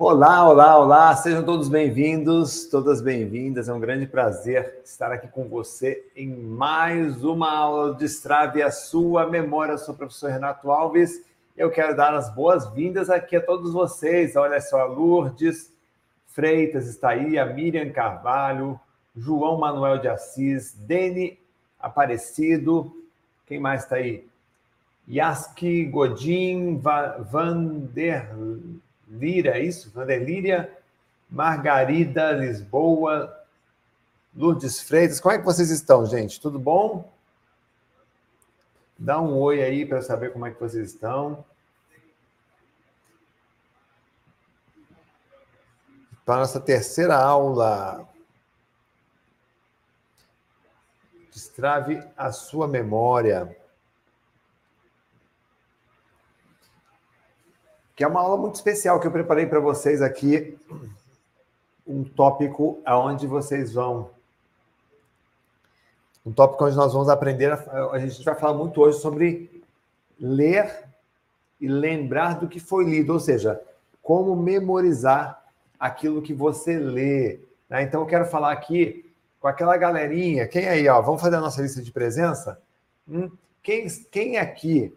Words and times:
Olá, 0.00 0.48
olá, 0.48 0.78
olá, 0.78 1.16
sejam 1.16 1.42
todos 1.42 1.68
bem-vindos, 1.68 2.66
todas 2.66 3.02
bem-vindas. 3.02 3.68
É 3.68 3.74
um 3.74 3.80
grande 3.80 4.06
prazer 4.06 4.78
estar 4.84 5.10
aqui 5.10 5.26
com 5.26 5.48
você 5.48 6.06
em 6.14 6.28
mais 6.28 7.24
uma 7.24 7.50
aula 7.50 7.94
de 7.94 7.98
Destrave 7.98 8.62
a 8.62 8.70
sua 8.70 9.28
memória. 9.28 9.72
Eu 9.72 9.78
sou 9.78 9.96
o 9.96 9.98
professor 9.98 10.30
Renato 10.30 10.70
Alves. 10.70 11.26
Eu 11.56 11.68
quero 11.68 11.96
dar 11.96 12.14
as 12.14 12.32
boas-vindas 12.32 13.10
aqui 13.10 13.34
a 13.34 13.44
todos 13.44 13.72
vocês. 13.72 14.36
Olha 14.36 14.60
só, 14.60 14.82
a 14.82 14.84
Lourdes 14.84 15.74
Freitas 16.28 16.86
está 16.86 17.08
aí, 17.08 17.36
a 17.36 17.46
Miriam 17.46 17.90
Carvalho, 17.90 18.78
João 19.16 19.58
Manuel 19.58 19.98
de 19.98 20.06
Assis, 20.06 20.74
Dene 20.74 21.40
Aparecido, 21.76 22.92
quem 23.46 23.58
mais 23.58 23.82
está 23.82 23.96
aí? 23.96 24.28
Yaski 25.08 25.86
Godin, 25.86 26.80
Vander 27.32 28.28
Lira, 29.10 29.58
é 29.58 29.64
isso? 29.64 29.90
Vanderlíria, 29.90 30.76
Margarida 31.30 32.32
Lisboa, 32.32 33.34
Lourdes 34.34 34.80
Freitas. 34.80 35.20
Como 35.20 35.34
é 35.34 35.38
que 35.38 35.44
vocês 35.44 35.70
estão, 35.70 36.04
gente? 36.06 36.40
Tudo 36.40 36.58
bom? 36.58 37.12
Dá 38.98 39.20
um 39.20 39.36
oi 39.38 39.62
aí 39.62 39.86
para 39.86 40.02
saber 40.02 40.32
como 40.32 40.46
é 40.46 40.50
que 40.50 40.60
vocês 40.60 40.92
estão. 40.92 41.44
Para 46.24 46.34
a 46.34 46.38
nossa 46.38 46.60
terceira 46.60 47.16
aula. 47.16 48.06
Destrave 51.32 52.02
a 52.16 52.32
sua 52.32 52.66
memória. 52.66 53.56
Que 57.98 58.04
é 58.04 58.06
uma 58.06 58.20
aula 58.20 58.36
muito 58.36 58.54
especial 58.54 59.00
que 59.00 59.08
eu 59.08 59.10
preparei 59.10 59.44
para 59.44 59.58
vocês 59.58 60.00
aqui, 60.00 60.56
um 61.84 62.04
tópico 62.04 62.80
aonde 62.84 63.26
vocês 63.26 63.72
vão 63.72 64.10
um 66.24 66.32
tópico 66.32 66.64
onde 66.64 66.76
nós 66.76 66.92
vamos 66.92 67.08
aprender, 67.08 67.50
a, 67.50 67.98
gente 67.98 68.24
vai 68.24 68.36
falar 68.36 68.56
muito 68.56 68.80
hoje 68.80 69.00
sobre 69.00 69.64
ler 70.20 70.84
e 71.60 71.66
lembrar 71.66 72.38
do 72.38 72.46
que 72.46 72.60
foi 72.60 72.84
lido, 72.84 73.14
ou 73.14 73.18
seja, 73.18 73.60
como 74.00 74.36
memorizar 74.36 75.42
aquilo 75.76 76.22
que 76.22 76.32
você 76.32 76.78
lê. 76.78 77.40
Né? 77.68 77.82
Então, 77.82 78.02
eu 78.02 78.06
quero 78.06 78.26
falar 78.26 78.52
aqui 78.52 79.10
com 79.40 79.48
aquela 79.48 79.76
galerinha. 79.76 80.46
Quem 80.46 80.68
aí, 80.68 80.86
ó? 80.86 81.00
Vamos 81.00 81.20
fazer 81.20 81.34
a 81.34 81.40
nossa 81.40 81.62
lista 81.62 81.82
de 81.82 81.90
presença? 81.90 82.60
Hum? 83.08 83.28
Quem, 83.60 83.88
quem 84.12 84.36
aqui 84.36 84.96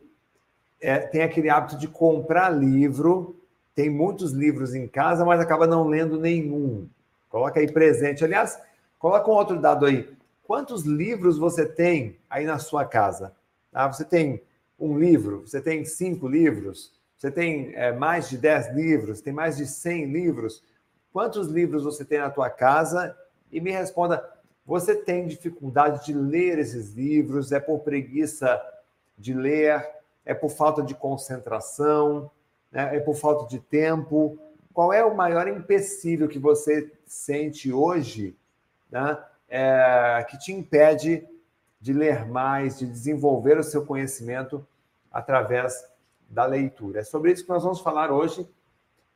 é, 0.81 0.97
tem 0.97 1.21
aquele 1.21 1.49
hábito 1.49 1.77
de 1.77 1.87
comprar 1.87 2.49
livro, 2.49 3.39
tem 3.75 3.89
muitos 3.89 4.31
livros 4.31 4.73
em 4.73 4.87
casa, 4.87 5.23
mas 5.23 5.39
acaba 5.39 5.67
não 5.67 5.87
lendo 5.87 6.19
nenhum. 6.19 6.89
Coloca 7.29 7.59
aí 7.59 7.71
presente. 7.71 8.25
Aliás, 8.25 8.59
coloca 8.99 9.29
um 9.29 9.33
outro 9.33 9.61
dado 9.61 9.85
aí. 9.85 10.09
Quantos 10.43 10.83
livros 10.83 11.37
você 11.37 11.65
tem 11.65 12.17
aí 12.29 12.45
na 12.45 12.59
sua 12.59 12.83
casa? 12.83 13.33
Ah, 13.71 13.87
você 13.87 14.03
tem 14.03 14.41
um 14.77 14.97
livro? 14.97 15.41
Você 15.47 15.61
tem 15.61 15.85
cinco 15.85 16.27
livros? 16.27 16.91
Você 17.17 17.31
tem 17.31 17.73
é, 17.75 17.93
mais 17.93 18.29
de 18.29 18.37
dez 18.37 18.67
livros? 18.73 19.21
Tem 19.21 19.31
mais 19.31 19.55
de 19.55 19.65
cem 19.67 20.05
livros? 20.05 20.63
Quantos 21.13 21.47
livros 21.47 21.83
você 21.83 22.03
tem 22.03 22.17
na 22.17 22.29
tua 22.29 22.49
casa? 22.49 23.15
E 23.51 23.61
me 23.61 23.71
responda, 23.71 24.27
você 24.65 24.95
tem 24.95 25.27
dificuldade 25.27 26.05
de 26.05 26.13
ler 26.13 26.57
esses 26.57 26.93
livros? 26.93 27.51
É 27.51 27.59
por 27.59 27.79
preguiça 27.79 28.61
de 29.17 29.33
ler? 29.33 30.00
É 30.25 30.33
por 30.33 30.49
falta 30.49 30.81
de 30.81 30.93
concentração, 30.93 32.29
né? 32.71 32.95
é 32.95 32.99
por 32.99 33.15
falta 33.15 33.47
de 33.47 33.59
tempo? 33.59 34.37
Qual 34.73 34.93
é 34.93 35.03
o 35.03 35.15
maior 35.15 35.47
empecilho 35.47 36.27
que 36.27 36.39
você 36.39 36.91
sente 37.05 37.71
hoje 37.73 38.35
né? 38.89 39.17
é, 39.49 40.25
que 40.29 40.37
te 40.37 40.53
impede 40.53 41.27
de 41.79 41.93
ler 41.93 42.25
mais, 42.25 42.79
de 42.79 42.85
desenvolver 42.85 43.57
o 43.57 43.63
seu 43.63 43.85
conhecimento 43.85 44.65
através 45.11 45.85
da 46.29 46.45
leitura? 46.45 47.01
É 47.01 47.03
sobre 47.03 47.31
isso 47.31 47.43
que 47.43 47.49
nós 47.49 47.63
vamos 47.63 47.81
falar 47.81 48.11
hoje 48.11 48.47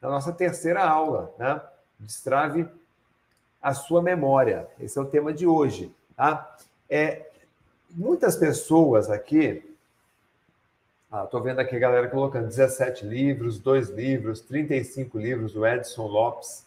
na 0.02 0.10
nossa 0.10 0.32
terceira 0.32 0.84
aula, 0.84 1.34
né? 1.40 1.62
Destrave 2.00 2.68
a 3.62 3.74
sua 3.74 4.02
memória. 4.02 4.68
Esse 4.80 5.00
é 5.00 5.02
o 5.02 5.06
tema 5.06 5.34
de 5.34 5.48
hoje, 5.48 5.96
tá? 6.16 6.56
É, 6.90 7.32
muitas 7.90 8.36
pessoas 8.36 9.10
aqui 9.10 9.75
Estou 11.24 11.40
ah, 11.40 11.44
vendo 11.44 11.60
aqui 11.60 11.76
a 11.78 11.80
galera 11.80 12.10
colocando 12.10 12.48
17 12.48 13.06
livros, 13.06 13.58
dois 13.58 13.90
livros, 13.90 14.42
35 14.42 15.18
livros, 15.18 15.56
o 15.56 15.66
Edson 15.66 16.08
Lopes. 16.08 16.66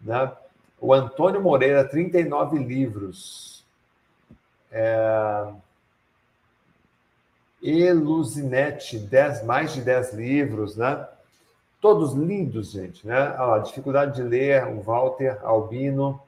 Né? 0.00 0.32
O 0.80 0.94
Antônio 0.94 1.42
Moreira, 1.42 1.86
39 1.86 2.58
livros. 2.58 3.64
É... 4.72 5.52
Eluzinete, 7.62 8.98
10, 8.98 9.44
mais 9.44 9.74
de 9.74 9.82
10 9.82 10.14
livros, 10.14 10.76
né? 10.76 11.06
Todos 11.80 12.14
lindos, 12.14 12.72
gente, 12.72 13.06
né? 13.06 13.34
Ah, 13.38 13.58
dificuldade 13.58 14.16
de 14.16 14.22
ler, 14.22 14.66
o 14.66 14.80
Walter 14.80 15.38
Albino. 15.42 16.20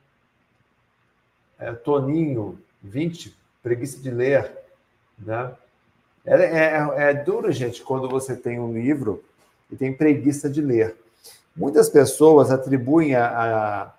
É, 1.59 1.73
Toninho, 1.73 2.59
20, 2.83 3.37
preguiça 3.63 4.01
de 4.01 4.11
ler, 4.11 4.51
né? 5.19 5.55
É, 6.27 6.35
é, 6.35 7.11
é 7.11 7.15
duro, 7.15 7.53
gente, 7.53 7.83
quando 7.83 8.09
você 8.09 8.35
tem 8.35 8.59
um 8.59 8.73
livro 8.73 9.23
e 9.71 9.77
tem 9.77 9.93
preguiça 9.93 10.51
de 10.51 10.61
ler. 10.61 10.97
Muitas 11.57 11.89
pessoas 11.89 12.51
atribuem 12.51 13.15
a, 13.15 13.93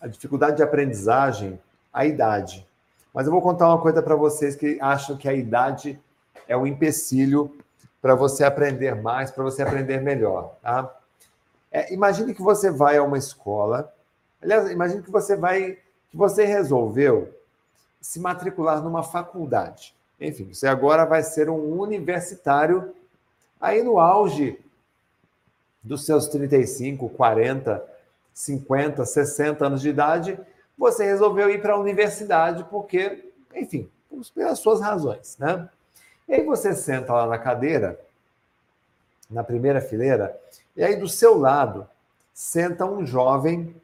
a, 0.00 0.06
dificuldade 0.06 0.56
de 0.58 0.62
aprendizagem 0.62 1.58
à 1.92 2.04
idade. 2.04 2.66
Mas 3.12 3.26
eu 3.26 3.32
vou 3.32 3.40
contar 3.40 3.68
uma 3.68 3.80
coisa 3.80 4.02
para 4.02 4.14
vocês 4.14 4.54
que 4.54 4.78
acham 4.80 5.16
que 5.16 5.28
a 5.28 5.34
idade 5.34 5.98
é 6.46 6.56
um 6.56 6.66
empecilho 6.66 7.56
para 8.00 8.14
você 8.14 8.44
aprender 8.44 8.94
mais, 8.94 9.30
para 9.30 9.42
você 9.42 9.62
aprender 9.62 10.00
melhor. 10.00 10.56
Tá? 10.62 10.94
É, 11.70 11.92
imagine 11.92 12.34
que 12.34 12.42
você 12.42 12.70
vai 12.70 12.98
a 12.98 13.02
uma 13.02 13.18
escola. 13.18 13.92
Aliás, 14.42 14.70
imagine 14.70 15.02
que 15.02 15.10
você 15.10 15.36
vai, 15.36 15.78
que 16.10 16.16
você 16.16 16.44
resolveu 16.44 17.32
se 18.00 18.20
matricular 18.20 18.82
numa 18.82 19.02
faculdade. 19.02 19.94
Enfim, 20.22 20.52
você 20.52 20.68
agora 20.68 21.04
vai 21.04 21.22
ser 21.22 21.50
um 21.50 21.80
universitário 21.80 22.94
aí 23.60 23.82
no 23.82 23.98
auge 23.98 24.58
dos 25.82 26.06
seus 26.06 26.28
35, 26.28 27.08
40, 27.08 27.84
50, 28.32 29.04
60 29.04 29.66
anos 29.66 29.82
de 29.82 29.88
idade, 29.88 30.38
você 30.78 31.04
resolveu 31.04 31.50
ir 31.50 31.60
para 31.60 31.74
a 31.74 31.78
universidade 31.78 32.64
porque, 32.70 33.30
enfim, 33.54 33.90
pelas 34.32 34.60
suas 34.60 34.80
razões, 34.80 35.36
né? 35.38 35.68
E 36.28 36.34
aí 36.34 36.44
você 36.44 36.72
senta 36.72 37.12
lá 37.12 37.26
na 37.26 37.38
cadeira, 37.38 37.98
na 39.28 39.42
primeira 39.42 39.80
fileira, 39.80 40.38
e 40.76 40.84
aí 40.84 40.96
do 40.96 41.08
seu 41.08 41.36
lado 41.36 41.86
senta 42.32 42.84
um 42.84 43.04
jovem 43.04 43.74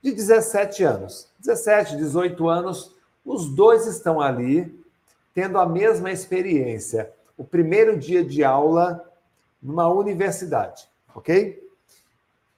de 0.00 0.10
17 0.10 0.84
anos. 0.84 1.28
17, 1.38 1.96
18 1.96 2.48
anos, 2.48 2.94
os 3.24 3.48
dois 3.48 3.86
estão 3.86 4.20
ali 4.20 4.81
tendo 5.34 5.58
a 5.58 5.66
mesma 5.66 6.10
experiência, 6.10 7.12
o 7.36 7.44
primeiro 7.44 7.98
dia 7.98 8.24
de 8.24 8.44
aula 8.44 9.10
numa 9.62 9.88
universidade, 9.88 10.88
ok? 11.14 11.62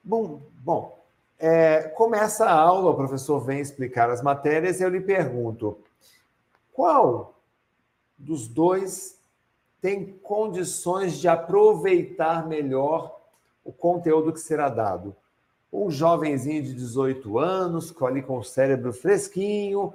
Bom, 0.02 0.42
bom 0.58 1.04
é, 1.38 1.82
começa 1.82 2.46
a 2.46 2.52
aula, 2.52 2.90
o 2.90 2.96
professor 2.96 3.38
vem 3.40 3.60
explicar 3.60 4.08
as 4.08 4.22
matérias 4.22 4.80
e 4.80 4.82
eu 4.82 4.88
lhe 4.88 5.00
pergunto: 5.00 5.78
qual 6.72 7.34
dos 8.16 8.48
dois 8.48 9.18
tem 9.80 10.06
condições 10.22 11.18
de 11.18 11.28
aproveitar 11.28 12.46
melhor 12.46 13.20
o 13.62 13.72
conteúdo 13.72 14.32
que 14.32 14.40
será 14.40 14.68
dado? 14.68 15.14
Um 15.72 15.90
jovenzinho 15.90 16.62
de 16.62 16.72
18 16.72 17.38
anos, 17.38 17.94
ali 18.02 18.22
com 18.22 18.38
o 18.38 18.44
cérebro 18.44 18.92
fresquinho, 18.92 19.92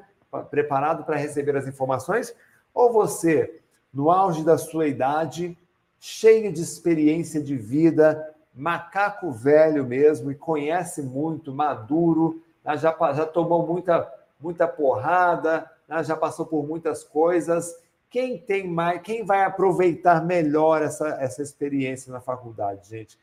preparado 0.51 1.03
para 1.03 1.15
receber 1.15 1.55
as 1.55 1.65
informações, 1.65 2.35
ou 2.79 2.93
você, 2.93 3.59
no 3.93 4.09
auge 4.09 4.41
da 4.41 4.57
sua 4.57 4.87
idade, 4.87 5.57
cheio 5.99 6.53
de 6.53 6.61
experiência 6.61 7.43
de 7.43 7.57
vida, 7.57 8.33
macaco 8.55 9.31
velho 9.31 9.85
mesmo 9.85 10.31
e 10.31 10.35
conhece 10.35 11.01
muito, 11.01 11.53
maduro, 11.53 12.41
né, 12.63 12.77
já, 12.77 12.95
já 13.13 13.25
tomou 13.25 13.67
muita, 13.67 14.09
muita 14.39 14.65
porrada, 14.65 15.69
né, 15.89 16.01
já 16.05 16.15
passou 16.15 16.45
por 16.45 16.65
muitas 16.65 17.03
coisas. 17.03 17.75
Quem 18.09 18.37
tem 18.37 18.65
mais, 18.65 19.01
quem 19.01 19.25
vai 19.25 19.43
aproveitar 19.43 20.25
melhor 20.25 20.81
essa, 20.81 21.09
essa 21.19 21.41
experiência 21.41 22.13
na 22.13 22.21
faculdade, 22.21 22.87
gente? 22.87 23.19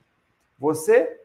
Você 0.58 1.18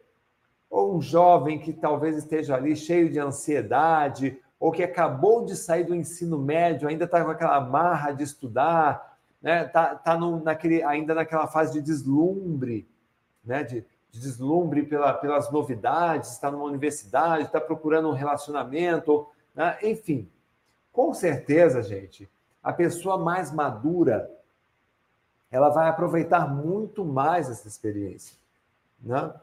ou 0.69 0.95
um 0.95 1.01
jovem 1.01 1.59
que 1.59 1.73
talvez 1.73 2.15
esteja 2.15 2.55
ali 2.55 2.77
cheio 2.77 3.09
de 3.09 3.19
ansiedade, 3.19 4.39
ou 4.61 4.71
que 4.71 4.81
acabou 4.81 5.43
de 5.43 5.57
sair 5.57 5.83
do 5.83 5.93
ensino 5.93 6.37
médio, 6.37 6.87
ainda 6.87 7.03
está 7.03 7.21
com 7.21 7.31
aquela 7.31 7.59
marra 7.59 8.13
de 8.13 8.23
estudar, 8.23 9.17
né? 9.41 9.65
Tá, 9.65 9.95
tá 9.95 10.17
naquele, 10.17 10.81
ainda 10.83 11.13
naquela 11.13 11.47
fase 11.47 11.73
de 11.73 11.81
deslumbre, 11.81 12.87
né? 13.43 13.63
De 13.63 13.85
de 14.11 14.19
deslumbre 14.19 14.83
pela, 14.83 15.13
pelas 15.13 15.49
novidades, 15.49 16.31
está 16.31 16.51
numa 16.51 16.65
universidade, 16.65 17.45
está 17.45 17.61
procurando 17.61 18.09
um 18.09 18.13
relacionamento, 18.13 19.25
né? 19.55 19.77
enfim. 19.81 20.29
Com 20.91 21.13
certeza, 21.13 21.81
gente, 21.81 22.29
a 22.61 22.73
pessoa 22.73 23.17
mais 23.17 23.51
madura 23.51 24.29
ela 25.49 25.69
vai 25.69 25.87
aproveitar 25.87 26.47
muito 26.47 27.03
mais 27.05 27.49
essa 27.49 27.67
experiência, 27.67 28.37
né? 29.01 29.33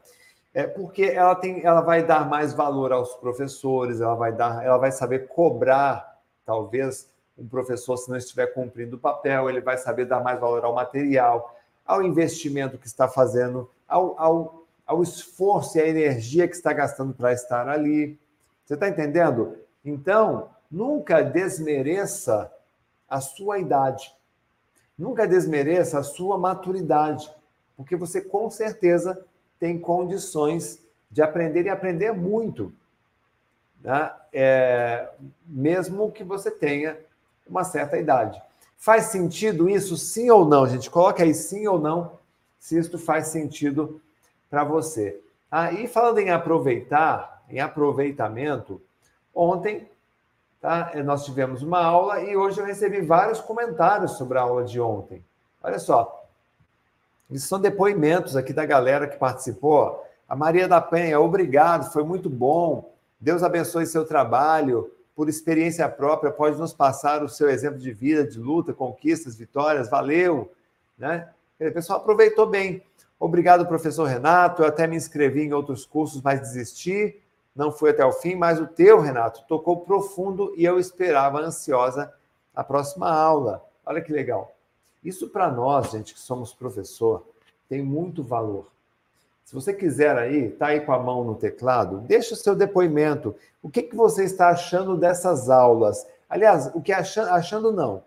É 0.53 0.65
porque 0.65 1.03
ela 1.03 1.35
tem, 1.35 1.63
ela 1.63 1.81
vai 1.81 2.03
dar 2.03 2.27
mais 2.27 2.53
valor 2.53 2.91
aos 2.91 3.13
professores, 3.15 4.01
ela 4.01 4.15
vai 4.15 4.31
dar, 4.31 4.63
ela 4.65 4.77
vai 4.77 4.91
saber 4.91 5.27
cobrar, 5.27 6.19
talvez 6.45 7.07
um 7.37 7.47
professor 7.47 7.95
se 7.97 8.09
não 8.09 8.17
estiver 8.17 8.47
cumprindo 8.47 8.97
o 8.97 8.99
papel, 8.99 9.49
ele 9.49 9.61
vai 9.61 9.77
saber 9.77 10.05
dar 10.05 10.21
mais 10.21 10.39
valor 10.39 10.65
ao 10.65 10.73
material, 10.73 11.55
ao 11.85 12.03
investimento 12.03 12.77
que 12.77 12.87
está 12.87 13.07
fazendo, 13.07 13.69
ao, 13.87 14.19
ao, 14.19 14.63
ao 14.85 15.03
esforço 15.03 15.77
e 15.77 15.81
à 15.81 15.87
energia 15.87 16.47
que 16.47 16.55
está 16.55 16.73
gastando 16.73 17.13
para 17.13 17.31
estar 17.31 17.69
ali. 17.69 18.19
Você 18.65 18.73
está 18.73 18.89
entendendo? 18.89 19.57
Então, 19.85 20.49
nunca 20.69 21.21
desmereça 21.21 22.51
a 23.07 23.21
sua 23.21 23.59
idade. 23.59 24.13
Nunca 24.97 25.27
desmereça 25.27 25.99
a 25.99 26.03
sua 26.03 26.37
maturidade, 26.37 27.33
porque 27.77 27.95
você 27.95 28.19
com 28.19 28.49
certeza 28.49 29.25
tem 29.59 29.79
condições 29.79 30.79
de 31.11 31.21
aprender 31.21 31.65
e 31.65 31.69
aprender 31.69 32.11
muito, 32.11 32.73
né? 33.81 34.11
É, 34.31 35.09
mesmo 35.45 36.11
que 36.11 36.23
você 36.23 36.51
tenha 36.51 36.97
uma 37.47 37.63
certa 37.63 37.97
idade. 37.97 38.41
Faz 38.77 39.05
sentido 39.05 39.69
isso, 39.69 39.97
sim 39.97 40.29
ou 40.29 40.45
não, 40.45 40.67
gente? 40.67 40.89
Coloca 40.89 41.23
aí 41.23 41.33
sim 41.33 41.67
ou 41.67 41.79
não, 41.79 42.19
se 42.59 42.77
isso 42.77 42.97
faz 42.97 43.27
sentido 43.27 44.01
para 44.49 44.63
você. 44.63 45.19
Ah, 45.51 45.69
falando 45.87 46.19
em 46.19 46.29
aproveitar, 46.29 47.43
em 47.49 47.59
aproveitamento, 47.59 48.81
ontem 49.33 49.89
Tá? 50.61 50.91
É, 50.93 51.01
nós 51.01 51.23
tivemos 51.23 51.63
uma 51.63 51.81
aula 51.81 52.21
e 52.21 52.35
hoje 52.35 52.59
eu 52.59 52.65
recebi 52.65 52.99
vários 52.99 53.39
comentários 53.39 54.11
sobre 54.17 54.37
a 54.37 54.41
aula 54.41 54.65
de 54.65 54.79
ontem. 54.79 55.23
Olha 55.63 55.79
só, 55.79 56.18
isso 57.29 57.47
são 57.47 57.59
depoimentos 57.59 58.35
aqui 58.35 58.53
da 58.53 58.65
galera 58.65 59.07
que 59.07 59.17
participou. 59.17 60.03
A 60.27 60.35
Maria 60.35 60.67
da 60.67 60.81
Penha, 60.81 61.19
obrigado, 61.19 61.91
foi 61.91 62.03
muito 62.03 62.29
bom. 62.29 62.93
Deus 63.19 63.43
abençoe 63.43 63.85
seu 63.85 64.05
trabalho. 64.05 64.91
Por 65.15 65.27
experiência 65.27 65.87
própria, 65.89 66.31
pode 66.31 66.57
nos 66.57 66.73
passar 66.73 67.23
o 67.23 67.29
seu 67.29 67.49
exemplo 67.49 67.77
de 67.77 67.91
vida, 67.91 68.23
de 68.25 68.39
luta, 68.39 68.73
conquistas, 68.73 69.35
vitórias. 69.35 69.89
Valeu. 69.89 70.51
Né? 70.97 71.27
O 71.59 71.71
pessoal 71.71 71.99
aproveitou 71.99 72.45
bem. 72.45 72.81
Obrigado, 73.19 73.65
professor 73.65 74.05
Renato. 74.05 74.61
Eu 74.61 74.67
até 74.67 74.87
me 74.87 74.95
inscrevi 74.95 75.43
em 75.43 75.53
outros 75.53 75.85
cursos, 75.85 76.21
mas 76.21 76.39
desisti 76.39 77.21
não 77.59 77.73
foi 77.73 77.89
até 77.89 78.05
o 78.05 78.13
fim, 78.13 78.35
mas 78.35 78.57
o 78.59 78.65
teu, 78.65 79.01
Renato, 79.01 79.43
tocou 79.45 79.81
profundo 79.81 80.53
e 80.55 80.63
eu 80.63 80.79
esperava 80.79 81.41
ansiosa 81.41 82.09
a 82.55 82.63
próxima 82.63 83.11
aula. 83.11 83.61
Olha 83.85 84.01
que 84.01 84.13
legal. 84.13 84.55
Isso 85.03 85.29
para 85.29 85.49
nós, 85.49 85.91
gente, 85.91 86.13
que 86.13 86.19
somos 86.19 86.53
professor, 86.53 87.25
tem 87.67 87.81
muito 87.81 88.23
valor. 88.23 88.67
Se 89.45 89.55
você 89.55 89.73
quiser 89.73 90.17
aí, 90.17 90.49
tá 90.49 90.67
aí 90.67 90.81
com 90.81 90.91
a 90.91 90.99
mão 90.99 91.23
no 91.23 91.35
teclado, 91.35 91.99
deixa 92.01 92.33
o 92.33 92.37
seu 92.37 92.55
depoimento. 92.55 93.35
O 93.61 93.69
que, 93.69 93.81
que 93.81 93.95
você 93.95 94.23
está 94.23 94.49
achando 94.49 94.97
dessas 94.97 95.49
aulas? 95.49 96.05
Aliás, 96.29 96.69
o 96.75 96.81
que 96.81 96.91
achando, 96.91 97.29
achando 97.29 97.71
não. 97.71 98.03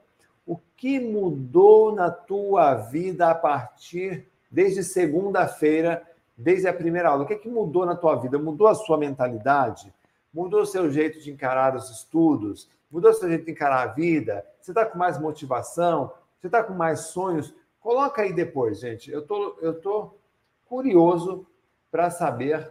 O 0.46 0.58
que 0.76 1.00
mudou 1.00 1.94
na 1.94 2.10
tua 2.10 2.74
vida 2.74 3.30
a 3.30 3.34
partir 3.34 4.28
desde 4.50 4.84
segunda-feira 4.84 6.06
desde 6.36 6.66
a 6.66 6.72
primeira 6.72 7.08
aula. 7.08 7.24
O 7.24 7.26
que, 7.26 7.34
é 7.34 7.38
que 7.38 7.48
mudou 7.48 7.86
na 7.86 7.94
tua 7.94 8.16
vida? 8.16 8.38
Mudou 8.38 8.66
a 8.66 8.74
sua 8.74 8.98
mentalidade? 8.98 9.92
Mudou 10.32 10.62
o 10.62 10.66
seu 10.66 10.90
jeito 10.90 11.20
de 11.20 11.30
encarar 11.30 11.76
os 11.76 11.90
estudos? 11.90 12.68
Mudou 12.90 13.10
o 13.10 13.14
seu 13.14 13.28
jeito 13.28 13.44
de 13.44 13.52
encarar 13.52 13.82
a 13.82 13.92
vida? 13.92 14.44
Você 14.60 14.70
está 14.70 14.84
com 14.84 14.98
mais 14.98 15.18
motivação? 15.18 16.12
Você 16.42 16.48
está 16.48 16.60
com 16.64 16.72
mais 16.72 17.02
sonhos? 17.02 17.54
Coloca 17.80 18.20
aí 18.20 18.32
depois, 18.32 18.80
gente. 18.80 19.08
Eu 19.12 19.22
tô, 19.22 19.56
eu 19.62 19.80
tô 19.80 20.12
curioso 20.66 21.46
para 21.88 22.10
saber 22.10 22.68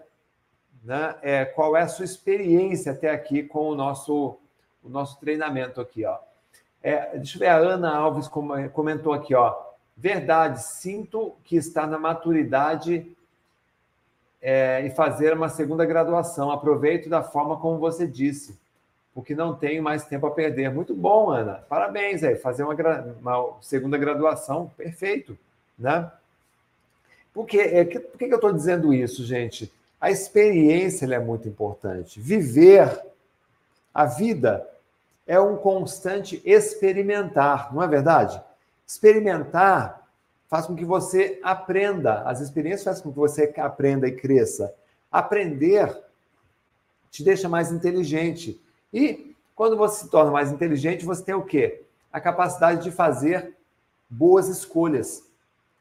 né, 0.84 1.16
é, 1.22 1.46
qual 1.46 1.78
é 1.78 1.84
a 1.84 1.88
sua 1.88 2.04
experiência 2.04 2.92
até 2.92 3.10
aqui 3.10 3.44
com 3.44 3.70
o 3.70 3.74
nosso, 3.76 4.38
o 4.84 4.90
nosso 4.90 5.18
treinamento 5.22 5.80
aqui. 5.80 6.04
Ó. 6.04 6.20
É, 6.84 7.16
deixa 7.16 7.38
eu 7.38 7.40
ver, 7.40 7.48
a 7.48 7.56
Ana 7.56 7.96
Alves 7.96 8.28
comentou 8.74 9.14
aqui, 9.14 9.34
ó. 9.34 9.56
Verdade, 9.96 10.62
sinto 10.62 11.38
que 11.46 11.56
está 11.56 11.88
na 11.88 11.98
maturidade 11.98 13.16
é, 14.42 14.86
e 14.86 14.90
fazer 14.90 15.32
uma 15.32 15.48
segunda 15.48 15.86
graduação. 15.86 16.52
Aproveito 16.52 17.08
da 17.08 17.24
forma 17.24 17.58
como 17.58 17.80
você 17.80 18.06
disse, 18.06 18.60
porque 19.14 19.36
não 19.36 19.56
tenho 19.56 19.84
mais 19.84 20.06
tempo 20.06 20.26
a 20.26 20.32
perder. 20.32 20.72
Muito 20.72 20.96
bom, 20.96 21.30
Ana. 21.30 21.64
Parabéns 21.68 22.24
aí. 22.24 22.36
Fazer 22.36 22.64
uma, 22.64 22.74
uma 23.20 23.58
segunda 23.62 23.98
graduação, 23.98 24.72
perfeito, 24.78 25.38
né? 25.78 26.12
Por, 27.34 27.46
que, 27.46 27.60
é, 27.60 27.86
por 27.86 28.18
que 28.18 28.26
eu 28.26 28.36
estou 28.36 28.54
dizendo 28.54 28.94
isso, 28.94 29.24
gente? 29.26 29.72
A 30.00 30.10
experiência 30.10 31.06
é 31.14 31.20
muito 31.20 31.48
importante. 31.48 32.20
Viver 32.20 33.02
a 33.94 34.06
vida 34.06 34.68
é 35.28 35.40
um 35.40 35.56
constante 35.56 36.42
experimentar, 36.44 37.74
não 37.74 37.84
é 37.84 37.88
verdade? 37.88 38.42
Experimentar 38.88 40.02
faz 40.50 40.66
com 40.66 40.76
que 40.76 40.84
você 40.84 41.40
aprenda. 41.44 42.24
As 42.24 42.42
experiências 42.42 42.84
fazem 42.84 43.04
com 43.04 43.12
que 43.12 43.18
você 43.18 43.54
aprenda 43.58 44.08
e 44.08 44.12
cresça. 44.12 44.74
Aprender 45.10 45.96
te 47.10 47.24
deixa 47.24 47.48
mais 47.48 47.72
inteligente. 47.72 48.60
E 48.94 49.36
quando 49.56 49.78
você 49.78 50.04
se 50.04 50.10
torna 50.10 50.32
mais 50.32 50.52
inteligente, 50.52 51.06
você 51.06 51.24
tem 51.24 51.36
o 51.36 51.44
quê? 51.44 51.84
A 52.12 52.20
capacidade 52.20 52.84
de 52.84 52.92
fazer 52.92 53.56
boas 54.10 54.48
escolhas. 54.48 55.24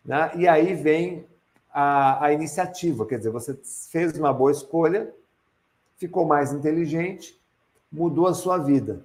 Né? 0.04 0.30
E 0.36 0.48
aí 0.48 0.74
vem 0.74 1.26
a, 1.72 2.26
a 2.26 2.32
iniciativa, 2.32 3.06
quer 3.06 3.18
dizer, 3.18 3.30
você 3.30 3.58
fez 3.90 4.18
uma 4.18 4.32
boa 4.32 4.50
escolha, 4.50 5.12
ficou 5.96 6.24
mais 6.26 6.52
inteligente, 6.52 7.38
mudou 7.90 8.26
a 8.26 8.34
sua 8.34 8.58
vida. 8.58 9.04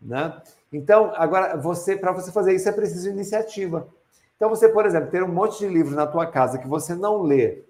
Né? 0.00 0.40
Então, 0.72 1.12
agora, 1.14 1.56
você 1.56 1.96
para 1.96 2.12
você 2.12 2.32
fazer 2.32 2.54
isso 2.54 2.68
é 2.68 2.72
preciso 2.72 3.10
iniciativa. 3.10 3.88
Então, 4.36 4.48
você, 4.48 4.68
por 4.68 4.86
exemplo, 4.86 5.10
ter 5.10 5.22
um 5.22 5.32
monte 5.32 5.58
de 5.60 5.68
livros 5.68 5.94
na 5.94 6.06
tua 6.06 6.26
casa 6.26 6.58
que 6.58 6.66
você 6.66 6.94
não 6.94 7.22
lê, 7.22 7.62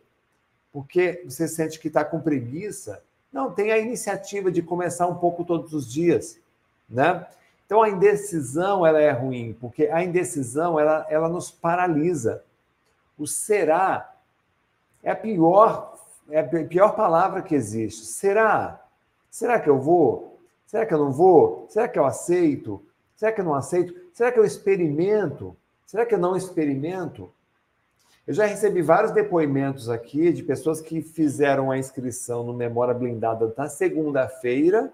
porque 0.72 1.22
você 1.24 1.46
sente 1.46 1.78
que 1.78 1.88
está 1.88 2.04
com 2.04 2.20
preguiça, 2.20 3.02
não, 3.32 3.50
tem 3.50 3.72
a 3.72 3.78
iniciativa 3.78 4.50
de 4.50 4.62
começar 4.62 5.06
um 5.06 5.14
pouco 5.14 5.44
todos 5.44 5.72
os 5.72 5.90
dias, 5.90 6.38
né? 6.88 7.26
Então, 7.64 7.82
a 7.82 7.88
indecisão, 7.88 8.86
ela 8.86 9.00
é 9.00 9.10
ruim, 9.10 9.56
porque 9.58 9.86
a 9.86 10.04
indecisão, 10.04 10.78
ela, 10.78 11.06
ela 11.08 11.28
nos 11.28 11.50
paralisa. 11.50 12.44
O 13.18 13.26
será 13.26 14.14
é 15.02 15.10
a 15.10 15.16
pior, 15.16 15.98
é 16.28 16.40
a 16.40 16.44
pior 16.44 16.94
palavra 16.94 17.40
que 17.40 17.54
existe. 17.54 18.04
Será? 18.04 18.78
Será 19.30 19.58
que 19.58 19.70
eu 19.70 19.80
vou? 19.80 20.38
Será 20.66 20.84
que 20.84 20.92
eu 20.92 20.98
não 20.98 21.10
vou? 21.10 21.66
Será 21.70 21.88
que 21.88 21.98
eu 21.98 22.04
aceito? 22.04 22.84
Será 23.16 23.32
que 23.32 23.40
eu 23.40 23.44
não 23.44 23.54
aceito? 23.54 23.94
Será 24.12 24.30
que 24.30 24.38
eu 24.38 24.44
experimento? 24.44 25.56
Será 25.86 26.04
que 26.04 26.14
eu 26.14 26.18
não 26.18 26.36
experimento? 26.36 27.32
Eu 28.26 28.34
já 28.34 28.46
recebi 28.46 28.82
vários 28.82 29.10
depoimentos 29.10 29.88
aqui 29.88 30.32
de 30.32 30.44
pessoas 30.44 30.80
que 30.80 31.02
fizeram 31.02 31.72
a 31.72 31.78
inscrição 31.78 32.44
no 32.44 32.54
Memória 32.54 32.94
Blindada 32.94 33.52
na 33.56 33.68
segunda-feira 33.68 34.92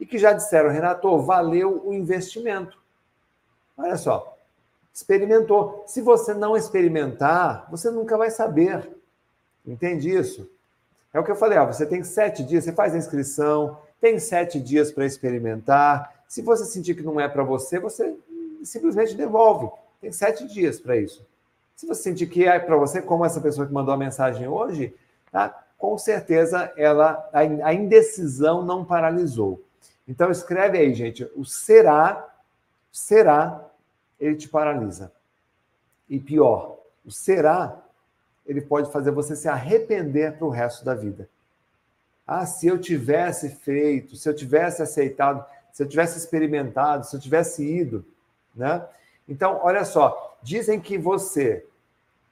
e 0.00 0.04
que 0.04 0.18
já 0.18 0.32
disseram, 0.32 0.70
Renato, 0.70 1.16
valeu 1.20 1.86
o 1.86 1.94
investimento. 1.94 2.76
Olha 3.76 3.96
só, 3.96 4.36
experimentou. 4.92 5.84
Se 5.86 6.02
você 6.02 6.34
não 6.34 6.56
experimentar, 6.56 7.68
você 7.70 7.88
nunca 7.88 8.18
vai 8.18 8.30
saber. 8.30 8.90
Entende 9.64 10.10
isso? 10.10 10.50
É 11.14 11.20
o 11.20 11.24
que 11.24 11.30
eu 11.30 11.36
falei, 11.36 11.56
ó, 11.56 11.66
você 11.66 11.86
tem 11.86 12.02
sete 12.02 12.42
dias, 12.42 12.64
você 12.64 12.72
faz 12.72 12.94
a 12.94 12.98
inscrição, 12.98 13.78
tem 14.00 14.18
sete 14.18 14.58
dias 14.58 14.90
para 14.90 15.06
experimentar. 15.06 16.24
Se 16.26 16.42
você 16.42 16.64
sentir 16.64 16.96
que 16.96 17.02
não 17.02 17.20
é 17.20 17.28
para 17.28 17.44
você, 17.44 17.78
você 17.78 18.16
simplesmente 18.64 19.14
devolve. 19.14 19.70
Tem 20.00 20.10
sete 20.10 20.48
dias 20.48 20.80
para 20.80 20.96
isso. 20.96 21.24
Se 21.80 21.86
você 21.86 22.02
sentir 22.02 22.26
que 22.26 22.46
é 22.46 22.58
para 22.58 22.76
você, 22.76 23.00
como 23.00 23.24
essa 23.24 23.40
pessoa 23.40 23.66
que 23.66 23.72
mandou 23.72 23.94
a 23.94 23.96
mensagem 23.96 24.46
hoje, 24.46 24.94
tá? 25.32 25.64
com 25.78 25.96
certeza 25.96 26.70
ela 26.76 27.26
a 27.32 27.72
indecisão 27.72 28.62
não 28.62 28.84
paralisou. 28.84 29.64
Então 30.06 30.30
escreve 30.30 30.76
aí, 30.76 30.92
gente, 30.92 31.24
o 31.34 31.42
será, 31.42 32.28
será, 32.92 33.66
ele 34.20 34.36
te 34.36 34.46
paralisa. 34.46 35.10
E 36.06 36.20
pior, 36.20 36.76
o 37.02 37.10
será, 37.10 37.82
ele 38.46 38.60
pode 38.60 38.92
fazer 38.92 39.10
você 39.10 39.34
se 39.34 39.48
arrepender 39.48 40.36
para 40.36 40.46
o 40.46 40.50
resto 40.50 40.84
da 40.84 40.94
vida. 40.94 41.30
Ah, 42.26 42.44
se 42.44 42.66
eu 42.66 42.78
tivesse 42.78 43.48
feito, 43.48 44.16
se 44.16 44.28
eu 44.28 44.34
tivesse 44.34 44.82
aceitado, 44.82 45.42
se 45.72 45.82
eu 45.82 45.88
tivesse 45.88 46.18
experimentado, 46.18 47.06
se 47.06 47.16
eu 47.16 47.20
tivesse 47.20 47.64
ido, 47.64 48.04
né? 48.54 48.86
Então, 49.26 49.60
olha 49.62 49.82
só, 49.86 50.36
dizem 50.42 50.78
que 50.78 50.98
você 50.98 51.66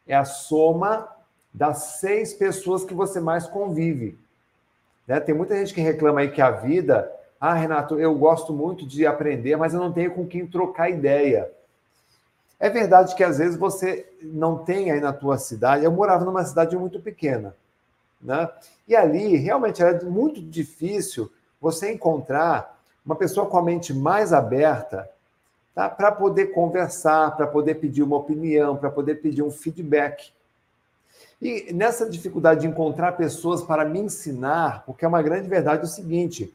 é 0.09 0.17
a 0.17 0.25
soma 0.25 1.09
das 1.53 1.99
seis 2.01 2.33
pessoas 2.33 2.85
que 2.85 2.95
você 2.95 3.21
mais 3.21 3.47
convive. 3.47 4.19
Né? 5.07 5.21
Tem 5.21 5.35
muita 5.35 5.55
gente 5.57 5.75
que 5.75 5.81
reclama 5.81 6.21
aí 6.21 6.31
que 6.31 6.41
a 6.41 6.51
vida, 6.51 7.13
ah, 7.39 7.55
Renato, 7.55 8.01
eu 8.01 8.15
gosto 8.15 8.53
muito 8.53 8.87
de 8.87 9.07
aprender, 9.07 9.57
mas 9.57 9.75
eu 9.75 9.81
não 9.81 9.93
tenho 9.93 10.13
com 10.13 10.27
quem 10.27 10.47
trocar 10.47 10.91
ideia. 10.91 11.51
É 12.59 12.69
verdade 12.69 13.15
que 13.15 13.23
às 13.23 13.39
vezes 13.39 13.57
você 13.57 14.11
não 14.21 14.59
tem 14.59 14.91
aí 14.91 15.01
na 15.01 15.13
tua 15.13 15.39
cidade. 15.39 15.85
Eu 15.85 15.93
morava 15.93 16.25
numa 16.25 16.45
cidade 16.45 16.77
muito 16.77 16.99
pequena, 17.01 17.55
né? 18.21 18.49
E 18.87 18.97
ali 18.97 19.37
realmente 19.37 19.81
era 19.81 20.05
muito 20.05 20.43
difícil 20.43 21.31
você 21.61 21.93
encontrar 21.93 22.77
uma 23.05 23.15
pessoa 23.15 23.47
com 23.47 23.57
a 23.57 23.63
mente 23.63 23.95
mais 23.95 24.33
aberta 24.33 25.09
tá? 25.79 25.89
para 25.89 26.11
poder 26.11 26.47
conversar, 26.47 27.37
para 27.37 27.47
poder 27.47 27.77
pedir 27.77 28.03
uma 28.03 28.17
opinião, 28.17 28.77
para 28.77 28.91
poder 28.91 29.17
pedir 29.17 29.43
um 29.43 29.51
feedback. 29.51 30.33
E 31.41 31.73
nessa 31.73 32.11
dificuldade 32.11 32.63
de 32.63 32.67
encontrar 32.67 33.13
pessoas 33.13 33.63
para 33.63 33.85
me 33.85 34.01
ensinar, 34.01 34.83
porque 34.85 35.05
é 35.05 35.09
uma 35.09 35.23
grande 35.23 35.49
verdade 35.49 35.85
o 35.85 35.89
seguinte: 35.89 36.53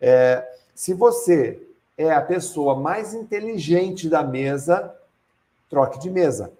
é, 0.00 0.44
se 0.74 0.92
você 0.92 1.62
é 1.96 2.10
a 2.10 2.20
pessoa 2.20 2.74
mais 2.74 3.14
inteligente 3.14 4.08
da 4.08 4.24
mesa, 4.24 4.92
troque 5.70 6.00
de 6.00 6.10
mesa. 6.10 6.52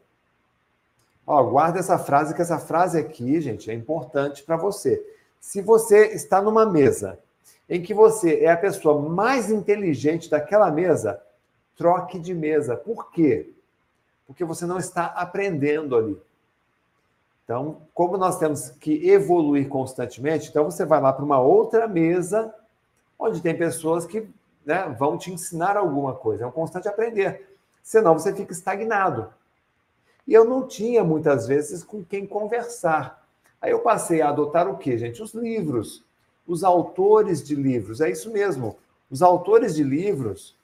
Ó, 1.27 1.43
guarda 1.43 1.81
essa 1.81 1.99
frase, 1.99 2.35
que 2.35 2.41
essa 2.41 2.61
frase 2.61 2.97
aqui, 3.01 3.41
gente, 3.41 3.69
é 3.69 3.75
importante 3.75 4.45
para 4.45 4.57
você. 4.57 5.05
Se 5.41 5.61
você 5.61 6.13
está 6.15 6.41
numa 6.41 6.65
mesa 6.65 7.19
em 7.69 7.83
que 7.83 7.93
você 7.93 8.45
é 8.45 8.53
a 8.53 8.57
pessoa 8.57 9.03
mais 9.03 9.51
inteligente 9.51 10.31
daquela 10.31 10.71
mesa, 10.71 11.21
troque 11.77 12.19
de 12.19 12.35
mesa. 12.35 12.77
Por 12.77 13.11
quê? 13.11 13.51
Porque 14.27 14.45
você 14.45 14.67
não 14.67 14.79
está 14.79 15.07
aprendendo 15.07 15.97
ali. 15.97 16.19
Então, 17.45 17.83
como 17.95 18.17
nós 18.17 18.39
temos 18.39 18.71
que 18.71 19.09
evoluir 19.09 19.69
constantemente, 19.69 20.49
então 20.49 20.65
você 20.65 20.85
vai 20.85 21.01
lá 21.01 21.13
para 21.13 21.25
uma 21.25 21.39
outra 21.39 21.87
mesa 21.87 22.53
onde 23.19 23.41
tem 23.41 23.57
pessoas 23.57 24.05
que 24.05 24.29
né, 24.65 24.95
vão 24.99 25.17
te 25.17 25.33
ensinar 25.33 25.77
alguma 25.77 26.13
coisa. 26.13 26.43
É 26.43 26.47
um 26.47 26.53
constante 26.53 26.89
aprender. 26.89 27.57
Senão 27.83 28.15
você 28.15 28.35
fica 28.35 28.53
estagnado. 28.53 29.33
E 30.27 30.35
eu 30.35 30.45
não 30.45 30.67
tinha 30.67 31.05
muitas 31.05 31.47
vezes 31.47 31.85
com 31.85 32.05
quem 32.05 32.27
conversar. 32.27 33.25
Aí 33.63 33.71
eu 33.71 33.79
passei 33.79 34.21
a 34.21 34.29
adotar 34.29 34.69
o 34.69 34.77
quê, 34.77 34.99
gente? 34.99 35.23
Os 35.23 35.33
livros, 35.33 36.05
os 36.47 36.65
autores 36.65 37.45
de 37.45 37.55
livros. 37.55 38.01
É 38.01 38.11
isso 38.11 38.33
mesmo. 38.33 38.77
Os 39.09 39.23
autores 39.23 39.77
de 39.77 39.85
livros 39.85 40.57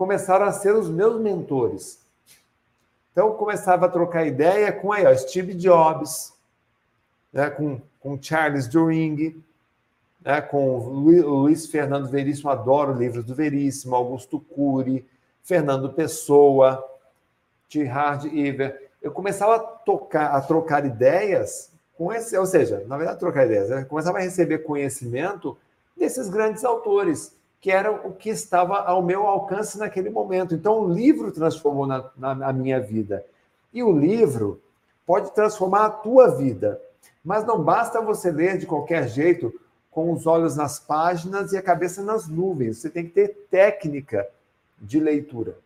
começaram 0.00 0.46
a 0.46 0.52
ser 0.52 0.74
os 0.74 0.88
meus 0.88 1.20
mentores. 1.20 2.00
Então, 3.12 3.26
eu 3.26 3.34
começava 3.34 3.84
a 3.84 3.88
trocar 3.90 4.24
ideia 4.24 4.72
com 4.72 4.94
aí, 4.94 5.04
ó, 5.04 5.14
Steve 5.14 5.52
Jobs, 5.52 6.32
né, 7.30 7.50
com, 7.50 7.82
com 8.00 8.18
Charles 8.18 8.66
During, 8.66 9.44
né, 10.24 10.40
com 10.40 10.78
Luiz, 10.78 11.66
Fernando 11.66 12.08
Veríssimo, 12.08 12.48
adoro 12.48 12.94
livros 12.94 13.26
do 13.26 13.34
Veríssimo, 13.34 13.94
Augusto 13.94 14.40
Cury, 14.40 15.06
Fernando 15.42 15.92
Pessoa, 15.92 16.82
Gerhard 17.68 18.26
Iver. 18.26 18.90
Eu 19.02 19.12
começava 19.12 19.56
a 19.56 19.58
tocar, 19.58 20.34
a 20.34 20.40
trocar 20.40 20.86
ideias 20.86 21.74
com 21.92 22.10
esse, 22.10 22.34
ou 22.38 22.46
seja, 22.46 22.82
na 22.86 22.96
verdade, 22.96 23.18
trocar 23.18 23.44
ideias, 23.44 23.68
eu 23.68 23.84
começava 23.84 24.16
a 24.16 24.22
receber 24.22 24.60
conhecimento 24.60 25.58
desses 25.94 26.30
grandes 26.30 26.64
autores 26.64 27.38
que 27.60 27.70
era 27.70 27.92
o 27.92 28.12
que 28.12 28.30
estava 28.30 28.78
ao 28.78 29.02
meu 29.02 29.26
alcance 29.26 29.78
naquele 29.78 30.08
momento. 30.08 30.54
Então, 30.54 30.80
o 30.80 30.92
livro 30.92 31.30
transformou 31.30 31.86
na, 31.86 32.10
na, 32.16 32.52
minha 32.52 32.80
vida. 32.80 33.24
E 33.72 33.82
o 33.82 33.92
livro 33.92 34.60
pode 35.06 35.34
transformar 35.34 35.86
a 35.86 35.90
tua 35.90 36.28
vida. 36.28 36.80
Mas 37.22 37.44
não 37.44 37.62
basta 37.62 38.00
você 38.00 38.30
ler 38.30 38.56
de 38.56 38.66
qualquer 38.66 39.08
jeito, 39.08 39.52
com 39.90 40.12
os 40.12 40.26
olhos 40.26 40.56
nas 40.56 40.78
páginas 40.78 41.52
e 41.52 41.58
a 41.58 41.62
cabeça 41.62 42.02
nas 42.02 42.28
nuvens. 42.28 42.78
Você 42.78 42.88
tem 42.88 43.04
que 43.04 43.12
ter 43.12 43.46
técnica 43.50 44.26
de 44.80 44.98
leitura. 44.98 45.58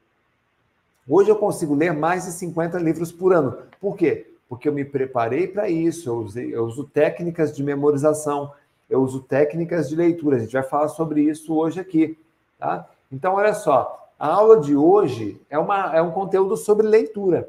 Hoje 1.09 1.30
eu 1.30 1.37
consigo 1.37 1.75
ler 1.75 1.93
mais 1.93 2.25
de 2.25 2.33
50 2.33 2.78
livros 2.78 3.13
por 3.13 3.33
ano. 3.33 3.59
Por 3.80 3.97
quê? 3.97 4.33
Porque 4.49 4.69
eu 4.69 4.73
me 4.73 4.85
preparei 4.85 5.47
para 5.47 5.69
isso, 5.69 6.09
eu, 6.09 6.17
usei, 6.17 6.54
eu 6.54 6.65
uso 6.65 6.85
técnicas 6.85 7.54
de 7.54 7.63
memorização, 7.63 8.52
eu 8.88 9.02
uso 9.02 9.23
técnicas 9.23 9.88
de 9.88 9.97
leitura. 9.97 10.36
A 10.36 10.40
gente 10.40 10.52
vai 10.52 10.62
falar 10.62 10.88
sobre 10.88 11.23
isso 11.23 11.54
hoje 11.54 11.80
aqui, 11.80 12.18
tá? 12.58 12.88
Então, 13.10 13.34
olha 13.34 13.54
só, 13.54 14.10
a 14.18 14.28
aula 14.28 14.60
de 14.60 14.76
hoje 14.76 15.40
é, 15.50 15.58
uma, 15.58 15.94
é 15.94 16.02
um 16.02 16.10
conteúdo 16.10 16.56
sobre 16.56 16.86
leitura. 16.86 17.49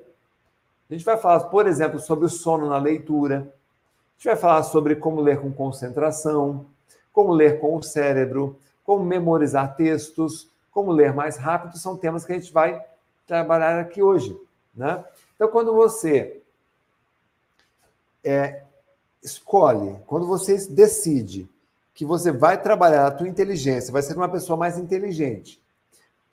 A 0.89 0.93
gente 0.93 1.05
vai 1.05 1.17
falar, 1.17 1.41
por 1.45 1.67
exemplo, 1.67 1.99
sobre 1.99 2.25
o 2.25 2.29
sono 2.29 2.69
na 2.69 2.77
leitura. 2.77 3.37
A 3.37 4.17
gente 4.17 4.25
vai 4.25 4.35
falar 4.35 4.63
sobre 4.63 4.95
como 4.95 5.21
ler 5.21 5.41
com 5.41 5.51
concentração, 5.51 6.65
como 7.11 7.33
ler 7.33 7.59
com 7.59 7.75
o 7.75 7.83
cérebro, 7.83 8.57
como 8.83 9.03
memorizar 9.03 9.75
textos, 9.75 10.49
como 10.71 10.91
ler 10.91 11.13
mais 11.13 11.37
rápido. 11.37 11.77
São 11.77 11.97
temas 11.97 12.25
que 12.25 12.33
a 12.33 12.35
gente 12.35 12.53
vai 12.53 12.83
trabalhar 13.25 13.79
aqui 13.79 14.03
hoje, 14.03 14.39
né? 14.75 15.03
Então, 15.35 15.47
quando 15.47 15.73
você 15.73 16.41
é, 18.23 18.63
escolhe, 19.25 19.99
quando 20.05 20.27
você 20.27 20.55
decide 20.69 21.49
que 21.93 22.05
você 22.05 22.31
vai 22.31 22.61
trabalhar 22.61 23.07
a 23.07 23.11
tua 23.11 23.27
inteligência, 23.27 23.91
vai 23.91 24.01
ser 24.01 24.15
uma 24.15 24.29
pessoa 24.29 24.55
mais 24.55 24.77
inteligente. 24.77 25.61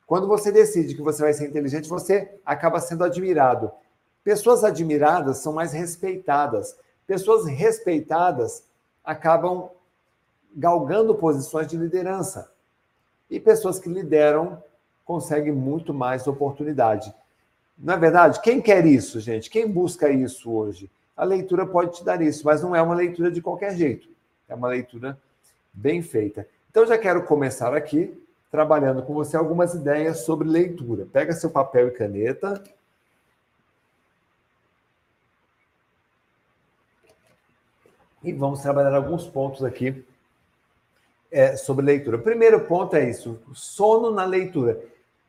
Quando 0.06 0.28
você 0.28 0.52
decide 0.52 0.94
que 0.94 1.00
você 1.00 1.22
vai 1.22 1.32
ser 1.32 1.48
inteligente, 1.48 1.88
você 1.88 2.38
acaba 2.44 2.80
sendo 2.80 3.02
admirado. 3.02 3.70
Pessoas 4.22 4.62
admiradas 4.62 5.38
são 5.38 5.54
mais 5.54 5.72
respeitadas. 5.72 6.76
Pessoas 7.06 7.46
respeitadas 7.46 8.64
acabam 9.02 9.70
galgando 10.54 11.14
posições 11.14 11.66
de 11.66 11.76
liderança. 11.76 12.52
E 13.30 13.40
pessoas 13.40 13.78
que 13.78 13.88
lideram 13.88 14.62
conseguem 15.04 15.52
muito 15.52 15.94
mais 15.94 16.26
oportunidade. 16.26 17.12
Na 17.78 17.94
é 17.94 17.98
verdade, 17.98 18.40
quem 18.42 18.60
quer 18.60 18.84
isso, 18.84 19.18
gente? 19.18 19.48
Quem 19.48 19.66
busca 19.66 20.10
isso 20.10 20.52
hoje? 20.52 20.90
A 21.22 21.24
leitura 21.24 21.64
pode 21.64 21.98
te 21.98 22.04
dar 22.04 22.20
isso, 22.20 22.44
mas 22.44 22.64
não 22.64 22.74
é 22.74 22.82
uma 22.82 22.96
leitura 22.96 23.30
de 23.30 23.40
qualquer 23.40 23.76
jeito. 23.76 24.08
É 24.48 24.56
uma 24.56 24.66
leitura 24.66 25.16
bem 25.72 26.02
feita. 26.02 26.48
Então, 26.68 26.84
já 26.84 26.98
quero 26.98 27.22
começar 27.22 27.72
aqui 27.72 28.20
trabalhando 28.50 29.04
com 29.04 29.14
você 29.14 29.36
algumas 29.36 29.72
ideias 29.72 30.24
sobre 30.24 30.48
leitura. 30.48 31.06
Pega 31.12 31.32
seu 31.32 31.48
papel 31.48 31.86
e 31.86 31.90
caneta. 31.92 32.60
E 38.24 38.32
vamos 38.32 38.60
trabalhar 38.60 38.92
alguns 38.92 39.24
pontos 39.24 39.62
aqui 39.62 40.04
é, 41.30 41.56
sobre 41.56 41.84
leitura. 41.84 42.16
O 42.16 42.22
primeiro 42.22 42.66
ponto 42.66 42.96
é 42.96 43.08
isso: 43.08 43.40
sono 43.54 44.10
na 44.10 44.24
leitura. 44.24 44.76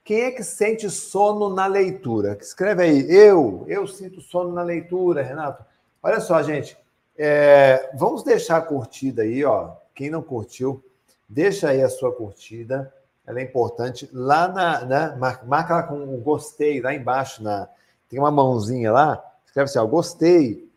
Quem 0.04 0.22
é 0.22 0.32
que 0.32 0.44
sente 0.44 0.90
sono 0.90 1.50
na 1.50 1.68
leitura? 1.68 2.36
Escreve 2.42 2.82
aí, 2.82 3.12
eu, 3.12 3.64
eu 3.68 3.86
sinto 3.86 4.22
sono 4.22 4.52
na 4.52 4.64
leitura, 4.64 5.22
Renato. 5.22 5.72
Olha 6.04 6.20
só, 6.20 6.44
gente. 6.44 6.78
É, 7.18 7.96
vamos 7.96 8.24
deixar 8.24 8.58
a 8.58 8.62
curtida 8.62 9.22
aí, 9.22 9.46
ó. 9.46 9.78
Quem 9.96 10.10
não 10.10 10.22
curtiu, 10.22 10.84
deixa 11.30 11.70
aí 11.70 11.82
a 11.82 11.90
sua 11.90 12.14
curtida. 12.14 12.94
Ela 13.26 13.40
é 13.40 13.44
importante. 13.44 14.10
Lá 14.12 14.50
na. 14.50 14.86
Né, 14.86 15.16
marca 15.46 15.76
lá 15.76 15.84
com 15.84 15.96
um 15.96 16.20
gostei, 16.20 16.82
lá 16.82 16.94
embaixo. 16.94 17.42
Na, 17.42 17.70
tem 18.10 18.20
uma 18.20 18.30
mãozinha 18.30 18.92
lá. 18.92 19.24
Escreve 19.46 19.70
assim, 19.70 19.80
ó, 19.80 19.86
gostei. 19.86 20.70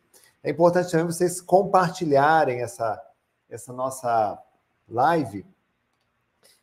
É 0.44 0.50
importante 0.50 0.92
também 0.92 1.06
vocês 1.06 1.40
compartilharem 1.40 2.60
essa, 2.60 3.02
essa 3.50 3.72
nossa 3.72 4.40
live. 4.88 5.44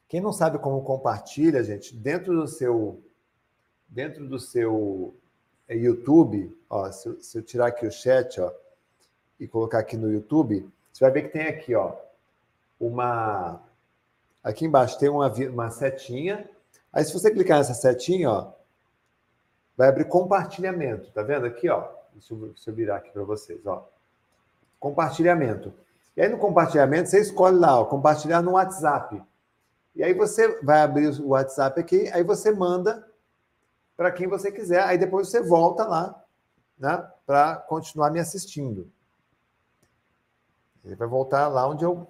Quem 0.08 0.22
não 0.22 0.32
sabe 0.32 0.58
como 0.58 0.84
compartilha, 0.84 1.62
gente, 1.64 1.94
dentro 1.94 2.34
do 2.34 2.48
seu 2.48 3.04
dentro 3.90 4.28
do 4.28 4.40
seu 4.40 5.16
YouTube, 5.70 6.56
ó, 6.70 6.92
se, 6.92 7.08
eu, 7.08 7.22
se 7.22 7.38
eu 7.38 7.42
tirar 7.42 7.68
aqui 7.68 7.86
o 7.86 7.92
chat, 7.92 8.40
ó, 8.42 8.52
e 9.40 9.48
colocar 9.48 9.80
aqui 9.80 9.98
no 9.98 10.12
YouTube, 10.12 10.70
você 10.92 11.04
vai 11.04 11.12
ver 11.12 11.24
que 11.24 11.30
tem 11.30 11.48
aqui, 11.48 11.74
ó, 11.76 11.96
uma 12.80 13.62
aqui 14.44 14.66
embaixo 14.66 15.00
tem 15.00 15.10
uma, 15.10 15.28
uma 15.30 15.70
setinha. 15.72 16.50
Aí 16.92 17.04
se 17.04 17.14
você 17.14 17.32
clicar 17.32 17.60
nessa 17.60 17.74
setinha, 17.74 18.30
ó, 18.30 18.52
vai 19.78 19.88
abrir 19.90 20.06
compartilhamento, 20.06 21.12
tá 21.12 21.24
vendo 21.24 21.46
aqui, 21.46 21.70
ó? 21.70 21.88
Deixa 22.14 22.34
eu, 22.34 22.38
deixa 22.48 22.70
eu 22.70 22.76
virar 22.76 22.98
aqui 22.98 23.10
para 23.12 23.24
vocês, 23.24 23.66
ó. 23.66 23.88
Compartilhamento. 24.80 25.74
E 26.16 26.22
aí 26.22 26.30
no 26.30 26.38
compartilhamento 26.38 27.10
você 27.10 27.22
escolhe 27.22 27.58
lá, 27.58 27.80
ó, 27.80 27.86
compartilhar 27.86 28.42
no 28.42 28.52
WhatsApp. 28.52 29.22
E 29.96 30.04
aí 30.04 30.14
você 30.14 30.62
vai 30.62 30.82
abrir 30.82 31.08
o 31.22 31.30
WhatsApp 31.30 31.80
aqui, 31.80 32.10
aí 32.14 32.24
você 32.24 32.52
manda 32.52 33.08
para 33.96 34.12
quem 34.12 34.28
você 34.28 34.52
quiser. 34.52 34.84
Aí 34.84 34.98
depois 34.98 35.30
você 35.30 35.42
volta 35.42 35.86
lá, 35.86 36.24
né, 36.78 37.08
para 37.26 37.56
continuar 37.56 38.10
me 38.12 38.20
assistindo. 38.20 38.92
Ele 40.84 40.96
vai 40.96 41.08
voltar 41.08 41.48
lá 41.48 41.68
onde 41.68 41.86
eu, 41.86 42.08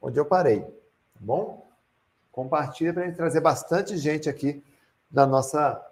onde 0.00 0.18
eu 0.18 0.24
parei, 0.24 0.60
tá 0.60 1.20
bom? 1.20 1.66
Compartilha 2.30 2.92
para 2.92 3.04
a 3.04 3.06
gente 3.06 3.16
trazer 3.16 3.40
bastante 3.40 3.96
gente 3.96 4.28
aqui 4.28 4.62
na 5.10 5.26
nossa, 5.26 5.84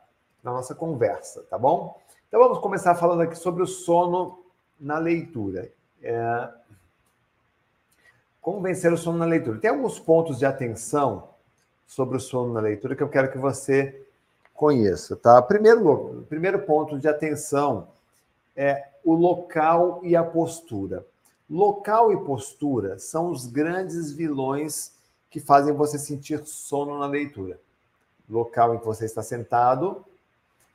na 0.42 0.52
nossa 0.52 0.74
conversa, 0.74 1.42
tá 1.44 1.58
bom? 1.58 2.00
Então 2.28 2.40
vamos 2.40 2.58
começar 2.58 2.94
falando 2.94 3.22
aqui 3.22 3.34
sobre 3.34 3.62
o 3.62 3.66
sono 3.66 4.44
na 4.78 4.98
leitura. 4.98 5.72
É... 6.02 6.48
Como 8.40 8.60
vencer 8.60 8.92
o 8.92 8.98
sono 8.98 9.18
na 9.18 9.24
leitura? 9.24 9.58
Tem 9.58 9.70
alguns 9.70 9.98
pontos 9.98 10.38
de 10.38 10.46
atenção 10.46 11.30
sobre 11.86 12.18
o 12.18 12.20
sono 12.20 12.52
na 12.52 12.60
leitura 12.60 12.94
que 12.94 13.02
eu 13.02 13.08
quero 13.08 13.32
que 13.32 13.38
você 13.38 14.06
conheça, 14.58 15.14
tá? 15.14 15.40
Primeiro, 15.40 16.26
primeiro 16.28 16.58
ponto 16.62 16.98
de 16.98 17.06
atenção 17.06 17.86
é 18.56 18.88
o 19.04 19.14
local 19.14 20.00
e 20.02 20.16
a 20.16 20.24
postura. 20.24 21.06
Local 21.48 22.12
e 22.12 22.16
postura 22.24 22.98
são 22.98 23.30
os 23.30 23.46
grandes 23.46 24.10
vilões 24.10 24.92
que 25.30 25.38
fazem 25.38 25.72
você 25.72 25.96
sentir 25.96 26.44
sono 26.44 26.98
na 26.98 27.06
leitura. 27.06 27.60
Local 28.28 28.74
em 28.74 28.78
que 28.78 28.84
você 28.84 29.04
está 29.04 29.22
sentado 29.22 30.04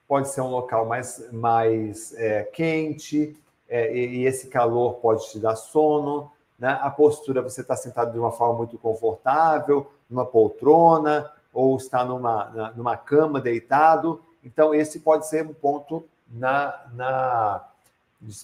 pode 0.08 0.30
ser 0.30 0.40
um 0.40 0.50
local 0.50 0.86
mais, 0.86 1.30
mais 1.34 2.14
é, 2.14 2.44
quente, 2.44 3.36
é, 3.68 3.94
e, 3.94 4.26
esse 4.26 4.48
calor 4.48 4.94
pode 4.96 5.30
te 5.30 5.40
dar 5.40 5.58
sono. 5.58 6.32
Né? 6.58 6.70
A 6.82 6.90
postura, 6.90 7.42
você 7.42 7.60
está 7.60 7.76
sentado 7.76 8.14
de 8.14 8.20
uma 8.20 8.32
forma 8.32 8.60
muito 8.60 8.78
confortável, 8.78 9.92
numa 10.10 10.26
poltrona, 10.26 11.30
ou 11.54 11.78
está 11.78 12.04
numa, 12.04 12.74
numa 12.76 12.98
cama 12.98 13.40
deitado. 13.40 14.22
Então, 14.44 14.74
esse 14.74 15.00
pode 15.00 15.28
ser 15.28 15.46
um 15.46 15.54
ponto 15.54 16.04
na, 16.28 16.86
na 16.94 17.64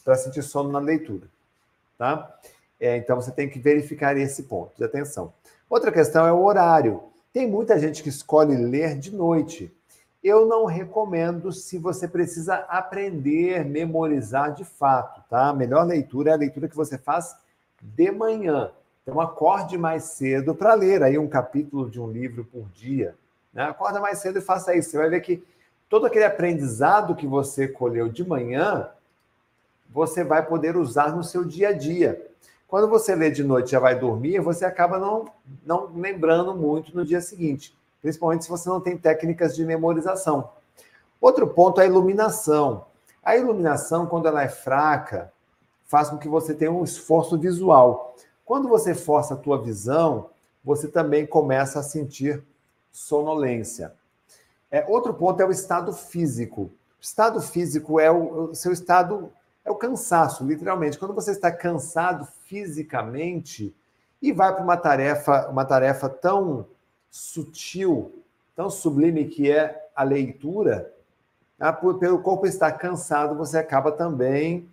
para 0.04 0.16
sentir 0.16 0.44
sono 0.44 0.70
na 0.70 0.80
leitura. 0.80 1.28
Tá? 1.98 2.38
É, 2.80 2.96
então, 2.98 3.16
você 3.16 3.32
tem 3.32 3.50
que 3.50 3.60
verificar 3.60 4.16
esse 4.16 4.44
ponto 4.44 4.72
de 4.78 4.84
atenção. 4.84 5.34
Outra 5.70 5.92
questão 5.92 6.26
é 6.26 6.32
o 6.32 6.44
horário. 6.44 7.04
Tem 7.34 7.48
muita 7.48 7.80
gente 7.80 8.02
que 8.04 8.10
escolhe 8.10 8.56
ler 8.56 8.98
de 8.98 9.14
noite. 9.14 9.76
Eu 10.24 10.46
não 10.46 10.66
recomendo 10.66 11.52
se 11.52 11.78
você 11.78 12.08
precisa 12.08 12.56
aprender, 12.68 13.64
memorizar 13.64 14.54
de 14.54 14.66
fato, 14.66 15.22
tá? 15.30 15.50
A 15.50 15.54
melhor 15.54 15.86
leitura 15.86 16.32
é 16.32 16.34
a 16.34 16.38
leitura 16.38 16.68
que 16.68 16.76
você 16.76 16.98
faz 16.98 17.36
de 17.82 18.12
manhã. 18.12 18.72
Então, 19.04 19.20
acorde 19.20 19.78
mais 19.78 20.04
cedo 20.04 20.54
para 20.54 20.74
ler 20.74 21.02
aí 21.04 21.18
um 21.18 21.28
capítulo 21.28 21.90
de 21.90 22.00
um 22.00 22.12
livro 22.12 22.46
por 22.46 22.68
dia. 22.70 23.16
Né? 23.54 23.64
Acorda 23.64 24.00
mais 24.00 24.20
cedo 24.20 24.40
e 24.40 24.42
faça 24.42 24.76
isso. 24.76 24.92
Você 24.92 24.98
vai 24.98 25.10
ver 25.10 25.22
que 25.22 25.44
todo 25.90 26.06
aquele 26.06 26.26
aprendizado 26.26 27.16
que 27.16 27.26
você 27.26 27.68
colheu 27.68 28.10
de 28.10 28.28
manhã, 28.28 28.90
você 29.90 30.24
vai 30.24 30.46
poder 30.46 30.78
usar 30.78 31.16
no 31.16 31.24
seu 31.24 31.44
dia 31.44 31.70
a 31.70 31.74
dia. 31.74 32.26
Quando 32.68 32.88
você 32.88 33.16
lê 33.16 33.32
de 33.32 33.44
noite 33.44 33.70
e 33.70 33.72
já 33.72 33.80
vai 33.80 33.98
dormir, 33.98 34.40
você 34.40 34.64
acaba 34.64 35.00
não, 35.00 35.26
não 35.66 35.92
lembrando 35.96 36.54
muito 36.54 36.96
no 36.96 37.04
dia 37.04 37.20
seguinte, 37.20 37.76
principalmente 38.00 38.44
se 38.44 38.50
você 38.50 38.70
não 38.70 38.80
tem 38.80 38.96
técnicas 38.96 39.56
de 39.56 39.66
memorização. 39.66 40.52
Outro 41.20 41.48
ponto 41.48 41.82
é 41.82 41.86
a 41.86 41.88
iluminação. 41.88 42.86
A 43.24 43.36
iluminação, 43.36 44.06
quando 44.06 44.28
ela 44.28 44.44
é 44.44 44.48
fraca, 44.48 45.34
faz 45.88 46.10
com 46.10 46.18
que 46.18 46.30
você 46.30 46.54
tenha 46.54 46.72
um 46.72 46.84
esforço 46.84 47.38
visual. 47.40 48.16
Quando 48.50 48.68
você 48.68 48.96
força 48.96 49.36
a 49.36 49.38
tua 49.38 49.62
visão, 49.62 50.32
você 50.64 50.88
também 50.88 51.24
começa 51.24 51.80
a 51.80 51.84
sentir 51.84 52.44
sonolência. 52.92 53.94
É, 54.72 54.84
outro 54.88 55.14
ponto 55.14 55.40
é 55.40 55.46
o 55.46 55.52
estado 55.52 55.94
físico. 55.94 56.62
O 56.64 56.72
estado 57.00 57.40
físico 57.44 58.00
é 58.00 58.10
o, 58.10 58.46
o 58.46 58.56
seu 58.56 58.72
estado 58.72 59.32
é 59.64 59.70
o 59.70 59.76
cansaço, 59.76 60.44
literalmente. 60.44 60.98
Quando 60.98 61.14
você 61.14 61.30
está 61.30 61.52
cansado 61.52 62.28
fisicamente 62.48 63.72
e 64.20 64.32
vai 64.32 64.52
para 64.52 64.64
uma 64.64 64.78
tarefa, 64.78 65.48
uma 65.48 65.64
tarefa 65.64 66.10
tão 66.10 66.66
sutil, 67.12 68.24
tão 68.56 68.68
sublime 68.68 69.26
que 69.26 69.52
é 69.52 69.90
a 69.96 70.02
leitura, 70.02 70.92
tá? 71.56 71.72
pelo 71.72 72.24
corpo 72.24 72.48
estar 72.48 72.72
cansado, 72.72 73.36
você 73.36 73.60
acaba 73.60 73.92
também 73.92 74.68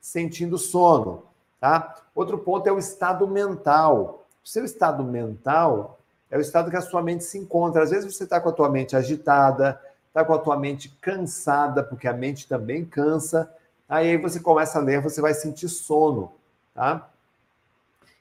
sentindo 0.00 0.58
sono. 0.58 1.29
Tá? 1.60 1.96
Outro 2.14 2.38
ponto 2.38 2.66
é 2.66 2.72
o 2.72 2.78
estado 2.78 3.28
mental. 3.28 4.24
O 4.42 4.48
seu 4.48 4.64
estado 4.64 5.04
mental 5.04 5.98
é 6.30 6.38
o 6.38 6.40
estado 6.40 6.70
que 6.70 6.76
a 6.76 6.80
sua 6.80 7.02
mente 7.02 7.24
se 7.24 7.38
encontra. 7.38 7.82
Às 7.82 7.90
vezes 7.90 8.12
você 8.12 8.24
está 8.24 8.40
com 8.40 8.48
a 8.48 8.52
tua 8.52 8.70
mente 8.70 8.96
agitada, 8.96 9.80
está 10.08 10.24
com 10.24 10.32
a 10.32 10.38
tua 10.38 10.56
mente 10.56 10.88
cansada, 11.00 11.82
porque 11.82 12.08
a 12.08 12.12
mente 12.12 12.48
também 12.48 12.84
cansa, 12.84 13.48
Aí 13.90 14.16
você 14.16 14.38
começa 14.38 14.78
a 14.78 14.82
ler, 14.82 15.00
você 15.00 15.20
vai 15.20 15.34
sentir 15.34 15.68
sono, 15.68 16.30
tá? 16.72 17.10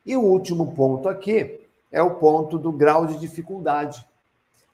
E 0.03 0.17
o 0.17 0.21
último 0.21 0.73
ponto 0.73 1.07
aqui 1.07 1.61
é 1.91 2.01
o 2.01 2.15
ponto 2.15 2.57
do 2.57 2.71
grau 2.71 3.05
de 3.05 3.19
dificuldade. 3.19 4.03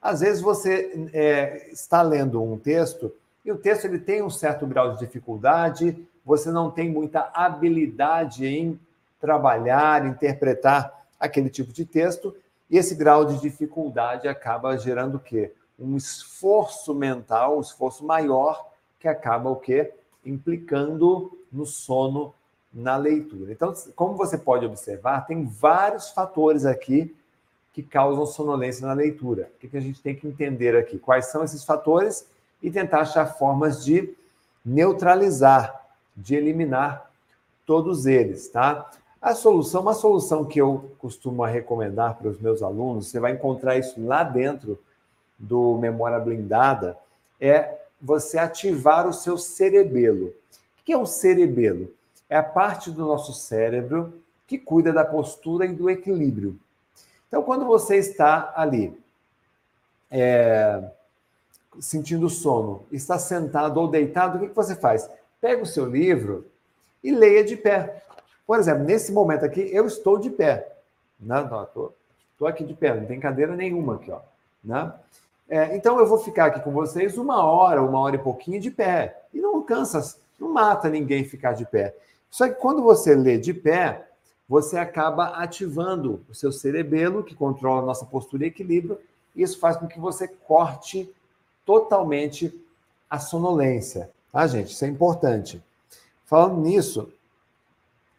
Às 0.00 0.20
vezes 0.20 0.40
você 0.40 1.10
é, 1.12 1.68
está 1.70 2.00
lendo 2.00 2.42
um 2.42 2.56
texto 2.58 3.12
e 3.44 3.52
o 3.52 3.58
texto 3.58 3.84
ele 3.84 3.98
tem 3.98 4.22
um 4.22 4.30
certo 4.30 4.66
grau 4.66 4.94
de 4.94 5.00
dificuldade, 5.00 6.02
você 6.26 6.50
não 6.50 6.70
tem 6.70 6.90
muita 6.90 7.30
habilidade 7.32 8.44
em 8.44 8.78
trabalhar, 9.18 10.04
interpretar 10.04 11.06
aquele 11.18 11.48
tipo 11.48 11.72
de 11.72 11.86
texto, 11.86 12.36
e 12.68 12.76
esse 12.76 12.94
grau 12.94 13.24
de 13.24 13.40
dificuldade 13.40 14.28
acaba 14.28 14.76
gerando 14.76 15.14
o 15.14 15.20
quê? 15.20 15.52
Um 15.78 15.96
esforço 15.96 16.92
mental, 16.92 17.56
um 17.56 17.60
esforço 17.60 18.04
maior, 18.04 18.68
que 18.98 19.06
acaba 19.06 19.48
o 19.48 19.56
quê? 19.56 19.92
implicando 20.26 21.38
no 21.50 21.64
sono 21.64 22.34
na 22.74 22.96
leitura. 22.96 23.52
Então, 23.52 23.72
como 23.94 24.16
você 24.16 24.36
pode 24.36 24.66
observar, 24.66 25.24
tem 25.24 25.46
vários 25.46 26.10
fatores 26.10 26.66
aqui 26.66 27.14
que 27.72 27.82
causam 27.82 28.26
sonolência 28.26 28.86
na 28.86 28.92
leitura. 28.92 29.50
O 29.54 29.68
que 29.68 29.76
a 29.76 29.80
gente 29.80 30.02
tem 30.02 30.14
que 30.14 30.26
entender 30.26 30.76
aqui? 30.76 30.98
Quais 30.98 31.26
são 31.26 31.44
esses 31.44 31.64
fatores 31.64 32.26
e 32.62 32.70
tentar 32.70 33.02
achar 33.02 33.26
formas 33.26 33.84
de 33.84 34.14
neutralizar, 34.64 35.85
de 36.16 36.34
eliminar 36.34 37.10
todos 37.64 38.06
eles, 38.06 38.48
tá? 38.48 38.90
A 39.20 39.34
solução, 39.34 39.82
uma 39.82 39.94
solução 39.94 40.44
que 40.44 40.60
eu 40.60 40.92
costumo 40.98 41.44
recomendar 41.44 42.16
para 42.16 42.28
os 42.28 42.40
meus 42.40 42.62
alunos, 42.62 43.08
você 43.08 43.18
vai 43.18 43.32
encontrar 43.32 43.76
isso 43.76 44.00
lá 44.04 44.22
dentro 44.22 44.78
do 45.38 45.76
Memória 45.78 46.18
Blindada, 46.18 46.96
é 47.40 47.76
você 48.00 48.38
ativar 48.38 49.06
o 49.06 49.12
seu 49.12 49.36
cerebelo. 49.36 50.28
O 50.80 50.84
que 50.84 50.92
é 50.92 50.98
um 50.98 51.06
cerebelo? 51.06 51.92
É 52.28 52.36
a 52.36 52.42
parte 52.42 52.90
do 52.90 53.04
nosso 53.04 53.32
cérebro 53.32 54.14
que 54.46 54.58
cuida 54.58 54.92
da 54.92 55.04
postura 55.04 55.66
e 55.66 55.72
do 55.72 55.90
equilíbrio. 55.90 56.58
Então, 57.26 57.42
quando 57.42 57.64
você 57.64 57.96
está 57.96 58.52
ali, 58.56 58.96
é, 60.10 60.82
sentindo 61.80 62.30
sono, 62.30 62.84
está 62.92 63.18
sentado 63.18 63.78
ou 63.80 63.88
deitado, 63.88 64.36
o 64.36 64.40
que, 64.40 64.48
que 64.48 64.54
você 64.54 64.76
faz? 64.76 65.10
Pega 65.46 65.62
o 65.62 65.66
seu 65.66 65.86
livro 65.86 66.44
e 67.04 67.12
leia 67.12 67.44
de 67.44 67.56
pé. 67.56 68.02
Por 68.44 68.58
exemplo, 68.58 68.82
nesse 68.82 69.12
momento 69.12 69.44
aqui, 69.44 69.60
eu 69.72 69.86
estou 69.86 70.18
de 70.18 70.28
pé. 70.28 70.74
Né? 71.20 71.48
Estou 72.32 72.48
aqui 72.48 72.64
de 72.64 72.74
pé, 72.74 72.92
não 72.92 73.06
tem 73.06 73.20
cadeira 73.20 73.54
nenhuma 73.54 73.94
aqui. 73.94 74.10
Ó, 74.10 74.18
né? 74.64 74.92
É, 75.48 75.76
então 75.76 76.00
eu 76.00 76.06
vou 76.08 76.18
ficar 76.18 76.46
aqui 76.46 76.58
com 76.58 76.72
vocês 76.72 77.16
uma 77.16 77.44
hora, 77.44 77.80
uma 77.80 78.00
hora 78.00 78.16
e 78.16 78.18
pouquinho 78.18 78.60
de 78.60 78.72
pé. 78.72 79.22
E 79.32 79.38
não 79.38 79.62
cansa, 79.62 80.18
não 80.36 80.52
mata 80.52 80.88
ninguém 80.88 81.22
ficar 81.22 81.52
de 81.52 81.64
pé. 81.64 81.94
Só 82.28 82.48
que 82.48 82.56
quando 82.56 82.82
você 82.82 83.14
lê 83.14 83.38
de 83.38 83.54
pé, 83.54 84.04
você 84.48 84.76
acaba 84.76 85.26
ativando 85.40 86.24
o 86.28 86.34
seu 86.34 86.50
cerebelo, 86.50 87.22
que 87.22 87.36
controla 87.36 87.82
a 87.82 87.86
nossa 87.86 88.04
postura 88.04 88.42
e 88.42 88.48
equilíbrio, 88.48 88.98
e 89.36 89.44
isso 89.44 89.60
faz 89.60 89.76
com 89.76 89.86
que 89.86 90.00
você 90.00 90.26
corte 90.26 91.08
totalmente 91.64 92.52
a 93.08 93.20
sonolência. 93.20 94.10
Tá, 94.36 94.46
gente? 94.46 94.74
Isso 94.74 94.84
é 94.84 94.88
importante. 94.88 95.64
Falando 96.26 96.60
nisso, 96.60 97.10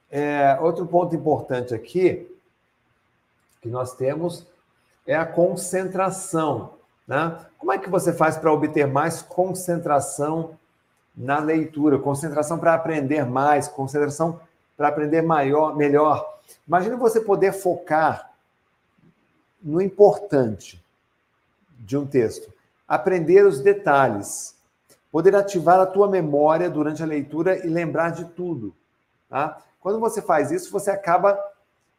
é, 0.10 0.58
outro 0.60 0.88
ponto 0.88 1.16
importante 1.16 1.76
aqui 1.76 2.36
que 3.62 3.70
nós 3.70 3.94
temos 3.94 4.44
é 5.06 5.16
a 5.16 5.28
concentração. 5.28 6.74
Né? 7.08 7.40
Como 7.60 7.72
é 7.72 7.78
que 7.78 7.88
você 7.88 8.12
faz 8.12 8.36
para 8.36 8.52
obter 8.52 8.88
mais 8.88 9.22
concentração 9.22 10.58
na 11.16 11.38
leitura? 11.38 12.00
Concentração 12.00 12.58
para 12.58 12.74
aprender 12.74 13.24
mais, 13.24 13.68
concentração 13.68 14.40
para 14.76 14.88
aprender 14.88 15.22
maior, 15.22 15.76
melhor. 15.76 16.40
Imagina 16.68 16.98
você 16.98 17.22
poder 17.22 17.54
focar 17.54 18.32
no 19.62 19.80
importante 19.80 20.84
de 21.78 21.96
um 21.96 22.08
texto, 22.08 22.52
aprender 22.88 23.46
os 23.46 23.62
detalhes, 23.62 24.57
poder 25.12 25.36
ativar 25.36 25.80
a 25.80 25.86
tua 25.86 26.08
memória 26.08 26.70
durante 26.70 27.02
a 27.02 27.06
leitura 27.06 27.66
e 27.66 27.70
lembrar 27.70 28.12
de 28.12 28.26
tudo. 28.26 28.76
Tá? 29.30 29.58
Quando 29.80 30.00
você 30.00 30.22
faz 30.22 30.52
isso, 30.52 30.72
você 30.72 30.92
acaba 30.92 31.38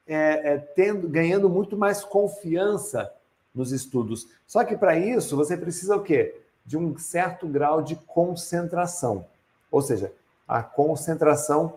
é, 0.07 0.55
é, 0.55 0.59
tendo, 0.59 1.09
ganhando 1.09 1.49
muito 1.49 1.77
mais 1.77 2.05
confiança 2.05 3.13
nos 3.55 3.73
estudos. 3.73 4.29
Só 4.47 4.65
que 4.65 4.77
para 4.77 4.99
isso 4.99 5.37
você 5.37 5.57
precisa 5.57 5.97
o 5.97 6.03
quê? 6.03 6.41
De 6.65 6.77
um 6.77 6.97
certo 6.99 7.47
grau 7.47 7.83
de 7.83 7.97
concentração. 7.97 9.27
Ou 9.71 9.83
seja, 9.83 10.13
a 10.47 10.63
concentração 10.63 11.75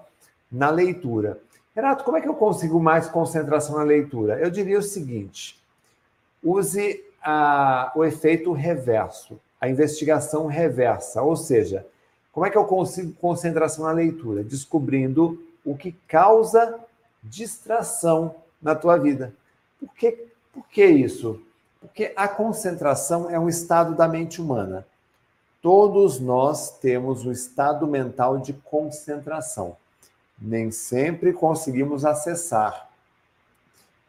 na 0.51 0.69
leitura. 0.69 1.39
Renato, 1.75 2.03
como 2.03 2.17
é 2.17 2.21
que 2.21 2.27
eu 2.27 2.35
consigo 2.35 2.79
mais 2.79 3.07
concentração 3.07 3.77
na 3.77 3.83
leitura? 3.83 4.39
Eu 4.39 4.49
diria 4.49 4.79
o 4.79 4.83
seguinte: 4.83 5.61
use 6.43 7.03
a, 7.23 7.91
o 7.95 8.03
efeito 8.03 8.51
reverso, 8.51 9.39
a 9.61 9.69
investigação 9.69 10.47
reversa. 10.47 11.21
Ou 11.21 11.35
seja, 11.35 11.85
como 12.31 12.45
é 12.45 12.49
que 12.49 12.57
eu 12.57 12.65
consigo 12.65 13.13
concentração 13.13 13.85
na 13.85 13.91
leitura? 13.91 14.43
Descobrindo 14.43 15.39
o 15.63 15.77
que 15.77 15.91
causa 16.07 16.79
distração 17.23 18.35
na 18.59 18.73
tua 18.73 18.97
vida. 18.97 19.33
Por 19.79 19.93
que, 19.93 20.25
por 20.51 20.67
que 20.67 20.83
isso? 20.83 21.39
Porque 21.79 22.11
a 22.15 22.27
concentração 22.27 23.29
é 23.29 23.39
um 23.39 23.47
estado 23.47 23.95
da 23.95 24.07
mente 24.07 24.41
humana. 24.41 24.85
Todos 25.61 26.19
nós 26.19 26.79
temos 26.79 27.23
um 27.23 27.31
estado 27.31 27.85
mental 27.85 28.39
de 28.39 28.53
concentração. 28.53 29.77
Nem 30.39 30.71
sempre 30.71 31.33
conseguimos 31.33 32.03
acessar. 32.03 32.89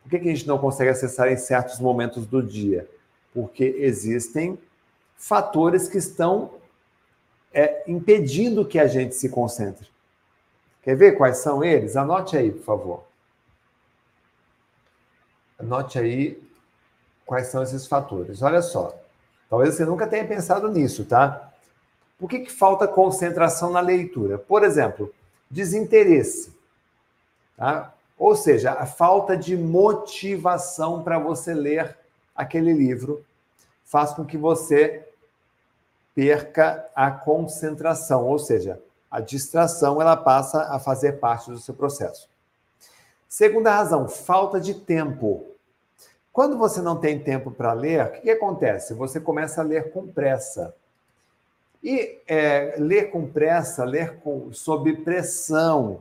Por 0.03 0.11
que, 0.11 0.19
que 0.19 0.29
a 0.29 0.35
gente 0.35 0.49
não 0.49 0.59
consegue 0.59 0.91
acessar 0.91 1.31
em 1.31 1.37
certos 1.37 1.79
momentos 1.79 2.27
do 2.27 2.43
dia? 2.43 2.89
Porque 3.35 3.65
existem 3.79 4.59
fatores 5.23 5.89
que 5.89 5.99
estão 5.99 6.51
é, 7.55 7.85
impedindo 7.87 8.67
que 8.67 8.77
a 8.77 8.89
gente 8.89 9.15
se 9.15 9.29
concentre. 9.29 9.89
Quer 10.83 10.97
ver 10.97 11.13
quais 11.13 11.39
são 11.39 11.63
eles? 11.63 11.97
Anote 11.97 12.37
aí, 12.37 12.51
por 12.51 12.65
favor. 12.65 13.05
Anote 15.57 15.97
aí 15.97 16.43
quais 17.25 17.47
são 17.47 17.63
esses 17.63 17.87
fatores. 17.87 18.43
Olha 18.43 18.61
só. 18.61 18.99
Talvez 19.49 19.77
você 19.77 19.85
nunca 19.85 20.09
tenha 20.09 20.27
pensado 20.27 20.69
nisso, 20.69 21.05
tá? 21.05 21.53
Por 22.19 22.29
que, 22.29 22.41
que 22.41 22.51
falta 22.51 22.89
concentração 22.89 23.71
na 23.71 23.81
leitura? 23.81 24.39
Por 24.39 24.65
exemplo, 24.65 25.15
desinteresse. 25.49 26.53
Tá? 27.57 27.95
Ou 28.19 28.35
seja, 28.35 28.73
a 28.73 28.87
falta 28.87 29.37
de 29.37 29.57
motivação 29.57 31.01
para 31.01 31.17
você 31.17 31.55
ler 31.55 31.97
aquele 32.35 32.73
livro 32.73 33.25
faz 33.85 34.13
com 34.13 34.25
que 34.25 34.37
você 34.37 35.09
perca 36.15 36.87
a 36.95 37.11
concentração, 37.11 38.27
ou 38.27 38.39
seja, 38.39 38.81
a 39.11 39.21
distração 39.21 40.01
ela 40.01 40.17
passa 40.17 40.63
a 40.75 40.79
fazer 40.79 41.19
parte 41.19 41.51
do 41.51 41.59
seu 41.59 41.75
processo. 41.75 42.29
Segunda 43.29 43.75
razão, 43.75 44.09
falta 44.09 44.61
de 44.61 44.75
tempo. 44.75 45.47
Quando 46.33 46.57
você 46.57 46.81
não 46.81 46.97
tem 46.97 47.19
tempo 47.19 47.51
para 47.51 47.73
ler, 47.73 48.07
o 48.07 48.11
que, 48.13 48.21
que, 48.21 48.31
acontece? 48.31 48.95
Você 48.95 49.21
começa 49.21 49.61
a 49.61 49.65
ler 49.65 49.93
com 49.93 50.07
pressa. 50.07 50.75
E 51.83 52.21
é, 52.27 52.75
ler 52.79 53.11
com 53.11 53.27
pressa, 53.27 53.85
ler 53.85 54.19
com, 54.21 54.53
sob 54.53 54.97
pressão 54.99 56.01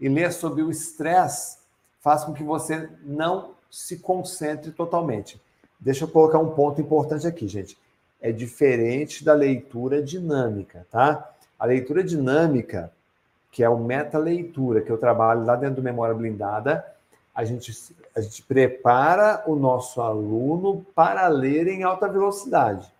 e 0.00 0.08
ler 0.08 0.32
sob 0.32 0.62
o 0.62 0.70
estresse 0.70 1.58
faz 2.00 2.24
com 2.24 2.34
que 2.34 2.42
você 2.42 2.90
não 3.02 3.54
se 3.70 3.98
concentre 3.98 4.72
totalmente. 4.72 5.40
Deixa 5.78 6.04
eu 6.04 6.08
colocar 6.08 6.38
um 6.38 6.50
ponto 6.50 6.80
importante 6.80 7.26
aqui, 7.26 7.46
gente 7.46 7.78
é 8.24 8.32
diferente 8.32 9.22
da 9.22 9.34
leitura 9.34 10.02
dinâmica, 10.02 10.86
tá? 10.90 11.30
A 11.58 11.66
leitura 11.66 12.02
dinâmica, 12.02 12.90
que 13.52 13.62
é 13.62 13.68
o 13.68 13.78
meta-leitura, 13.78 14.80
que 14.80 14.90
eu 14.90 14.96
trabalho 14.96 15.44
lá 15.44 15.54
dentro 15.54 15.76
do 15.76 15.82
Memória 15.82 16.14
Blindada, 16.14 16.82
a 17.34 17.44
gente, 17.44 17.70
a 18.16 18.22
gente 18.22 18.42
prepara 18.42 19.44
o 19.46 19.54
nosso 19.54 20.00
aluno 20.00 20.86
para 20.94 21.28
ler 21.28 21.68
em 21.68 21.82
alta 21.82 22.08
velocidade. 22.08 22.90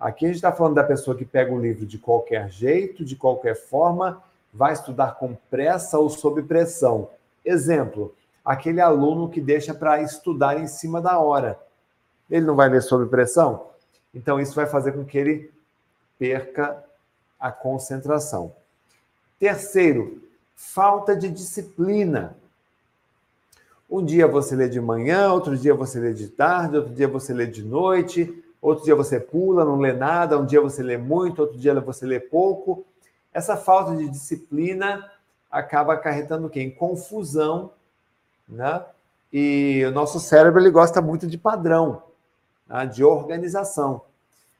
Aqui 0.00 0.24
a 0.24 0.28
gente 0.28 0.38
está 0.38 0.50
falando 0.50 0.74
da 0.74 0.82
pessoa 0.82 1.16
que 1.16 1.24
pega 1.24 1.54
o 1.54 1.60
livro 1.60 1.86
de 1.86 1.96
qualquer 1.96 2.50
jeito, 2.50 3.04
de 3.04 3.14
qualquer 3.14 3.54
forma, 3.54 4.20
vai 4.52 4.72
estudar 4.72 5.14
com 5.14 5.36
pressa 5.48 5.96
ou 5.96 6.10
sob 6.10 6.42
pressão. 6.42 7.08
Exemplo, 7.44 8.12
aquele 8.44 8.80
aluno 8.80 9.28
que 9.28 9.40
deixa 9.40 9.72
para 9.72 10.02
estudar 10.02 10.58
em 10.58 10.66
cima 10.66 11.00
da 11.00 11.20
hora. 11.20 11.56
Ele 12.28 12.44
não 12.44 12.56
vai 12.56 12.68
ler 12.68 12.82
sob 12.82 13.06
pressão? 13.06 13.70
Então, 14.14 14.40
isso 14.40 14.54
vai 14.54 14.66
fazer 14.66 14.92
com 14.92 15.04
que 15.04 15.18
ele 15.18 15.52
perca 16.18 16.84
a 17.38 17.50
concentração. 17.50 18.52
Terceiro, 19.38 20.22
falta 20.54 21.16
de 21.16 21.28
disciplina. 21.30 22.36
Um 23.90 24.04
dia 24.04 24.28
você 24.28 24.54
lê 24.54 24.68
de 24.68 24.80
manhã, 24.80 25.32
outro 25.32 25.56
dia 25.56 25.74
você 25.74 25.98
lê 25.98 26.12
de 26.12 26.28
tarde, 26.28 26.76
outro 26.76 26.94
dia 26.94 27.08
você 27.08 27.32
lê 27.32 27.46
de 27.46 27.64
noite, 27.64 28.44
outro 28.60 28.84
dia 28.84 28.94
você 28.94 29.18
pula, 29.18 29.64
não 29.64 29.78
lê 29.78 29.92
nada, 29.92 30.38
um 30.38 30.44
dia 30.44 30.60
você 30.60 30.82
lê 30.82 30.96
muito, 30.96 31.40
outro 31.40 31.58
dia 31.58 31.74
você 31.80 32.04
lê 32.04 32.20
pouco. 32.20 32.84
Essa 33.32 33.56
falta 33.56 33.96
de 33.96 34.08
disciplina 34.08 35.10
acaba 35.50 35.94
acarretando 35.94 36.46
o 36.46 36.50
quê? 36.50 36.60
Em 36.60 36.70
confusão, 36.70 37.72
né? 38.48 38.84
E 39.32 39.84
o 39.86 39.90
nosso 39.90 40.20
cérebro 40.20 40.60
ele 40.60 40.70
gosta 40.70 41.00
muito 41.00 41.26
de 41.26 41.38
padrão? 41.38 42.02
De 42.92 43.02
organização. 43.02 44.02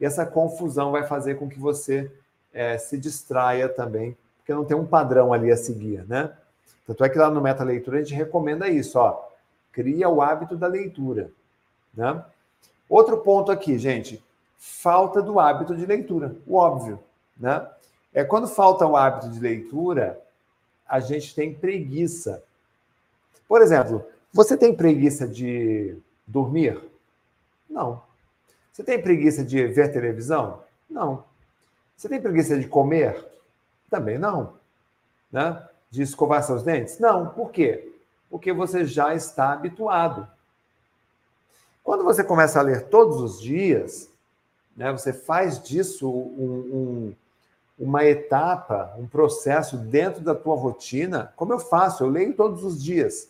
E 0.00 0.04
essa 0.04 0.26
confusão 0.26 0.90
vai 0.90 1.06
fazer 1.06 1.36
com 1.36 1.48
que 1.48 1.58
você 1.58 2.10
é, 2.52 2.78
se 2.78 2.98
distraia 2.98 3.68
também, 3.68 4.16
porque 4.38 4.54
não 4.54 4.64
tem 4.64 4.76
um 4.76 4.86
padrão 4.86 5.32
ali 5.32 5.50
a 5.50 5.56
seguir, 5.56 6.04
né? 6.08 6.32
Tanto 6.86 7.04
é 7.04 7.08
que 7.08 7.18
lá 7.18 7.30
no 7.30 7.40
Meta 7.40 7.62
Leitura 7.62 7.98
a 7.98 8.02
gente 8.02 8.14
recomenda 8.14 8.68
isso, 8.68 8.98
ó. 8.98 9.28
Cria 9.72 10.08
o 10.08 10.20
hábito 10.20 10.56
da 10.56 10.66
leitura, 10.66 11.30
né? 11.94 12.24
Outro 12.88 13.18
ponto 13.18 13.52
aqui, 13.52 13.78
gente, 13.78 14.20
falta 14.58 15.22
do 15.22 15.38
hábito 15.38 15.76
de 15.76 15.86
leitura, 15.86 16.34
o 16.46 16.56
óbvio, 16.56 16.98
né? 17.36 17.64
É 18.12 18.24
quando 18.24 18.48
falta 18.48 18.84
o 18.84 18.96
hábito 18.96 19.30
de 19.30 19.38
leitura, 19.38 20.20
a 20.88 20.98
gente 20.98 21.32
tem 21.32 21.54
preguiça. 21.54 22.42
Por 23.46 23.62
exemplo, 23.62 24.04
você 24.32 24.56
tem 24.56 24.74
preguiça 24.74 25.28
de 25.28 25.96
dormir? 26.26 26.80
Não. 27.70 28.02
Você 28.72 28.82
tem 28.82 29.00
preguiça 29.00 29.44
de 29.44 29.66
ver 29.68 29.92
televisão? 29.92 30.62
Não. 30.88 31.24
Você 31.96 32.08
tem 32.08 32.20
preguiça 32.20 32.58
de 32.58 32.66
comer? 32.66 33.24
Também 33.88 34.18
não. 34.18 34.54
Né? 35.30 35.62
De 35.90 36.02
escovar 36.02 36.42
seus 36.42 36.62
dentes? 36.62 36.98
Não. 36.98 37.28
Por 37.28 37.50
quê? 37.50 37.92
Porque 38.28 38.52
você 38.52 38.84
já 38.84 39.14
está 39.14 39.52
habituado. 39.52 40.28
Quando 41.82 42.04
você 42.04 42.22
começa 42.22 42.58
a 42.58 42.62
ler 42.62 42.88
todos 42.88 43.20
os 43.20 43.40
dias, 43.40 44.08
né, 44.76 44.92
você 44.92 45.12
faz 45.12 45.62
disso 45.62 46.08
um, 46.08 46.70
um, 46.72 47.16
uma 47.78 48.04
etapa, 48.04 48.94
um 48.98 49.06
processo 49.06 49.76
dentro 49.76 50.20
da 50.20 50.34
tua 50.34 50.54
rotina, 50.54 51.32
como 51.36 51.52
eu 51.52 51.58
faço, 51.58 52.04
eu 52.04 52.08
leio 52.08 52.34
todos 52.34 52.62
os 52.64 52.82
dias. 52.82 53.28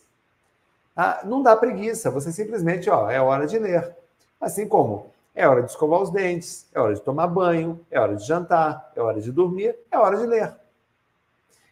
Ah, 0.95 1.21
não 1.23 1.41
dá 1.41 1.55
preguiça, 1.55 2.11
você 2.11 2.31
simplesmente, 2.31 2.89
ó, 2.89 3.09
é 3.09 3.19
hora 3.19 3.47
de 3.47 3.57
ler. 3.57 3.95
Assim 4.41 4.67
como 4.67 5.11
é 5.35 5.47
hora 5.47 5.61
de 5.61 5.69
escovar 5.69 6.01
os 6.01 6.09
dentes, 6.09 6.67
é 6.73 6.79
hora 6.79 6.95
de 6.95 7.01
tomar 7.01 7.27
banho, 7.27 7.79
é 7.91 7.99
hora 7.99 8.15
de 8.15 8.25
jantar, 8.25 8.91
é 8.95 9.01
hora 9.01 9.21
de 9.21 9.31
dormir, 9.31 9.75
é 9.89 9.97
hora 9.97 10.17
de 10.17 10.25
ler. 10.25 10.55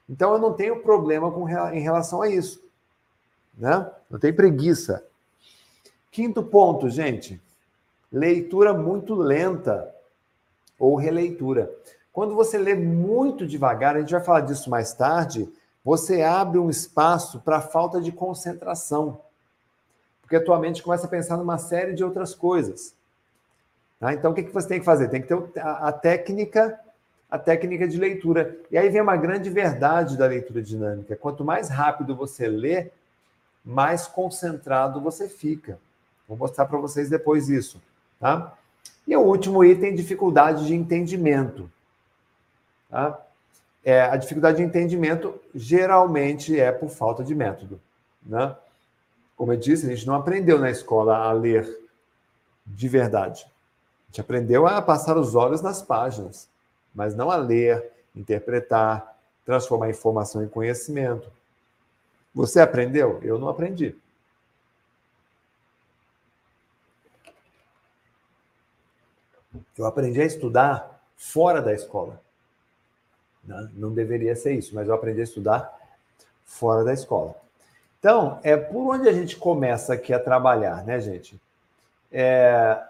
Então 0.08 0.34
eu 0.34 0.40
não 0.40 0.54
tenho 0.54 0.82
problema 0.82 1.32
com, 1.32 1.50
em 1.50 1.82
relação 1.82 2.22
a 2.22 2.30
isso. 2.30 2.64
Né? 3.58 3.90
Não 4.10 4.20
tem 4.20 4.32
preguiça. 4.32 5.04
Quinto 6.12 6.44
ponto, 6.44 6.90
gente. 6.90 7.42
Leitura 8.12 8.74
muito 8.74 9.14
lenta 9.14 9.94
ou 10.80 10.96
releitura. 10.96 11.72
Quando 12.14 12.36
você 12.36 12.58
lê 12.58 12.74
muito 12.74 13.46
devagar, 13.46 13.96
a 13.96 14.00
gente 14.00 14.12
vai 14.12 14.24
falar 14.24 14.42
disso 14.42 14.70
mais 14.70 14.94
tarde, 14.94 15.52
você 15.84 16.22
abre 16.22 16.58
um 16.58 16.70
espaço 16.70 17.40
para 17.42 17.62
falta 17.62 18.02
de 18.02 18.12
concentração 18.12 19.22
porque 20.30 20.36
a 20.36 20.46
tua 20.46 20.60
mente 20.60 20.84
começa 20.84 21.08
a 21.08 21.10
pensar 21.10 21.38
numa 21.38 21.58
série 21.58 21.96
de 21.96 22.04
outras 22.04 22.36
coisas. 22.36 22.94
Tá? 24.00 24.14
Então, 24.14 24.30
o 24.30 24.34
que, 24.36 24.44
que 24.44 24.54
você 24.54 24.68
tem 24.68 24.80
que 24.80 24.86
fazer? 24.86 25.08
Tem 25.08 25.20
que 25.20 25.28
ter 25.28 25.60
a, 25.60 25.88
a 25.88 25.92
técnica 25.92 26.80
a 27.32 27.38
técnica 27.38 27.88
de 27.88 27.98
leitura. 27.98 28.58
E 28.72 28.78
aí 28.78 28.90
vem 28.90 29.02
uma 29.02 29.18
grande 29.18 29.50
verdade 29.50 30.18
da 30.18 30.26
leitura 30.26 30.62
dinâmica. 30.62 31.16
Quanto 31.16 31.44
mais 31.44 31.70
rápido 31.70 32.16
você 32.16 32.48
lê, 32.48 32.92
mais 33.64 34.08
concentrado 34.08 35.02
você 35.02 35.28
fica. 35.28 35.80
Vou 36.28 36.38
mostrar 36.38 36.66
para 36.66 36.78
vocês 36.78 37.10
depois 37.10 37.50
isso. 37.50 37.82
Tá? 38.20 38.56
E 39.08 39.16
o 39.16 39.22
último 39.22 39.64
item, 39.64 39.94
dificuldade 39.94 40.66
de 40.66 40.76
entendimento. 40.76 41.70
Tá? 42.90 43.20
É, 43.84 44.02
a 44.02 44.16
dificuldade 44.16 44.58
de 44.58 44.64
entendimento 44.64 45.40
geralmente 45.54 46.60
é 46.60 46.72
por 46.72 46.90
falta 46.90 47.24
de 47.24 47.36
método. 47.36 47.80
Né? 48.24 48.56
Como 49.40 49.54
eu 49.54 49.58
disse, 49.58 49.86
a 49.86 49.96
gente 49.96 50.06
não 50.06 50.16
aprendeu 50.16 50.60
na 50.60 50.70
escola 50.70 51.16
a 51.16 51.32
ler 51.32 51.66
de 52.68 52.90
verdade. 52.90 53.46
A 53.46 54.06
gente 54.08 54.20
aprendeu 54.20 54.68
a 54.68 54.82
passar 54.82 55.18
os 55.18 55.34
olhos 55.34 55.62
nas 55.62 55.82
páginas, 55.82 56.50
mas 56.94 57.16
não 57.16 57.32
a 57.32 57.38
ler, 57.38 57.90
interpretar, 58.14 59.18
transformar 59.46 59.90
informação 59.90 60.44
em 60.44 60.50
conhecimento. 60.50 61.32
Você 62.36 62.60
aprendeu? 62.60 63.22
Eu 63.24 63.40
não 63.40 63.48
aprendi. 63.48 63.96
Eu 69.78 69.86
aprendi 69.86 70.22
a 70.22 70.26
estudar 70.26 71.02
fora 71.16 71.62
da 71.62 71.74
escola. 71.74 72.22
Não 73.72 73.94
deveria 73.94 74.36
ser 74.36 74.56
isso, 74.56 74.76
mas 74.76 74.90
eu 74.90 74.94
aprendi 74.94 75.22
a 75.22 75.24
estudar 75.24 75.74
fora 76.44 76.84
da 76.84 76.92
escola. 76.92 77.40
Então, 78.00 78.40
é 78.44 78.56
por 78.56 78.96
onde 78.96 79.10
a 79.10 79.12
gente 79.12 79.36
começa 79.36 79.94
aqui 79.94 80.14
a 80.14 80.20
trabalhar, 80.20 80.86
né, 80.86 81.00
gente? 81.02 81.40
É, 82.12 82.82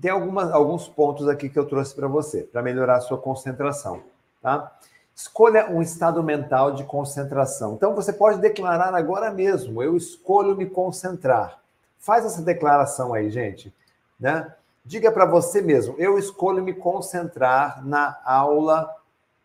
tem 0.00 0.10
algumas, 0.10 0.52
alguns 0.52 0.88
pontos 0.88 1.28
aqui 1.28 1.48
que 1.48 1.58
eu 1.58 1.66
trouxe 1.66 1.94
para 1.94 2.06
você, 2.06 2.42
para 2.42 2.62
melhorar 2.62 2.96
a 2.96 3.00
sua 3.00 3.18
concentração, 3.18 4.02
tá? 4.40 4.72
Escolha 5.14 5.70
um 5.70 5.80
estado 5.80 6.22
mental 6.22 6.72
de 6.72 6.84
concentração. 6.84 7.74
Então 7.74 7.94
você 7.94 8.12
pode 8.12 8.38
declarar 8.38 8.94
agora 8.94 9.30
mesmo: 9.30 9.82
eu 9.82 9.96
escolho 9.96 10.54
me 10.54 10.66
concentrar. 10.66 11.58
Faz 11.98 12.24
essa 12.24 12.42
declaração 12.42 13.14
aí, 13.14 13.30
gente, 13.30 13.74
né? 14.20 14.54
Diga 14.84 15.10
para 15.10 15.24
você 15.24 15.62
mesmo: 15.62 15.94
eu 15.98 16.18
escolho 16.18 16.62
me 16.62 16.74
concentrar 16.74 17.84
na 17.84 18.16
aula 18.24 18.94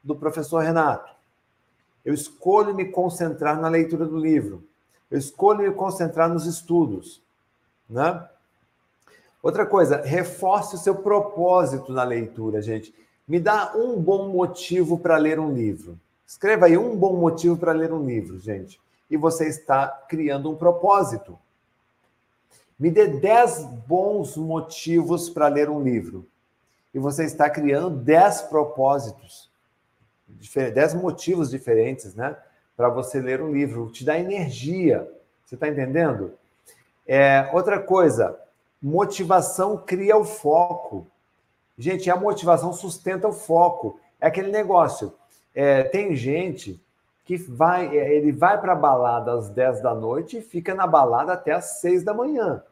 do 0.03 0.15
professor 0.15 0.59
Renato. 0.59 1.09
Eu 2.03 2.13
escolho 2.13 2.75
me 2.75 2.85
concentrar 2.85 3.59
na 3.59 3.69
leitura 3.69 4.05
do 4.05 4.17
livro. 4.17 4.63
Eu 5.11 5.19
escolho 5.19 5.63
me 5.63 5.71
concentrar 5.73 6.29
nos 6.29 6.45
estudos, 6.45 7.21
né? 7.89 8.25
Outra 9.43 9.65
coisa, 9.65 10.01
reforce 10.01 10.75
o 10.75 10.77
seu 10.77 10.95
propósito 10.95 11.91
na 11.91 12.03
leitura, 12.03 12.61
gente. 12.61 12.95
Me 13.27 13.39
dá 13.39 13.73
um 13.75 13.99
bom 13.99 14.29
motivo 14.29 14.97
para 14.97 15.17
ler 15.17 15.39
um 15.39 15.53
livro. 15.53 15.99
Escreva 16.25 16.67
aí 16.67 16.77
um 16.77 16.95
bom 16.95 17.17
motivo 17.17 17.57
para 17.57 17.73
ler 17.73 17.91
um 17.91 18.05
livro, 18.05 18.39
gente. 18.39 18.79
E 19.09 19.17
você 19.17 19.49
está 19.49 19.87
criando 20.07 20.49
um 20.49 20.55
propósito. 20.55 21.37
Me 22.79 22.89
dê 22.89 23.07
10 23.07 23.65
bons 23.85 24.37
motivos 24.37 25.29
para 25.29 25.47
ler 25.47 25.69
um 25.69 25.83
livro. 25.83 26.25
E 26.93 26.99
você 26.99 27.25
está 27.25 27.49
criando 27.49 27.89
10 27.89 28.43
propósitos. 28.43 29.49
10 30.27 30.93
motivos 30.93 31.49
diferentes, 31.49 32.15
né? 32.15 32.37
Para 32.81 32.89
você 32.89 33.21
ler 33.21 33.43
um 33.43 33.51
livro. 33.51 33.91
Te 33.91 34.03
dá 34.03 34.17
energia. 34.17 35.07
Você 35.45 35.53
está 35.53 35.67
entendendo? 35.67 36.33
É, 37.05 37.47
outra 37.53 37.79
coisa, 37.79 38.35
motivação 38.81 39.77
cria 39.77 40.17
o 40.17 40.25
foco. 40.25 41.05
Gente, 41.77 42.09
a 42.09 42.15
motivação 42.15 42.73
sustenta 42.73 43.27
o 43.27 43.33
foco. 43.33 43.99
É 44.19 44.25
aquele 44.25 44.51
negócio. 44.51 45.13
É, 45.53 45.83
tem 45.83 46.15
gente 46.15 46.83
que 47.23 47.37
vai, 47.37 47.95
é, 47.95 48.15
ele 48.15 48.31
vai 48.31 48.59
para 48.59 48.71
a 48.71 48.75
balada 48.75 49.31
às 49.31 49.47
10 49.47 49.83
da 49.83 49.93
noite 49.93 50.39
e 50.39 50.41
fica 50.41 50.73
na 50.73 50.87
balada 50.87 51.33
até 51.33 51.51
às 51.51 51.81
6 51.81 52.03
da 52.03 52.15
manhã. 52.15 52.63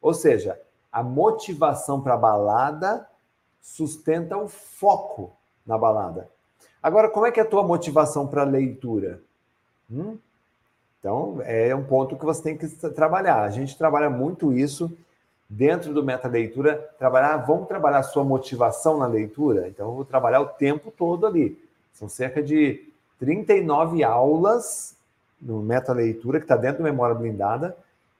Ou 0.00 0.14
seja, 0.14 0.58
a 0.90 1.02
motivação 1.02 2.00
para 2.00 2.14
a 2.14 2.16
balada 2.16 3.06
sustenta 3.60 4.38
o 4.38 4.48
foco 4.48 5.36
na 5.66 5.76
balada. 5.76 6.30
Agora, 6.82 7.10
como 7.10 7.26
é 7.26 7.30
que 7.30 7.38
é 7.38 7.42
a 7.42 7.46
tua 7.46 7.62
motivação 7.62 8.26
para 8.26 8.40
a 8.40 8.46
leitura? 8.46 9.22
Hum? 9.90 10.16
Então, 10.98 11.40
é 11.44 11.74
um 11.74 11.82
ponto 11.82 12.16
que 12.16 12.24
você 12.24 12.42
tem 12.42 12.56
que 12.56 12.68
trabalhar. 12.90 13.42
A 13.42 13.50
gente 13.50 13.76
trabalha 13.76 14.10
muito 14.10 14.52
isso 14.52 14.94
dentro 15.48 15.92
do 15.92 16.04
meta 16.04 16.28
leitura, 16.28 16.76
trabalhar, 16.98 17.38
vamos 17.38 17.66
trabalhar 17.66 17.98
a 17.98 18.04
sua 18.04 18.22
motivação 18.22 18.98
na 18.98 19.06
leitura? 19.06 19.66
Então, 19.68 19.88
eu 19.88 19.94
vou 19.94 20.04
trabalhar 20.04 20.40
o 20.40 20.46
tempo 20.46 20.92
todo 20.92 21.26
ali. 21.26 21.58
São 21.92 22.08
cerca 22.08 22.42
de 22.42 22.88
39 23.18 24.04
aulas 24.04 24.96
no 25.40 25.60
meta 25.60 25.92
leitura, 25.92 26.38
que 26.38 26.44
está 26.44 26.56
dentro 26.56 26.82
da 26.82 26.90
memória 26.90 27.14
blindada, 27.14 27.76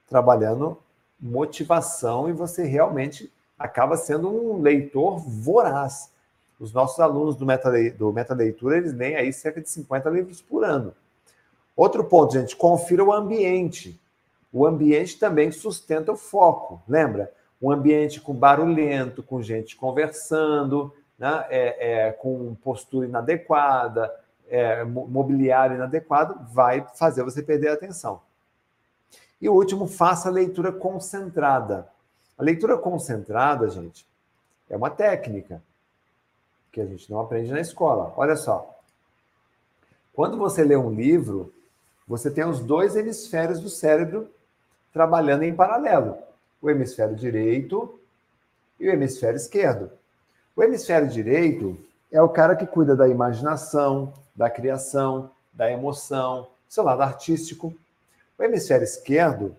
trabalhando 0.09 0.77
motivação 1.19 2.27
e 2.27 2.33
você 2.33 2.63
realmente 2.63 3.31
acaba 3.57 3.95
sendo 3.95 4.27
um 4.27 4.59
leitor 4.59 5.19
voraz. 5.19 6.11
Os 6.59 6.73
nossos 6.73 6.99
alunos 6.99 7.35
do 7.35 7.45
meta, 7.45 7.71
do 7.91 8.11
meta 8.11 8.33
leitura, 8.33 8.77
eles 8.77 8.93
leem 8.93 9.15
aí 9.15 9.31
cerca 9.31 9.61
de 9.61 9.69
50 9.69 10.09
livros 10.09 10.41
por 10.41 10.63
ano. 10.63 10.93
Outro 11.75 12.03
ponto, 12.03 12.33
gente, 12.33 12.55
confira 12.55 13.03
o 13.03 13.13
ambiente. 13.13 13.99
O 14.51 14.65
ambiente 14.65 15.17
também 15.17 15.51
sustenta 15.51 16.11
o 16.11 16.17
foco, 16.17 16.81
lembra? 16.87 17.31
Um 17.61 17.71
ambiente 17.71 18.19
com 18.19 18.33
barulhento, 18.33 19.23
com 19.23 19.41
gente 19.41 19.75
conversando, 19.75 20.93
né? 21.17 21.45
é, 21.49 22.07
é, 22.07 22.11
com 22.11 22.55
postura 22.55 23.07
inadequada, 23.07 24.13
é, 24.49 24.83
mobiliário 24.83 25.75
inadequado, 25.75 26.45
vai 26.51 26.85
fazer 26.95 27.23
você 27.23 27.41
perder 27.41 27.69
a 27.69 27.73
atenção. 27.73 28.21
E 29.39 29.47
o 29.47 29.53
último, 29.53 29.87
faça 29.87 30.27
a 30.27 30.31
leitura 30.31 30.71
concentrada. 30.71 31.87
A 32.37 32.43
leitura 32.43 32.77
concentrada, 32.77 33.69
gente, 33.69 34.05
é 34.69 34.75
uma 34.75 34.89
técnica 34.89 35.63
que 36.71 36.81
a 36.81 36.85
gente 36.85 37.09
não 37.09 37.19
aprende 37.19 37.51
na 37.51 37.59
escola. 37.59 38.13
Olha 38.17 38.35
só. 38.35 38.79
Quando 40.13 40.37
você 40.37 40.63
lê 40.63 40.75
um 40.75 40.91
livro, 40.91 41.53
você 42.07 42.29
tem 42.29 42.45
os 42.45 42.59
dois 42.59 42.95
hemisférios 42.95 43.59
do 43.59 43.69
cérebro 43.69 44.29
trabalhando 44.93 45.43
em 45.43 45.55
paralelo: 45.55 46.17
o 46.61 46.69
hemisfério 46.69 47.15
direito 47.15 47.99
e 48.79 48.87
o 48.87 48.91
hemisfério 48.91 49.37
esquerdo. 49.37 49.91
O 50.55 50.63
hemisfério 50.63 51.07
direito 51.07 51.77
é 52.11 52.21
o 52.21 52.29
cara 52.29 52.55
que 52.55 52.67
cuida 52.67 52.95
da 52.95 53.07
imaginação, 53.07 54.13
da 54.35 54.49
criação, 54.49 55.31
da 55.53 55.71
emoção, 55.71 56.47
seu 56.67 56.83
lado 56.83 57.01
artístico. 57.01 57.73
O 58.37 58.43
hemisfério 58.43 58.83
esquerdo 58.83 59.55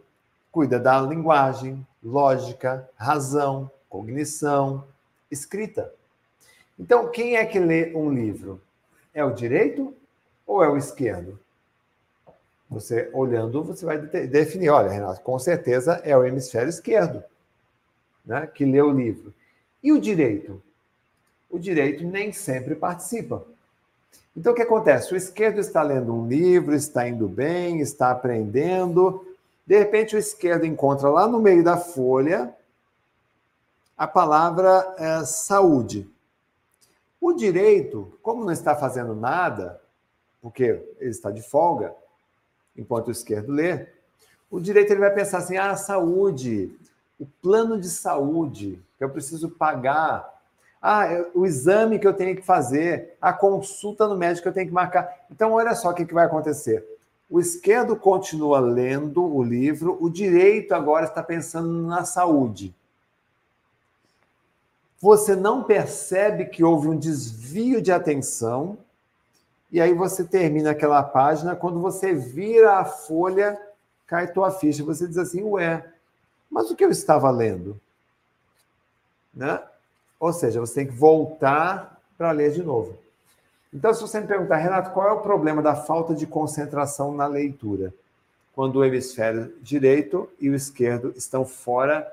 cuida 0.50 0.78
da 0.78 1.00
linguagem, 1.00 1.86
lógica, 2.02 2.88
razão, 2.96 3.70
cognição, 3.88 4.84
escrita. 5.30 5.92
Então, 6.78 7.10
quem 7.10 7.36
é 7.36 7.46
que 7.46 7.58
lê 7.58 7.94
um 7.94 8.10
livro? 8.10 8.60
É 9.14 9.24
o 9.24 9.32
direito 9.32 9.94
ou 10.46 10.62
é 10.62 10.68
o 10.68 10.76
esquerdo? 10.76 11.38
Você 12.72 13.10
olhando, 13.12 13.62
você 13.62 13.84
vai 13.84 13.98
definir, 13.98 14.70
olha, 14.70 14.90
Renato, 14.90 15.20
com 15.20 15.38
certeza 15.38 16.00
é 16.04 16.16
o 16.16 16.24
hemisfério 16.24 16.68
esquerdo, 16.68 17.22
né, 18.24 18.46
que 18.46 18.64
lê 18.64 18.80
o 18.80 18.90
livro. 18.90 19.32
E 19.82 19.92
o 19.92 20.00
direito? 20.00 20.62
O 21.50 21.58
direito 21.58 22.04
nem 22.04 22.32
sempre 22.32 22.74
participa. 22.74 23.44
Então, 24.34 24.52
o 24.52 24.56
que 24.56 24.62
acontece? 24.62 25.12
O 25.12 25.16
esquerdo 25.16 25.58
está 25.60 25.82
lendo 25.82 26.14
um 26.14 26.26
livro, 26.26 26.74
está 26.74 27.06
indo 27.06 27.28
bem, 27.28 27.80
está 27.80 28.10
aprendendo. 28.10 29.26
De 29.66 29.78
repente, 29.78 30.16
o 30.16 30.18
esquerdo 30.18 30.64
encontra 30.64 31.10
lá 31.10 31.28
no 31.28 31.38
meio 31.38 31.62
da 31.62 31.76
folha 31.76 32.54
a 33.96 34.06
palavra 34.06 34.94
é, 34.98 35.24
saúde. 35.24 36.10
O 37.20 37.32
direito, 37.32 38.18
como 38.22 38.44
não 38.44 38.52
está 38.52 38.74
fazendo 38.74 39.14
nada, 39.14 39.80
porque 40.40 40.82
ele 40.98 41.10
está 41.10 41.30
de 41.30 41.42
folga, 41.42 41.94
enquanto 42.76 43.08
o 43.08 43.12
esquerdo 43.12 43.52
lê, 43.52 43.86
o 44.50 44.60
direito 44.60 44.90
ele 44.92 45.00
vai 45.00 45.12
pensar 45.12 45.38
assim: 45.38 45.56
ah, 45.56 45.76
saúde, 45.76 46.76
o 47.18 47.26
plano 47.40 47.78
de 47.78 47.88
saúde 47.88 48.82
que 48.98 49.04
eu 49.04 49.10
preciso 49.10 49.48
pagar, 49.48 50.28
ah, 50.80 51.06
o 51.34 51.46
exame 51.46 51.98
que 51.98 52.06
eu 52.06 52.12
tenho 52.12 52.36
que 52.36 52.42
fazer, 52.42 53.16
a 53.20 53.32
consulta 53.32 54.08
no 54.08 54.16
médico 54.16 54.42
que 54.42 54.48
eu 54.48 54.52
tenho 54.52 54.66
que 54.66 54.74
marcar. 54.74 55.26
Então, 55.30 55.52
olha 55.52 55.74
só 55.74 55.90
o 55.90 55.94
que, 55.94 56.04
que 56.04 56.14
vai 56.14 56.26
acontecer. 56.26 56.84
O 57.30 57.40
esquerdo 57.40 57.96
continua 57.96 58.60
lendo 58.60 59.24
o 59.24 59.42
livro, 59.42 59.96
o 60.00 60.10
direito 60.10 60.74
agora 60.74 61.06
está 61.06 61.22
pensando 61.22 61.86
na 61.86 62.04
saúde. 62.04 62.74
Você 65.00 65.34
não 65.34 65.64
percebe 65.64 66.44
que 66.46 66.62
houve 66.62 66.88
um 66.88 66.98
desvio 66.98 67.80
de 67.80 67.90
atenção 67.90 68.78
e 69.72 69.80
aí 69.80 69.94
você 69.94 70.22
termina 70.22 70.72
aquela 70.72 71.02
página, 71.02 71.56
quando 71.56 71.80
você 71.80 72.12
vira 72.12 72.74
a 72.74 72.84
folha, 72.84 73.58
cai 74.06 74.30
tua 74.30 74.50
ficha. 74.50 74.84
Você 74.84 75.08
diz 75.08 75.16
assim, 75.16 75.42
ué, 75.42 75.82
mas 76.50 76.70
o 76.70 76.76
que 76.76 76.84
eu 76.84 76.90
estava 76.90 77.30
lendo? 77.30 77.80
Né? 79.34 79.62
Ou 80.20 80.30
seja, 80.30 80.60
você 80.60 80.74
tem 80.74 80.86
que 80.86 80.92
voltar 80.92 81.98
para 82.18 82.30
ler 82.32 82.52
de 82.52 82.62
novo. 82.62 82.98
Então, 83.72 83.94
se 83.94 84.02
você 84.02 84.20
me 84.20 84.26
perguntar, 84.26 84.56
Renato, 84.56 84.90
qual 84.90 85.08
é 85.08 85.12
o 85.12 85.22
problema 85.22 85.62
da 85.62 85.74
falta 85.74 86.14
de 86.14 86.26
concentração 86.26 87.14
na 87.14 87.26
leitura? 87.26 87.94
Quando 88.54 88.76
o 88.76 88.84
hemisfério 88.84 89.54
direito 89.62 90.28
e 90.38 90.50
o 90.50 90.54
esquerdo 90.54 91.14
estão 91.16 91.46
fora 91.46 92.06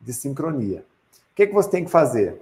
de 0.00 0.12
sincronia. 0.12 0.84
O 1.32 1.34
que, 1.34 1.48
que 1.48 1.52
você 1.52 1.68
tem 1.68 1.84
que 1.84 1.90
fazer? 1.90 2.40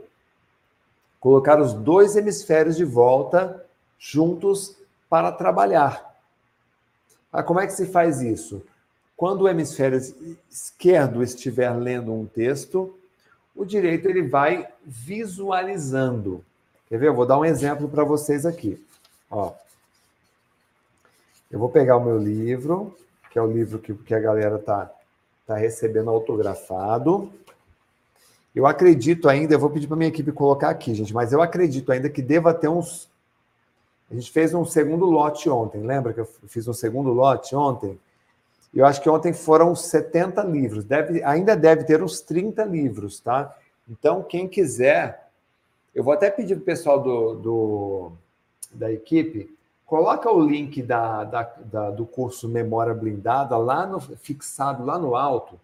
Colocar 1.19 1.59
os 1.59 1.73
dois 1.73 2.15
hemisférios 2.15 2.77
de 2.77 2.85
volta 2.85 3.65
juntos 4.01 4.75
para 5.09 5.31
trabalhar. 5.31 6.17
Ah, 7.31 7.43
como 7.43 7.61
é 7.61 7.67
que 7.67 7.75
se 7.75 7.87
faz 7.87 8.23
isso? 8.23 8.65
Quando 9.17 9.43
o 9.43 9.49
hemisfério 9.49 10.01
esquerdo 10.51 11.23
estiver 11.23 11.71
lendo 11.77 12.11
um 12.11 12.25
texto, 12.25 12.99
o 13.55 13.67
direito 13.67 14.09
ele 14.09 14.23
vai 14.23 14.67
visualizando. 14.83 16.43
Quer 16.89 16.99
ver? 16.99 17.09
Eu 17.09 17.15
vou 17.15 17.27
dar 17.27 17.39
um 17.39 17.45
exemplo 17.45 17.87
para 17.89 18.03
vocês 18.03 18.47
aqui. 18.47 18.83
Ó, 19.31 19.53
eu 21.51 21.59
vou 21.59 21.69
pegar 21.69 21.99
o 21.99 22.05
meu 22.05 22.19
livro, 22.19 22.97
que 23.31 23.39
é 23.39 23.43
o 23.43 23.53
livro 23.53 23.79
que, 23.79 23.93
que 23.93 24.15
a 24.15 24.19
galera 24.19 24.57
está 24.57 24.91
tá 25.47 25.57
recebendo 25.57 26.09
autografado. 26.09 27.31
Eu 28.55 28.67
acredito 28.67 29.29
ainda, 29.29 29.55
eu 29.55 29.59
vou 29.59 29.71
pedir 29.71 29.87
para 29.87 29.97
minha 29.97 30.09
equipe 30.09 30.33
colocar 30.33 30.71
aqui, 30.71 30.95
gente, 30.95 31.13
mas 31.13 31.33
eu 31.33 31.43
acredito 31.43 31.93
ainda 31.93 32.09
que 32.09 32.23
deva 32.23 32.55
ter 32.55 32.69
uns 32.69 33.10
a 34.11 34.15
gente 34.15 34.31
fez 34.33 34.53
um 34.53 34.65
segundo 34.65 35.05
lote 35.07 35.49
ontem, 35.49 35.83
lembra 35.83 36.13
que 36.13 36.21
eu 36.21 36.29
fiz 36.49 36.67
um 36.67 36.73
segundo 36.73 37.13
lote 37.13 37.55
ontem? 37.55 37.99
Eu 38.75 38.85
acho 38.85 39.01
que 39.01 39.09
ontem 39.09 39.33
foram 39.33 39.75
70 39.75 40.43
livros, 40.43 40.85
deve, 40.85 41.23
ainda 41.23 41.57
deve 41.57 41.85
ter 41.85 42.03
uns 42.03 42.21
30 42.21 42.65
livros, 42.65 43.21
tá? 43.21 43.57
Então, 43.89 44.23
quem 44.23 44.49
quiser, 44.49 45.29
eu 45.95 46.03
vou 46.03 46.13
até 46.13 46.31
pedir 46.31 46.57
para 46.57 46.63
o 46.63 46.65
pessoal 46.65 47.01
do, 47.01 47.35
do, 47.35 48.13
da 48.73 48.91
equipe, 48.91 49.57
coloca 49.87 50.31
o 50.31 50.41
link 50.41 50.83
da, 50.83 51.25
da, 51.25 51.43
da, 51.65 51.91
do 51.91 52.07
curso 52.07 52.49
Memória 52.49 52.95
Blindada 52.95 53.57
lá 53.57 53.87
no 53.87 54.01
fixado 54.01 54.85
lá 54.85 54.99
no 54.99 55.17
alto. 55.17 55.59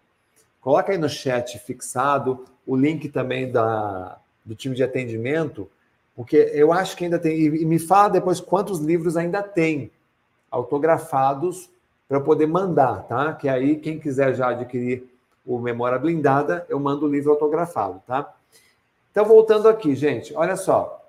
Coloca 0.59 0.91
aí 0.91 0.97
no 0.97 1.07
chat 1.07 1.57
fixado 1.59 2.45
o 2.65 2.75
link 2.75 3.07
também 3.07 3.49
da, 3.49 4.17
do 4.43 4.53
time 4.53 4.75
de 4.75 4.83
atendimento, 4.83 5.69
porque 6.17 6.51
eu 6.51 6.73
acho 6.73 6.97
que 6.97 7.03
ainda 7.03 7.19
tem. 7.19 7.39
E 7.39 7.63
me 7.63 7.77
fala 7.77 8.09
depois 8.09 8.41
quantos 8.41 8.79
livros 8.79 9.15
ainda 9.15 9.43
tem 9.43 9.91
autografados 10.49 11.69
para 12.07 12.17
eu 12.17 12.23
poder 12.23 12.47
mandar, 12.47 13.03
tá? 13.03 13.33
Que 13.33 13.47
aí, 13.47 13.75
quem 13.75 13.99
quiser 13.99 14.33
já 14.33 14.49
adquirir 14.49 15.07
o 15.45 15.59
Memória 15.59 15.99
Blindada, 15.99 16.65
eu 16.69 16.79
mando 16.79 17.05
o 17.05 17.09
livro 17.09 17.31
autografado, 17.31 18.01
tá? 18.07 18.33
Então, 19.11 19.25
voltando 19.25 19.69
aqui, 19.69 19.95
gente, 19.95 20.33
olha 20.35 20.55
só. 20.55 21.05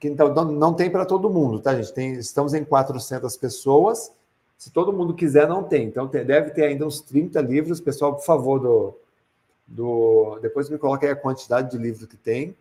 Que, 0.00 0.08
então, 0.08 0.34
não 0.46 0.74
tem 0.74 0.90
para 0.90 1.06
todo 1.06 1.30
mundo, 1.30 1.60
tá, 1.60 1.76
gente? 1.76 1.92
Tem, 1.92 2.12
estamos 2.14 2.52
em 2.52 2.64
400 2.64 3.36
pessoas. 3.36 4.10
Se 4.56 4.70
todo 4.70 4.92
mundo 4.92 5.14
quiser, 5.14 5.46
não 5.46 5.62
tem. 5.62 5.86
Então, 5.86 6.08
tem, 6.08 6.24
deve 6.24 6.50
ter 6.50 6.64
ainda 6.64 6.84
uns 6.84 7.00
30 7.00 7.40
livros. 7.42 7.80
Pessoal, 7.80 8.12
por 8.12 8.24
favor, 8.24 8.58
do, 8.58 8.94
do, 9.68 10.40
depois 10.42 10.68
me 10.68 10.78
coloque 10.78 11.06
aí 11.06 11.12
a 11.12 11.16
quantidade 11.16 11.70
de 11.70 11.78
livros 11.78 12.08
que 12.08 12.16
tem. 12.16 12.56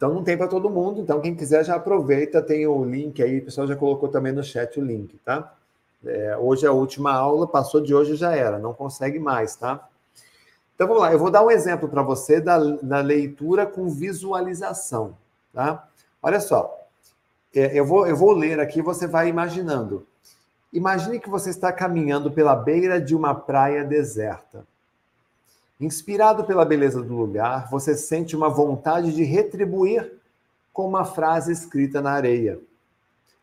Então, 0.00 0.14
não 0.14 0.24
tem 0.24 0.34
para 0.34 0.48
todo 0.48 0.70
mundo. 0.70 0.98
Então, 0.98 1.20
quem 1.20 1.34
quiser 1.34 1.62
já 1.62 1.74
aproveita, 1.74 2.40
tem 2.40 2.66
o 2.66 2.82
link 2.82 3.22
aí. 3.22 3.40
O 3.40 3.44
pessoal 3.44 3.66
já 3.66 3.76
colocou 3.76 4.08
também 4.08 4.32
no 4.32 4.42
chat 4.42 4.80
o 4.80 4.82
link, 4.82 5.18
tá? 5.18 5.52
É, 6.02 6.38
hoje 6.38 6.64
é 6.64 6.70
a 6.70 6.72
última 6.72 7.12
aula, 7.12 7.46
passou 7.46 7.82
de 7.82 7.94
hoje 7.94 8.16
já 8.16 8.34
era, 8.34 8.58
não 8.58 8.72
consegue 8.72 9.18
mais, 9.18 9.56
tá? 9.56 9.86
Então 10.74 10.88
vamos 10.88 11.02
lá, 11.02 11.12
eu 11.12 11.18
vou 11.18 11.30
dar 11.30 11.44
um 11.44 11.50
exemplo 11.50 11.86
para 11.86 12.02
você 12.02 12.40
da, 12.40 12.58
da 12.58 13.02
leitura 13.02 13.66
com 13.66 13.90
visualização, 13.90 15.18
tá? 15.52 15.86
Olha 16.22 16.40
só, 16.40 16.74
é, 17.54 17.78
eu, 17.78 17.84
vou, 17.84 18.06
eu 18.06 18.16
vou 18.16 18.32
ler 18.32 18.58
aqui, 18.58 18.80
você 18.80 19.06
vai 19.06 19.28
imaginando. 19.28 20.06
Imagine 20.72 21.20
que 21.20 21.28
você 21.28 21.50
está 21.50 21.70
caminhando 21.70 22.30
pela 22.30 22.56
beira 22.56 22.98
de 22.98 23.14
uma 23.14 23.34
praia 23.34 23.84
deserta. 23.84 24.64
Inspirado 25.80 26.44
pela 26.44 26.66
beleza 26.66 27.02
do 27.02 27.14
lugar, 27.14 27.70
você 27.70 27.96
sente 27.96 28.36
uma 28.36 28.50
vontade 28.50 29.14
de 29.14 29.24
retribuir 29.24 30.12
com 30.74 30.86
uma 30.86 31.06
frase 31.06 31.50
escrita 31.50 32.02
na 32.02 32.12
areia. 32.12 32.60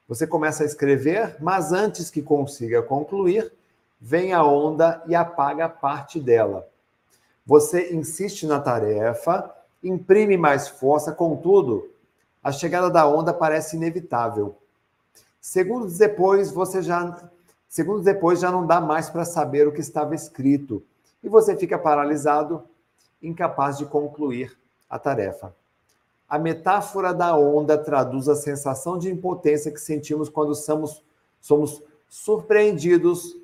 Você 0.08 0.28
começa 0.28 0.62
a 0.62 0.66
escrever, 0.66 1.36
mas 1.40 1.74
antes 1.74 2.12
que 2.12 2.22
consiga 2.22 2.84
concluir, 2.84 3.52
vem 4.00 4.34
a 4.34 4.44
onda 4.44 5.02
e 5.08 5.16
apaga 5.16 5.68
parte 5.68 6.20
dela. 6.20 6.68
Você 7.44 7.92
insiste 7.92 8.46
na 8.46 8.60
tarefa, 8.60 9.52
imprime 9.84 10.38
mais 10.38 10.68
força, 10.68 11.12
contudo, 11.12 11.90
a 12.44 12.52
chegada 12.52 12.92
da 12.92 13.08
onda 13.08 13.34
parece 13.34 13.78
inevitável. 13.78 14.56
Segundos 15.42 15.98
depois, 15.98 16.52
você 16.52 16.84
já 16.84 17.18
segundos 17.68 18.04
depois 18.04 18.40
já 18.40 18.52
não 18.52 18.66
dá 18.66 18.80
mais 18.80 19.10
para 19.10 19.26
saber 19.26 19.68
o 19.68 19.72
que 19.72 19.82
estava 19.82 20.14
escrito 20.14 20.84
e 21.28 21.30
você 21.30 21.58
fica 21.58 21.78
paralisado, 21.78 22.64
incapaz 23.22 23.78
de 23.78 23.86
concluir 23.86 24.58
a 24.90 24.98
tarefa. 24.98 25.54
A 26.30 26.40
metáfora 26.40 27.14
da 27.14 27.36
onda 27.36 27.78
traduz 27.78 28.30
a 28.30 28.36
sensação 28.36 28.98
de 28.98 29.12
impotência 29.12 29.70
que 29.70 29.82
sentimos 29.82 30.30
quando 30.30 30.56
somos, 30.56 31.04
somos 31.42 31.84
surpreendidos 32.08 33.36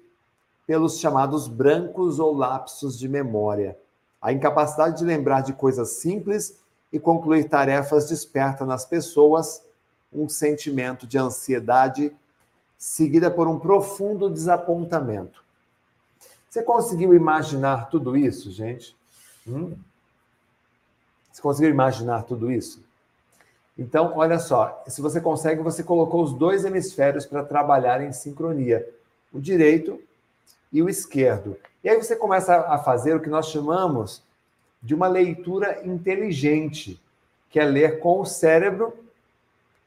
pelos 0.65 0.97
chamados 0.97 1.49
brancos 1.49 2.19
ou 2.19 2.34
lapsos 2.34 2.97
de 2.97 3.09
memória. 3.09 3.77
A 4.21 4.31
incapacidade 4.31 4.99
de 4.99 5.03
lembrar 5.03 5.41
de 5.41 5.51
coisas 5.51 5.89
simples 5.89 6.57
e 6.89 6.97
concluir 6.97 7.49
tarefas 7.49 8.07
desperta 8.07 8.65
nas 8.65 8.86
pessoas 8.86 9.61
um 10.13 10.29
sentimento 10.29 11.05
de 11.05 11.17
ansiedade 11.17 12.15
seguida 12.77 13.29
por 13.29 13.45
um 13.45 13.59
profundo 13.59 14.29
desapontamento. 14.29 15.42
Você 16.53 16.61
conseguiu 16.61 17.15
imaginar 17.15 17.89
tudo 17.89 18.15
isso, 18.15 18.51
gente? 18.51 18.95
Hum? 19.47 19.75
Você 21.31 21.41
conseguiu 21.41 21.71
imaginar 21.71 22.25
tudo 22.25 22.51
isso? 22.51 22.85
Então, 23.75 24.13
olha 24.15 24.37
só, 24.37 24.83
se 24.85 25.01
você 25.01 25.19
consegue, 25.19 25.63
você 25.63 25.81
colocou 25.81 26.21
os 26.21 26.31
dois 26.31 26.63
hemisférios 26.63 27.25
para 27.25 27.43
trabalhar 27.43 28.03
em 28.03 28.13
sincronia, 28.13 28.87
o 29.33 29.39
direito 29.39 29.99
e 30.71 30.83
o 30.83 30.87
esquerdo. 30.87 31.57
E 31.83 31.89
aí 31.89 31.97
você 31.97 32.15
começa 32.15 32.55
a 32.55 32.77
fazer 32.77 33.15
o 33.15 33.19
que 33.19 33.31
nós 33.31 33.47
chamamos 33.47 34.21
de 34.79 34.93
uma 34.93 35.07
leitura 35.07 35.83
inteligente, 35.83 37.01
que 37.49 37.59
é 37.59 37.65
ler 37.65 37.99
com 37.99 38.19
o 38.19 38.27
cérebro 38.27 38.95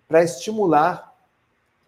para 0.09 0.25
estimular 0.25 1.15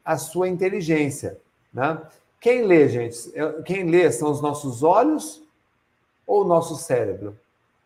a 0.04 0.16
sua 0.16 0.46
inteligência. 0.46 1.36
Né? 1.74 2.00
Quem 2.41 2.62
lê, 2.62 2.89
gente? 2.89 3.32
Quem 3.64 3.91
lê 3.91 4.11
são 4.12 4.30
os 4.30 4.41
nossos 4.41 4.82
olhos 4.82 5.43
ou 6.26 6.43
o 6.43 6.47
nosso 6.47 6.76
cérebro? 6.76 7.39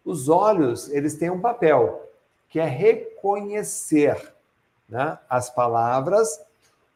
Os 0.04 0.28
olhos, 0.28 0.90
eles 0.90 1.14
têm 1.14 1.30
um 1.30 1.40
papel, 1.40 2.10
que 2.48 2.60
é 2.60 2.64
reconhecer 2.64 4.34
né, 4.88 5.18
as 5.28 5.48
palavras, 5.48 6.40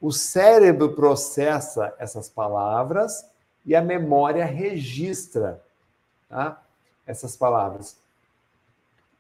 o 0.01 0.13
cérebro 0.13 0.91
processa 0.95 1.95
essas 1.99 2.29
palavras 2.29 3.27
e 3.65 3.75
a 3.75 3.81
memória 3.81 4.45
registra 4.45 5.63
tá, 6.29 6.63
essas 7.07 7.37
palavras. 7.37 7.97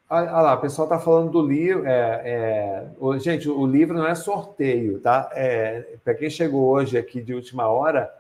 Olha 0.09 0.31
lá, 0.31 0.55
o 0.55 0.61
pessoal 0.61 0.87
está 0.87 1.01
falando 1.01 1.31
do 1.31 1.43
livro. 1.43 1.85
É, 1.87 2.87
é, 3.05 3.19
gente, 3.19 3.49
o 3.49 3.67
livro 3.67 3.97
não 3.97 4.07
é 4.07 4.15
sorteio, 4.15 5.01
tá? 5.01 5.31
É, 5.33 5.97
Para 6.05 6.15
quem 6.15 6.31
chegou 6.31 6.69
hoje 6.69 6.97
aqui 6.97 7.21
de 7.21 7.35
última 7.35 7.67
hora, 7.67 8.13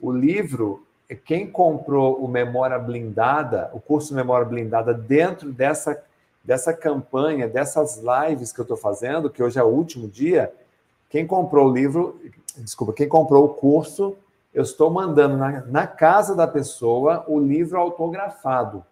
o 0.00 0.10
livro 0.12 0.84
quem 1.14 1.50
comprou 1.50 2.22
o 2.22 2.28
Memória 2.28 2.78
Blindada, 2.78 3.70
o 3.72 3.80
curso 3.80 4.14
Memória 4.14 4.46
Blindada, 4.46 4.94
dentro 4.94 5.52
dessa, 5.52 6.00
dessa 6.44 6.72
campanha, 6.72 7.48
dessas 7.48 8.00
lives 8.00 8.52
que 8.52 8.60
eu 8.60 8.64
estou 8.64 8.76
fazendo, 8.76 9.30
que 9.30 9.42
hoje 9.42 9.58
é 9.58 9.62
o 9.62 9.68
último 9.68 10.06
dia, 10.06 10.52
quem 11.08 11.26
comprou 11.26 11.68
o 11.68 11.72
livro, 11.72 12.20
desculpa, 12.58 12.92
quem 12.92 13.08
comprou 13.08 13.44
o 13.44 13.48
curso, 13.48 14.16
eu 14.54 14.62
estou 14.62 14.90
mandando 14.90 15.36
na, 15.36 15.60
na 15.66 15.86
casa 15.86 16.34
da 16.34 16.46
pessoa 16.46 17.24
o 17.26 17.38
livro 17.38 17.78
autografado. 17.78 18.84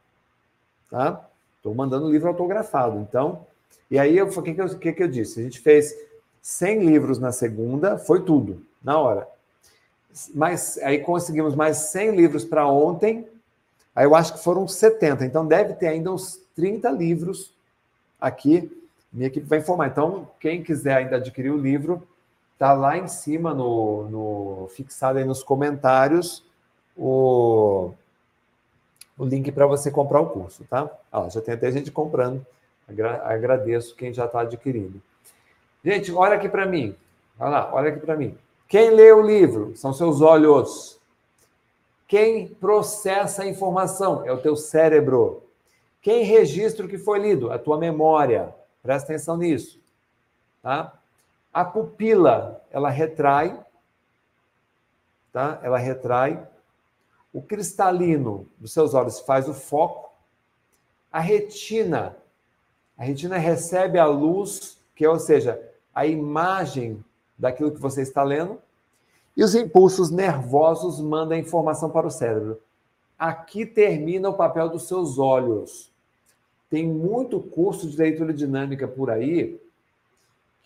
Tá? 0.91 1.25
Estou 1.57 1.75
mandando 1.75 2.07
o 2.07 2.11
livro 2.11 2.29
autografado. 2.29 2.99
Então, 2.99 3.47
e 3.91 3.99
aí 3.99 4.21
o 4.21 4.43
que, 4.43 4.55
que, 4.55 4.75
que, 4.77 4.93
que 4.93 5.03
eu 5.03 5.09
disse? 5.09 5.41
A 5.41 5.43
gente 5.43 5.61
fez 5.61 5.95
100 6.43 6.85
livros 6.85 7.19
na 7.19 7.31
segunda, 7.31 7.97
foi 7.99 8.23
tudo, 8.23 8.63
na 8.83 8.99
hora 8.99 9.38
mas 10.35 10.79
aí 10.79 10.99
conseguimos 10.99 11.55
mais 11.55 11.77
100 11.91 12.16
livros 12.16 12.45
para 12.45 12.66
ontem. 12.66 13.29
Aí 13.95 14.05
eu 14.05 14.14
acho 14.14 14.35
que 14.35 14.43
foram 14.43 14.66
70. 14.66 15.25
Então 15.25 15.47
deve 15.47 15.75
ter 15.75 15.89
ainda 15.89 16.12
uns 16.12 16.41
30 16.55 16.91
livros 16.91 17.53
aqui. 18.21 18.71
Minha 19.12 19.29
equipe 19.29 19.47
vai 19.47 19.59
informar. 19.59 19.89
Então, 19.89 20.29
quem 20.39 20.62
quiser 20.62 20.97
ainda 20.97 21.16
adquirir 21.16 21.51
o 21.51 21.57
livro, 21.57 22.07
tá 22.59 22.73
lá 22.73 22.97
em 22.99 23.09
cima 23.09 23.55
no, 23.55 24.09
no 24.09 24.69
fixado 24.69 25.19
aí 25.19 25.25
nos 25.25 25.43
comentários 25.43 26.45
o, 26.97 27.93
o 29.16 29.25
link 29.25 29.51
para 29.53 29.66
você 29.66 29.91
comprar 29.91 30.21
o 30.21 30.31
curso, 30.31 30.64
tá? 30.64 30.91
Ah, 31.12 31.29
já 31.29 31.41
tem 31.41 31.55
até 31.55 31.71
gente 31.71 31.91
comprando. 31.91 32.45
Agra 32.89 33.23
agradeço 33.25 33.95
quem 33.95 34.12
já 34.12 34.25
está 34.25 34.41
adquirindo. 34.41 35.01
Gente, 35.85 36.11
olha 36.12 36.35
aqui 36.35 36.49
para 36.49 36.66
mim. 36.66 36.97
Olha 37.39 37.51
lá, 37.51 37.71
olha 37.73 37.91
aqui 37.91 38.01
para 38.01 38.16
mim. 38.16 38.37
Quem 38.69 38.91
lê 38.91 39.11
o 39.11 39.23
livro 39.23 39.75
são 39.75 39.95
seus 39.95 40.21
olhos. 40.21 41.01
Quem 42.07 42.49
processa 42.49 43.43
a 43.43 43.47
informação 43.47 44.27
é 44.27 44.33
o 44.33 44.41
teu 44.41 44.55
cérebro. 44.57 45.43
Quem 46.03 46.23
registra 46.23 46.85
o 46.85 46.89
que 46.89 46.99
foi 46.99 47.19
lido? 47.19 47.51
A 47.51 47.59
tua 47.59 47.79
memória. 47.79 48.55
Presta 48.83 49.12
atenção 49.12 49.39
nisso. 49.39 49.81
Tá? 50.62 50.93
A 51.53 51.64
pupila, 51.64 52.62
ela 52.71 52.91
retrai, 52.91 53.59
tá? 55.33 55.59
Ela 55.62 55.79
retrai. 55.79 56.47
O 57.33 57.41
cristalino 57.41 58.47
dos 58.59 58.73
seus 58.73 58.93
olhos 58.93 59.21
faz 59.21 59.49
o 59.49 59.55
foco. 59.55 60.11
A 61.11 61.21
retina, 61.21 62.16
a 62.99 63.05
retina 63.05 63.39
recebe 63.39 63.99
a 63.99 64.07
luz, 64.07 64.79
que 64.95 65.07
é, 65.07 65.09
ou 65.09 65.19
seja, 65.19 65.59
a 65.95 66.07
imagem 66.07 67.03
daquilo 67.39 67.72
que 67.72 67.80
você 67.80 68.03
está 68.03 68.22
lendo, 68.22 68.59
e 69.36 69.45
os 69.45 69.55
impulsos 69.55 70.11
nervosos 70.11 71.01
mandam 71.01 71.36
a 71.36 71.41
informação 71.41 71.91
para 71.91 72.07
o 72.07 72.11
cérebro. 72.11 72.61
Aqui 73.18 73.64
termina 73.64 74.28
o 74.28 74.34
papel 74.34 74.68
dos 74.68 74.89
seus 74.89 75.18
olhos. 75.18 75.93
Tem 76.68 76.86
muito 76.86 77.41
curso 77.41 77.89
de 77.89 77.97
leitura 77.97 78.32
dinâmica 78.32 78.86
por 78.86 79.11
aí 79.11 79.61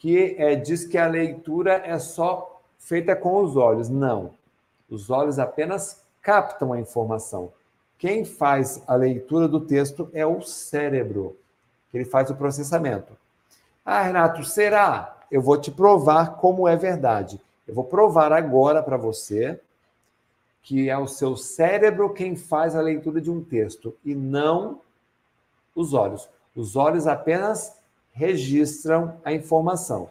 que 0.02 0.34
é, 0.36 0.56
diz 0.56 0.84
que 0.84 0.98
a 0.98 1.06
leitura 1.06 1.74
é 1.84 1.96
só 1.96 2.60
feita 2.76 3.14
com 3.14 3.40
os 3.40 3.56
olhos. 3.56 3.88
Não. 3.88 4.34
Os 4.90 5.10
olhos 5.10 5.38
apenas 5.38 6.02
captam 6.20 6.72
a 6.72 6.80
informação. 6.80 7.52
Quem 7.96 8.24
faz 8.24 8.82
a 8.88 8.96
leitura 8.96 9.46
do 9.46 9.60
texto 9.60 10.10
é 10.12 10.26
o 10.26 10.42
cérebro, 10.42 11.36
que 11.88 11.96
ele 11.96 12.04
faz 12.04 12.30
o 12.30 12.34
processamento. 12.34 13.16
Ah, 13.84 14.02
Renato, 14.02 14.42
será? 14.42 15.21
Eu 15.32 15.40
vou 15.40 15.58
te 15.58 15.70
provar 15.70 16.36
como 16.36 16.68
é 16.68 16.76
verdade. 16.76 17.40
Eu 17.66 17.74
vou 17.74 17.84
provar 17.84 18.30
agora 18.32 18.82
para 18.82 18.98
você 18.98 19.58
que 20.62 20.90
é 20.90 20.96
o 20.96 21.08
seu 21.08 21.36
cérebro 21.38 22.12
quem 22.12 22.36
faz 22.36 22.76
a 22.76 22.82
leitura 22.82 23.18
de 23.18 23.30
um 23.30 23.42
texto 23.42 23.96
e 24.04 24.14
não 24.14 24.80
os 25.74 25.94
olhos. 25.94 26.28
Os 26.54 26.76
olhos 26.76 27.06
apenas 27.06 27.74
registram 28.12 29.16
a 29.24 29.32
informação. 29.32 30.10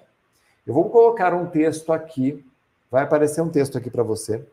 Eu 0.66 0.74
vou 0.74 0.90
colocar 0.90 1.36
um 1.36 1.46
texto 1.46 1.94
aqui, 1.94 2.44
vai 2.90 3.04
aparecer 3.04 3.42
um 3.42 3.50
texto 3.50 3.78
aqui 3.78 3.92
para 3.92 4.04
você. 4.04 4.44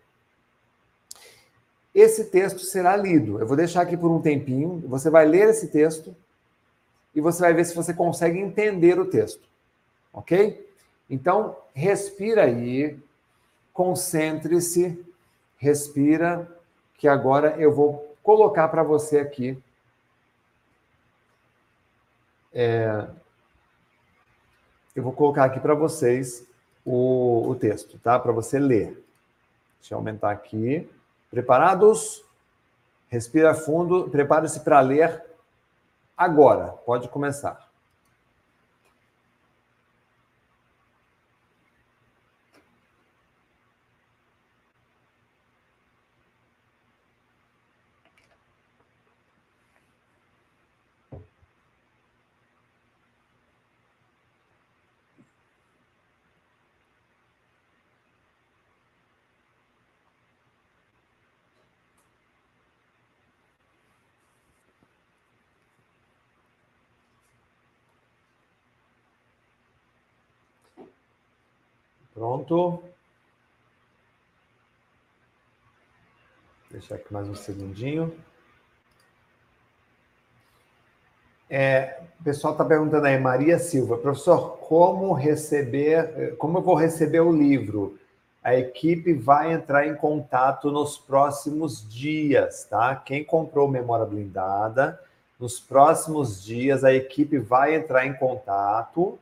Esse 1.95 2.27
texto 2.27 2.61
será 2.61 2.95
lido. 2.95 3.41
Eu 3.41 3.47
vou 3.47 3.57
deixar 3.57 3.81
aqui 3.81 3.97
por 3.97 4.11
um 4.11 4.21
tempinho, 4.21 4.85
você 4.87 5.09
vai 5.09 5.27
ler 5.27 5.49
esse 5.49 5.69
texto 5.69 6.15
e 7.15 7.23
você 7.23 7.41
vai 7.41 7.55
ver 7.55 7.65
se 7.65 7.75
você 7.75 7.95
consegue 7.95 8.39
entender 8.39 9.01
o 9.01 9.07
texto. 9.07 9.48
Ok? 10.19 10.69
Então, 11.09 11.57
respira 11.73 12.43
aí, 12.43 12.99
concentre-se, 13.73 15.05
respira, 15.57 16.51
que 16.97 17.07
agora 17.07 17.57
eu 17.57 17.73
vou 17.73 18.17
colocar 18.21 18.67
para 18.67 18.83
você 18.83 19.21
aqui. 19.21 19.57
É, 22.53 23.07
eu 24.97 25.05
vou 25.05 25.13
colocar 25.13 25.45
aqui 25.45 25.61
para 25.61 25.75
vocês 25.75 26.45
o, 26.85 27.49
o 27.49 27.55
texto, 27.55 27.97
tá? 28.01 28.19
Para 28.19 28.33
você 28.33 28.59
ler. 28.59 29.01
Deixa 29.79 29.95
eu 29.95 29.99
aumentar 29.99 30.33
aqui. 30.33 30.91
Preparados? 31.31 32.25
Respira 33.09 33.55
fundo, 33.55 34.11
prepare-se 34.11 34.61
para 34.61 34.81
ler 34.81 35.25
agora. 36.17 36.73
Pode 36.85 37.09
começar. 37.09 37.68
Pronto. 72.49 72.83
Deixar 76.71 76.95
aqui 76.95 77.13
mais 77.13 77.29
um 77.29 77.35
segundinho. 77.35 78.15
É, 81.51 82.01
o 82.19 82.25
pessoal 82.25 82.55
está 82.55 82.65
perguntando 82.65 83.07
aí, 83.07 83.19
Maria 83.19 83.59
Silva, 83.59 83.99
professor, 83.99 84.57
como 84.59 85.13
receber, 85.13 86.37
como 86.37 86.59
eu 86.59 86.63
vou 86.63 86.75
receber 86.75 87.21
o 87.21 87.33
livro? 87.33 87.99
A 88.43 88.55
equipe 88.55 89.13
vai 89.13 89.53
entrar 89.53 89.87
em 89.87 89.95
contato 89.95 90.71
nos 90.71 90.97
próximos 90.97 91.87
dias, 91.87 92.65
tá? 92.65 92.97
Quem 92.97 93.25
comprou 93.25 93.69
memória 93.69 94.07
blindada, 94.07 94.99
nos 95.39 95.61
próximos 95.61 96.43
dias 96.43 96.83
a 96.83 96.95
equipe 96.95 97.39
vai 97.39 97.75
entrar 97.75 98.07
em 98.07 98.15
contato 98.15 99.19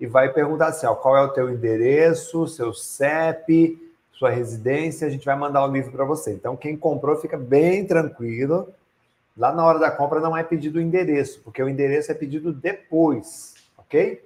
e 0.00 0.06
vai 0.06 0.32
perguntar 0.32 0.68
assim: 0.68 0.86
ó, 0.86 0.94
qual 0.94 1.16
é 1.16 1.22
o 1.22 1.28
teu 1.28 1.50
endereço, 1.50 2.46
seu 2.46 2.72
CEP, 2.72 3.78
sua 4.12 4.30
residência, 4.30 5.06
a 5.06 5.10
gente 5.10 5.24
vai 5.24 5.36
mandar 5.36 5.64
o 5.64 5.72
livro 5.72 5.92
para 5.92 6.04
você. 6.04 6.32
Então, 6.32 6.56
quem 6.56 6.76
comprou 6.76 7.16
fica 7.16 7.36
bem 7.36 7.86
tranquilo. 7.86 8.68
Lá 9.36 9.52
na 9.52 9.64
hora 9.64 9.78
da 9.78 9.90
compra 9.90 10.18
não 10.18 10.36
é 10.36 10.42
pedido 10.42 10.78
o 10.78 10.82
endereço, 10.82 11.40
porque 11.44 11.62
o 11.62 11.68
endereço 11.68 12.10
é 12.10 12.14
pedido 12.14 12.52
depois, 12.52 13.54
ok? 13.76 14.24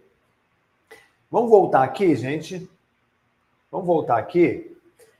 Vamos 1.30 1.50
voltar 1.50 1.82
aqui, 1.82 2.16
gente. 2.16 2.68
Vamos 3.70 3.86
voltar 3.86 4.16
aqui. 4.16 4.74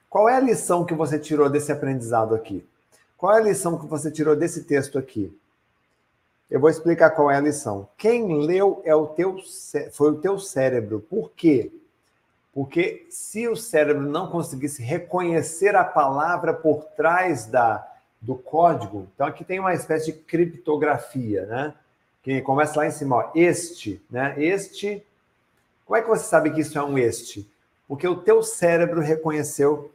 Qual 0.08 0.28
é 0.28 0.36
a 0.36 0.40
lição 0.40 0.84
que 0.84 0.94
você 0.94 1.18
tirou 1.18 1.50
desse 1.50 1.70
aprendizado 1.70 2.34
aqui? 2.34 2.66
Qual 3.18 3.34
é 3.34 3.38
a 3.38 3.42
lição 3.44 3.78
que 3.78 3.86
você 3.86 4.10
tirou 4.10 4.34
desse 4.34 4.64
texto 4.64 4.98
aqui? 4.98 5.34
Eu 6.52 6.60
vou 6.60 6.68
explicar 6.68 7.08
qual 7.12 7.30
é 7.30 7.36
a 7.38 7.40
lição. 7.40 7.88
Quem 7.96 8.44
leu 8.44 8.82
é 8.84 8.94
o 8.94 9.06
teu, 9.06 9.38
foi 9.90 10.10
o 10.10 10.20
teu 10.20 10.38
cérebro. 10.38 11.00
Por 11.00 11.30
quê? 11.30 11.72
Porque 12.52 13.06
se 13.08 13.48
o 13.48 13.56
cérebro 13.56 14.02
não 14.02 14.30
conseguisse 14.30 14.82
reconhecer 14.82 15.74
a 15.74 15.82
palavra 15.82 16.52
por 16.52 16.84
trás 16.94 17.46
da, 17.46 17.90
do 18.20 18.34
código, 18.34 19.08
então 19.14 19.26
aqui 19.26 19.46
tem 19.46 19.60
uma 19.60 19.72
espécie 19.72 20.12
de 20.12 20.18
criptografia, 20.18 21.46
né? 21.46 21.74
Que 22.22 22.42
começa 22.42 22.80
lá 22.80 22.86
em 22.86 22.90
cima, 22.90 23.16
ó, 23.16 23.30
este, 23.34 24.04
né? 24.10 24.34
Este. 24.36 25.02
Como 25.86 25.96
é 25.96 26.02
que 26.02 26.08
você 26.08 26.24
sabe 26.24 26.50
que 26.50 26.60
isso 26.60 26.78
é 26.78 26.84
um 26.84 26.98
este? 26.98 27.50
Porque 27.88 28.06
o 28.06 28.16
teu 28.16 28.42
cérebro 28.42 29.00
reconheceu 29.00 29.90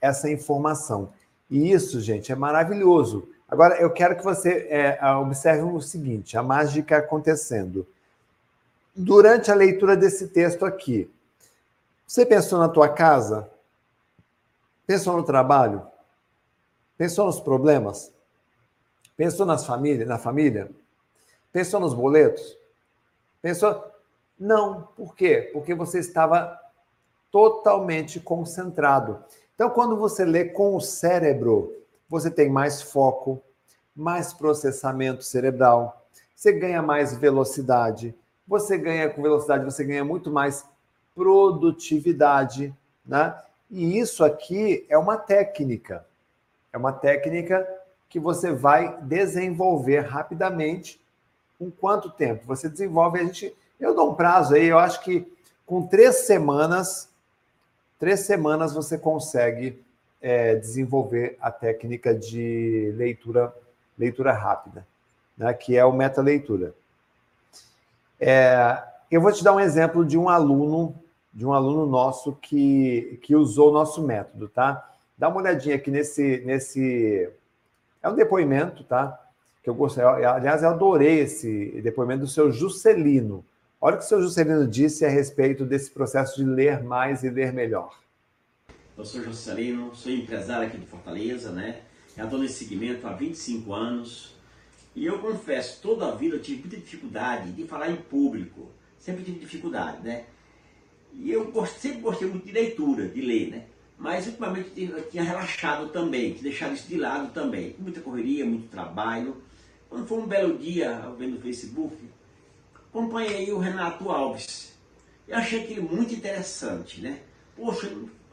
essa 0.00 0.30
informação. 0.30 1.12
E 1.50 1.72
isso, 1.72 2.00
gente, 2.00 2.30
é 2.30 2.36
maravilhoso. 2.36 3.28
Agora, 3.48 3.80
eu 3.80 3.90
quero 3.90 4.14
que 4.14 4.22
você 4.22 4.68
é, 4.68 4.98
observe 5.16 5.62
o 5.62 5.80
seguinte: 5.80 6.36
a 6.36 6.42
mágica 6.42 6.98
acontecendo. 6.98 7.86
Durante 8.94 9.50
a 9.50 9.54
leitura 9.54 9.96
desse 9.96 10.28
texto 10.28 10.66
aqui, 10.66 11.10
você 12.06 12.26
pensou 12.26 12.58
na 12.58 12.68
tua 12.68 12.88
casa? 12.88 13.48
Pensou 14.86 15.16
no 15.16 15.22
trabalho? 15.22 15.86
Pensou 16.96 17.26
nos 17.26 17.40
problemas? 17.40 18.12
Pensou 19.16 19.46
nas 19.46 19.64
famílias, 19.64 20.08
na 20.08 20.18
família? 20.18 20.70
Pensou 21.52 21.80
nos 21.80 21.94
boletos? 21.94 22.56
Pensou? 23.40 23.84
Não. 24.38 24.88
Por 24.96 25.14
quê? 25.14 25.50
Porque 25.52 25.74
você 25.74 26.00
estava 26.00 26.58
totalmente 27.30 28.18
concentrado. 28.20 29.22
Então, 29.54 29.70
quando 29.70 29.96
você 29.96 30.24
lê 30.24 30.46
com 30.46 30.74
o 30.74 30.80
cérebro, 30.80 31.72
você 32.08 32.30
tem 32.30 32.48
mais 32.48 32.80
foco, 32.80 33.42
mais 33.94 34.32
processamento 34.32 35.22
cerebral, 35.22 36.06
você 36.34 36.52
ganha 36.52 36.80
mais 36.80 37.16
velocidade, 37.16 38.14
você 38.46 38.78
ganha 38.78 39.10
com 39.10 39.20
velocidade, 39.20 39.64
você 39.64 39.84
ganha 39.84 40.04
muito 40.04 40.30
mais 40.30 40.64
produtividade, 41.14 42.74
né? 43.04 43.36
E 43.70 43.98
isso 43.98 44.24
aqui 44.24 44.86
é 44.88 44.96
uma 44.96 45.16
técnica. 45.16 46.06
É 46.72 46.78
uma 46.78 46.92
técnica 46.92 47.68
que 48.08 48.18
você 48.18 48.52
vai 48.52 48.96
desenvolver 49.02 50.00
rapidamente. 50.00 51.00
Com 51.58 51.70
quanto 51.70 52.08
tempo? 52.08 52.46
Você 52.46 52.68
desenvolve, 52.68 53.18
a 53.18 53.24
gente. 53.24 53.54
Eu 53.78 53.94
dou 53.94 54.12
um 54.12 54.14
prazo 54.14 54.54
aí, 54.54 54.66
eu 54.66 54.78
acho 54.78 55.02
que 55.02 55.30
com 55.66 55.86
três 55.86 56.26
semanas, 56.26 57.08
três 57.98 58.20
semanas 58.20 58.72
você 58.72 58.96
consegue 58.96 59.82
é, 60.20 60.54
desenvolver 60.56 61.36
a 61.40 61.50
técnica 61.50 62.14
de 62.14 62.92
leitura, 62.96 63.54
leitura 63.98 64.32
rápida, 64.32 64.86
né, 65.36 65.52
que 65.54 65.76
é 65.76 65.84
o 65.84 65.92
meta-leitura. 65.92 66.74
É, 68.20 68.82
eu 69.10 69.20
vou 69.20 69.32
te 69.32 69.44
dar 69.44 69.54
um 69.54 69.60
exemplo 69.60 70.04
de 70.04 70.18
um 70.18 70.28
aluno, 70.28 70.94
de 71.32 71.46
um 71.46 71.52
aluno 71.52 71.86
nosso 71.86 72.32
que, 72.34 73.18
que 73.22 73.34
usou 73.36 73.70
o 73.70 73.72
nosso 73.72 74.02
método, 74.02 74.48
tá? 74.48 74.84
Dá 75.16 75.28
uma 75.28 75.40
olhadinha 75.40 75.76
aqui 75.76 75.90
nesse, 75.90 76.42
nesse. 76.44 77.28
É 78.02 78.08
um 78.08 78.14
depoimento, 78.14 78.84
tá? 78.84 79.18
Que 79.62 79.70
eu 79.70 79.74
gostei. 79.74 80.04
Aliás, 80.04 80.62
eu 80.62 80.68
adorei 80.68 81.20
esse 81.20 81.80
depoimento 81.82 82.20
do 82.20 82.28
seu 82.28 82.52
Juscelino. 82.52 83.44
Olha 83.80 83.96
o 83.96 83.98
que 83.98 84.04
o 84.04 84.08
seu 84.08 84.20
Juscelino 84.20 84.66
disse 84.66 85.04
a 85.04 85.08
respeito 85.08 85.64
desse 85.64 85.90
processo 85.90 86.36
de 86.36 86.44
ler 86.44 86.82
mais 86.82 87.22
e 87.22 87.30
ler 87.30 87.52
melhor. 87.52 87.98
Eu 88.98 89.04
sou 89.04 89.22
Juscelino, 89.22 89.94
sou 89.94 90.10
empresário 90.10 90.66
aqui 90.66 90.76
de 90.76 90.84
Fortaleza, 90.84 91.52
né? 91.52 91.82
Já 92.16 92.24
estou 92.24 92.36
nesse 92.36 92.64
segmento 92.64 93.06
há 93.06 93.12
25 93.12 93.72
anos. 93.72 94.34
E 94.92 95.06
eu 95.06 95.20
confesso, 95.20 95.80
toda 95.80 96.08
a 96.08 96.16
vida 96.16 96.34
eu 96.34 96.42
tive 96.42 96.62
muita 96.62 96.78
dificuldade 96.78 97.52
de 97.52 97.64
falar 97.64 97.92
em 97.92 97.94
público. 97.94 98.68
Sempre 98.98 99.22
tive 99.22 99.38
dificuldade, 99.38 100.02
né? 100.02 100.24
E 101.14 101.30
eu 101.30 101.52
sempre 101.66 102.00
gostei 102.00 102.26
muito 102.26 102.44
de 102.44 102.50
leitura, 102.50 103.06
de 103.06 103.20
ler, 103.20 103.50
né? 103.50 103.66
Mas 103.96 104.26
ultimamente 104.26 104.72
eu 104.76 105.08
tinha 105.08 105.22
relaxado 105.22 105.90
também, 105.90 106.32
tinha 106.32 106.42
deixado 106.42 106.74
isso 106.74 106.88
de 106.88 106.96
lado 106.96 107.32
também. 107.32 107.76
Muita 107.78 108.00
correria, 108.00 108.44
muito 108.44 108.66
trabalho. 108.66 109.36
Quando 109.88 110.08
foi 110.08 110.18
um 110.18 110.26
belo 110.26 110.58
dia, 110.58 110.98
vendo 111.16 111.36
no 111.36 111.40
Facebook, 111.40 111.96
acompanhei 112.74 113.52
o 113.52 113.58
Renato 113.58 114.10
Alves. 114.10 114.76
Eu 115.28 115.36
achei 115.36 115.62
aquele 115.62 115.82
muito 115.82 116.12
interessante, 116.12 117.00
né? 117.00 117.20
Poxa, 117.54 117.88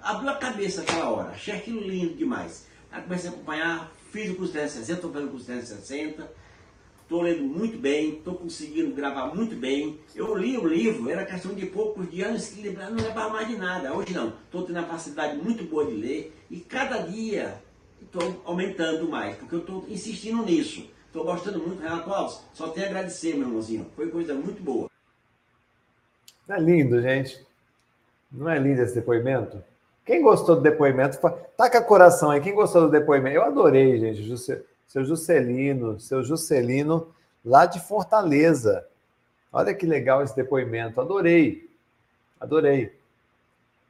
abriu 0.05 0.29
a 0.29 0.35
cabeça 0.35 0.81
naquela 0.81 1.09
hora, 1.09 1.29
achei 1.29 1.55
aquilo 1.55 1.81
lindo 1.81 2.13
demais. 2.13 2.67
Aí 2.91 3.01
comecei 3.01 3.29
a 3.29 3.33
acompanhar, 3.33 3.91
fiz 4.11 4.29
o 4.29 4.35
curso 4.35 4.53
360, 4.53 4.93
estou 4.93 5.11
fazendo 5.11 5.27
o 5.27 5.31
curso 5.31 5.45
360. 5.47 6.31
estou 7.01 7.21
lendo 7.21 7.43
muito 7.43 7.77
bem, 7.77 8.17
estou 8.17 8.35
conseguindo 8.35 8.95
gravar 8.95 9.33
muito 9.33 9.55
bem. 9.55 9.99
Eu 10.15 10.35
li 10.35 10.57
o 10.57 10.67
livro, 10.67 11.09
era 11.09 11.25
questão 11.25 11.55
de 11.55 11.65
poucos 11.65 12.09
dias 12.09 12.49
que 12.49 12.69
não 12.69 12.95
lembrava 12.95 13.29
mais 13.29 13.47
de 13.47 13.57
nada. 13.57 13.93
Hoje 13.93 14.13
não, 14.13 14.29
estou 14.29 14.63
tendo 14.63 14.77
uma 14.77 14.87
facilidade 14.87 15.37
muito 15.37 15.63
boa 15.63 15.85
de 15.85 15.95
ler 15.95 16.33
e 16.51 16.59
cada 16.59 16.99
dia 16.99 17.59
estou 17.99 18.41
aumentando 18.45 19.09
mais, 19.09 19.35
porque 19.37 19.55
eu 19.55 19.59
estou 19.59 19.85
insistindo 19.89 20.45
nisso. 20.45 20.87
Estou 21.07 21.23
gostando 21.23 21.59
muito, 21.59 21.81
Renato 21.81 22.13
Alves. 22.13 22.43
Só 22.53 22.67
tenho 22.69 22.85
a 22.85 22.89
agradecer, 22.89 23.33
meu 23.35 23.47
irmãozinho. 23.47 23.89
Foi 23.95 24.09
coisa 24.09 24.33
muito 24.33 24.61
boa. 24.61 24.89
É 26.47 26.59
lindo, 26.59 27.01
gente. 27.01 27.43
Não 28.31 28.49
é 28.49 28.59
lindo 28.59 28.81
esse 28.81 28.93
depoimento? 28.93 29.63
Quem 30.05 30.21
gostou 30.21 30.55
do 30.55 30.61
depoimento, 30.61 31.17
taca 31.57 31.81
coração 31.81 32.29
aí. 32.29 32.39
Quem 32.39 32.53
gostou 32.53 32.83
do 32.83 32.91
depoimento? 32.91 33.35
Eu 33.35 33.43
adorei, 33.43 33.99
gente. 33.99 34.37
Seu 34.87 35.03
Juscelino, 35.03 35.99
seu 35.99 36.23
Juscelino, 36.23 37.07
lá 37.43 37.65
de 37.65 37.79
Fortaleza. 37.79 38.85
Olha 39.51 39.73
que 39.73 39.85
legal 39.85 40.21
esse 40.21 40.35
depoimento. 40.35 41.01
Adorei. 41.01 41.67
Adorei. 42.39 42.95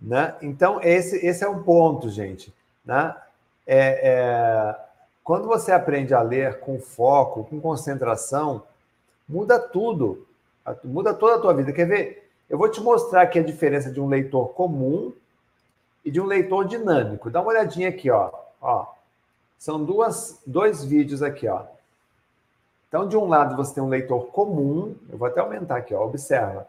Né? 0.01 0.33
Então, 0.41 0.79
esse, 0.81 1.17
esse 1.25 1.43
é 1.43 1.49
um 1.49 1.61
ponto, 1.63 2.09
gente. 2.09 2.53
Né? 2.85 3.13
É, 3.67 4.09
é, 4.09 4.75
quando 5.21 5.47
você 5.47 5.73
aprende 5.73 6.13
a 6.13 6.21
ler 6.21 6.59
com 6.59 6.79
foco, 6.79 7.43
com 7.43 7.59
concentração, 7.59 8.63
muda 9.27 9.59
tudo. 9.59 10.25
Muda 10.81 11.13
toda 11.13 11.35
a 11.35 11.39
tua 11.39 11.53
vida. 11.53 11.73
Quer 11.73 11.87
ver? 11.87 12.29
Eu 12.49 12.57
vou 12.57 12.69
te 12.69 12.79
mostrar 12.79 13.23
aqui 13.23 13.39
a 13.39 13.43
diferença 13.43 13.91
de 13.91 13.99
um 13.99 14.07
leitor 14.07 14.53
comum 14.53 15.11
e 16.05 16.11
de 16.11 16.21
um 16.21 16.25
leitor 16.25 16.67
dinâmico. 16.67 17.31
Dá 17.31 17.41
uma 17.41 17.49
olhadinha 17.49 17.89
aqui, 17.89 18.11
ó. 18.11 18.31
ó. 18.61 18.85
São 19.57 19.83
duas, 19.83 20.39
dois 20.45 20.85
vídeos 20.85 21.23
aqui, 21.23 21.47
ó. 21.47 21.63
Então, 22.87 23.07
de 23.07 23.17
um 23.17 23.25
lado 23.25 23.57
você 23.57 23.73
tem 23.73 23.83
um 23.83 23.89
leitor 23.89 24.27
comum, 24.27 24.95
eu 25.09 25.17
vou 25.17 25.27
até 25.27 25.41
aumentar 25.41 25.77
aqui, 25.77 25.93
ó, 25.93 26.05
observa. 26.05 26.67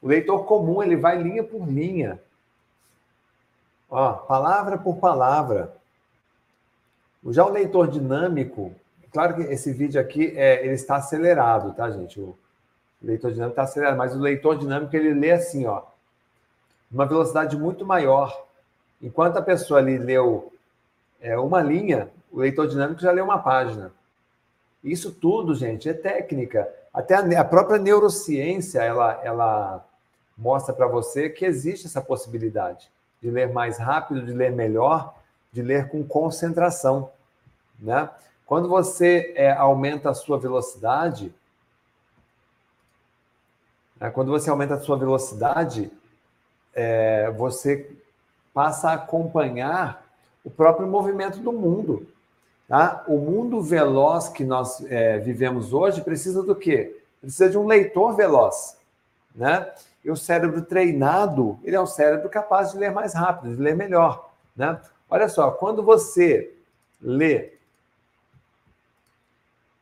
O 0.00 0.06
leitor 0.06 0.44
comum, 0.44 0.82
ele 0.82 0.96
vai 0.96 1.20
linha 1.20 1.42
por 1.42 1.66
linha. 1.68 2.22
Ó, 3.90 4.12
palavra 4.12 4.78
por 4.78 4.96
palavra. 4.98 5.76
Já 7.26 7.44
o 7.44 7.50
leitor 7.50 7.88
dinâmico, 7.88 8.72
claro 9.12 9.34
que 9.34 9.42
esse 9.42 9.72
vídeo 9.72 10.00
aqui, 10.00 10.32
é, 10.36 10.64
ele 10.64 10.74
está 10.74 10.96
acelerado, 10.96 11.74
tá, 11.74 11.90
gente? 11.90 12.18
O 12.20 12.38
leitor 13.02 13.32
dinâmico 13.32 13.52
está 13.52 13.64
acelerado, 13.64 13.98
mas 13.98 14.14
o 14.14 14.20
leitor 14.20 14.56
dinâmico, 14.56 14.94
ele 14.94 15.12
lê 15.12 15.32
assim, 15.32 15.66
ó, 15.66 15.82
uma 16.90 17.04
velocidade 17.04 17.56
muito 17.58 17.84
maior. 17.84 18.46
Enquanto 19.00 19.36
a 19.38 19.42
pessoa 19.42 19.80
ali 19.80 19.96
leu 19.96 20.52
é, 21.20 21.38
uma 21.38 21.62
linha, 21.62 22.10
o 22.30 22.40
leitor 22.40 22.68
dinâmico 22.68 23.00
já 23.00 23.10
leu 23.10 23.24
uma 23.24 23.38
página. 23.38 23.92
Isso 24.82 25.12
tudo, 25.12 25.54
gente, 25.54 25.88
é 25.88 25.94
técnica. 25.94 26.68
Até 26.92 27.14
a, 27.14 27.40
a 27.40 27.44
própria 27.44 27.78
neurociência, 27.78 28.80
ela, 28.80 29.20
ela 29.22 29.86
mostra 30.36 30.74
para 30.74 30.86
você 30.86 31.28
que 31.28 31.44
existe 31.44 31.86
essa 31.86 32.00
possibilidade 32.00 32.90
de 33.22 33.30
ler 33.30 33.52
mais 33.52 33.78
rápido, 33.78 34.24
de 34.24 34.32
ler 34.32 34.52
melhor, 34.52 35.14
de 35.52 35.62
ler 35.62 35.88
com 35.88 36.02
concentração, 36.04 37.10
né? 37.78 38.08
Quando 38.46 38.68
você 38.68 39.32
é, 39.36 39.52
aumenta 39.52 40.10
a 40.10 40.14
sua 40.14 40.36
velocidade, 40.36 41.32
né, 44.00 44.10
quando 44.10 44.32
você 44.32 44.50
aumenta 44.50 44.74
a 44.74 44.80
sua 44.80 44.96
velocidade, 44.96 45.88
é, 46.74 47.30
você 47.30 47.96
passa 48.52 48.90
a 48.90 48.94
acompanhar 48.94 50.04
o 50.44 50.50
próprio 50.50 50.86
movimento 50.86 51.38
do 51.38 51.52
mundo. 51.52 52.06
Tá? 52.68 53.04
O 53.08 53.18
mundo 53.18 53.60
veloz 53.60 54.28
que 54.28 54.44
nós 54.44 54.84
é, 54.90 55.18
vivemos 55.18 55.72
hoje 55.72 56.02
precisa 56.02 56.42
do 56.42 56.54
quê? 56.54 57.02
Precisa 57.20 57.50
de 57.50 57.58
um 57.58 57.66
leitor 57.66 58.14
veloz. 58.14 58.76
Né? 59.34 59.70
E 60.04 60.10
o 60.10 60.16
cérebro 60.16 60.62
treinado, 60.62 61.58
ele 61.62 61.76
é 61.76 61.80
um 61.80 61.86
cérebro 61.86 62.28
capaz 62.28 62.72
de 62.72 62.78
ler 62.78 62.92
mais 62.92 63.12
rápido, 63.12 63.54
de 63.56 63.62
ler 63.62 63.74
melhor. 63.74 64.30
Né? 64.56 64.80
Olha 65.08 65.28
só, 65.28 65.50
quando 65.50 65.82
você 65.82 66.54
lê 67.00 67.52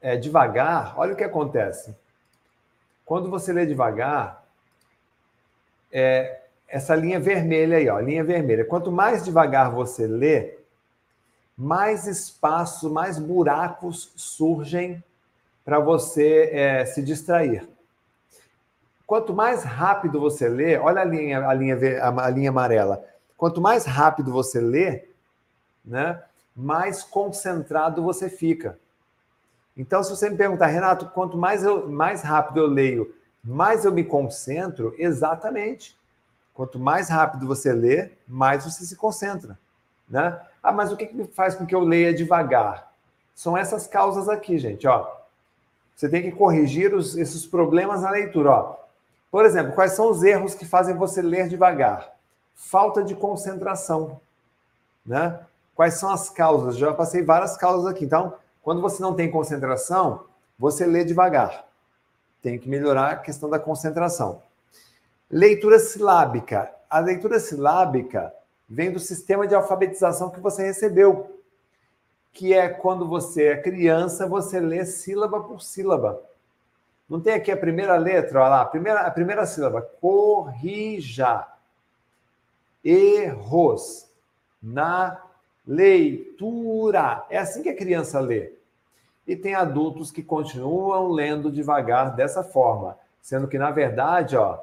é, 0.00 0.16
devagar, 0.16 0.94
olha 0.96 1.12
o 1.12 1.16
que 1.16 1.24
acontece. 1.24 1.94
Quando 3.04 3.30
você 3.30 3.52
lê 3.52 3.66
devagar, 3.66 4.44
é, 5.92 6.37
essa 6.68 6.94
linha 6.94 7.18
vermelha 7.18 7.78
aí, 7.78 7.88
ó, 7.88 7.98
linha 7.98 8.22
vermelha. 8.22 8.64
Quanto 8.64 8.92
mais 8.92 9.24
devagar 9.24 9.72
você 9.72 10.06
lê, 10.06 10.58
mais 11.56 12.06
espaço, 12.06 12.88
mais 12.90 13.18
buracos 13.18 14.12
surgem 14.14 15.02
para 15.64 15.80
você 15.80 16.50
é, 16.52 16.84
se 16.84 17.02
distrair. 17.02 17.68
Quanto 19.06 19.34
mais 19.34 19.64
rápido 19.64 20.20
você 20.20 20.48
lê, 20.48 20.76
olha 20.76 21.00
a 21.00 21.04
linha, 21.04 21.48
a 21.48 21.54
linha, 21.54 21.76
a 22.02 22.30
linha 22.30 22.50
amarela. 22.50 23.04
Quanto 23.36 23.60
mais 23.60 23.84
rápido 23.86 24.30
você 24.30 24.60
lê, 24.60 25.08
né, 25.84 26.22
mais 26.54 27.02
concentrado 27.02 28.02
você 28.02 28.28
fica. 28.28 28.78
Então, 29.76 30.02
se 30.02 30.10
você 30.10 30.30
me 30.30 30.36
perguntar, 30.36 30.66
Renato, 30.66 31.06
quanto 31.10 31.36
mais, 31.38 31.64
eu, 31.64 31.88
mais 31.88 32.22
rápido 32.22 32.60
eu 32.60 32.66
leio, 32.66 33.14
mais 33.42 33.84
eu 33.84 33.92
me 33.92 34.04
concentro, 34.04 34.94
exatamente. 34.98 35.97
Quanto 36.58 36.76
mais 36.76 37.08
rápido 37.08 37.46
você 37.46 37.72
lê, 37.72 38.10
mais 38.26 38.64
você 38.64 38.84
se 38.84 38.96
concentra. 38.96 39.56
Né? 40.10 40.36
Ah, 40.60 40.72
mas 40.72 40.90
o 40.90 40.96
que, 40.96 41.06
que 41.06 41.24
faz 41.28 41.54
com 41.54 41.64
que 41.64 41.72
eu 41.72 41.78
leia 41.78 42.12
devagar? 42.12 42.90
São 43.32 43.56
essas 43.56 43.86
causas 43.86 44.28
aqui, 44.28 44.58
gente. 44.58 44.84
Ó. 44.84 45.08
Você 45.94 46.08
tem 46.08 46.20
que 46.20 46.32
corrigir 46.32 46.92
os, 46.92 47.16
esses 47.16 47.46
problemas 47.46 48.02
na 48.02 48.10
leitura. 48.10 48.50
Ó. 48.50 48.76
Por 49.30 49.44
exemplo, 49.44 49.72
quais 49.72 49.92
são 49.92 50.10
os 50.10 50.24
erros 50.24 50.56
que 50.56 50.66
fazem 50.66 50.96
você 50.96 51.22
ler 51.22 51.48
devagar? 51.48 52.12
Falta 52.56 53.04
de 53.04 53.14
concentração. 53.14 54.20
Né? 55.06 55.38
Quais 55.76 55.94
são 55.94 56.10
as 56.10 56.28
causas? 56.28 56.76
Já 56.76 56.92
passei 56.92 57.22
várias 57.22 57.56
causas 57.56 57.86
aqui. 57.86 58.04
Então, 58.04 58.34
quando 58.64 58.82
você 58.82 59.00
não 59.00 59.14
tem 59.14 59.30
concentração, 59.30 60.24
você 60.58 60.84
lê 60.84 61.04
devagar. 61.04 61.66
Tem 62.42 62.58
que 62.58 62.68
melhorar 62.68 63.12
a 63.12 63.16
questão 63.16 63.48
da 63.48 63.60
concentração. 63.60 64.42
Leitura 65.30 65.78
silábica. 65.78 66.72
A 66.88 66.98
leitura 67.00 67.38
silábica 67.38 68.32
vem 68.68 68.90
do 68.90 68.98
sistema 68.98 69.46
de 69.46 69.54
alfabetização 69.54 70.30
que 70.30 70.40
você 70.40 70.64
recebeu, 70.64 71.38
que 72.32 72.54
é 72.54 72.68
quando 72.68 73.06
você 73.06 73.48
é 73.48 73.60
criança, 73.60 74.26
você 74.26 74.58
lê 74.58 74.86
sílaba 74.86 75.40
por 75.42 75.60
sílaba. 75.60 76.22
Não 77.08 77.20
tem 77.20 77.34
aqui 77.34 77.50
a 77.50 77.56
primeira 77.56 77.96
letra, 77.96 78.40
olha 78.40 78.48
lá, 78.48 78.60
a 78.62 78.66
primeira, 78.66 79.00
a 79.00 79.10
primeira 79.10 79.46
sílaba, 79.46 79.82
corrija. 80.00 81.46
Erros 82.82 84.06
na 84.62 85.20
leitura. 85.66 87.26
É 87.28 87.38
assim 87.38 87.62
que 87.62 87.68
a 87.68 87.76
criança 87.76 88.18
lê. 88.20 88.52
E 89.26 89.36
tem 89.36 89.54
adultos 89.54 90.10
que 90.10 90.22
continuam 90.22 91.08
lendo 91.08 91.52
devagar 91.52 92.14
dessa 92.14 92.42
forma, 92.42 92.96
sendo 93.20 93.46
que, 93.46 93.58
na 93.58 93.70
verdade, 93.70 94.36
ó, 94.36 94.58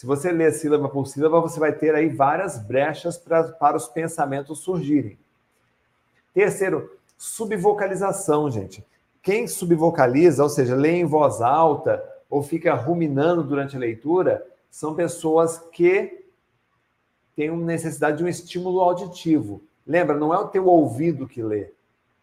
se 0.00 0.06
você 0.06 0.32
ler 0.32 0.50
sílaba 0.54 0.88
por 0.88 1.06
sílaba, 1.06 1.42
você 1.42 1.60
vai 1.60 1.74
ter 1.74 1.94
aí 1.94 2.08
várias 2.08 2.56
brechas 2.56 3.18
pra, 3.18 3.44
para 3.44 3.76
os 3.76 3.86
pensamentos 3.86 4.60
surgirem. 4.60 5.18
Terceiro, 6.32 6.98
subvocalização, 7.18 8.50
gente. 8.50 8.82
Quem 9.22 9.46
subvocaliza, 9.46 10.42
ou 10.42 10.48
seja, 10.48 10.74
lê 10.74 10.92
em 10.92 11.04
voz 11.04 11.42
alta 11.42 12.02
ou 12.30 12.42
fica 12.42 12.72
ruminando 12.72 13.44
durante 13.44 13.76
a 13.76 13.78
leitura, 13.78 14.42
são 14.70 14.94
pessoas 14.94 15.58
que 15.70 16.24
têm 17.36 17.54
necessidade 17.54 18.16
de 18.16 18.24
um 18.24 18.28
estímulo 18.28 18.80
auditivo. 18.80 19.62
Lembra, 19.86 20.16
não 20.16 20.32
é 20.32 20.38
o 20.38 20.48
teu 20.48 20.66
ouvido 20.66 21.28
que 21.28 21.42
lê, 21.42 21.72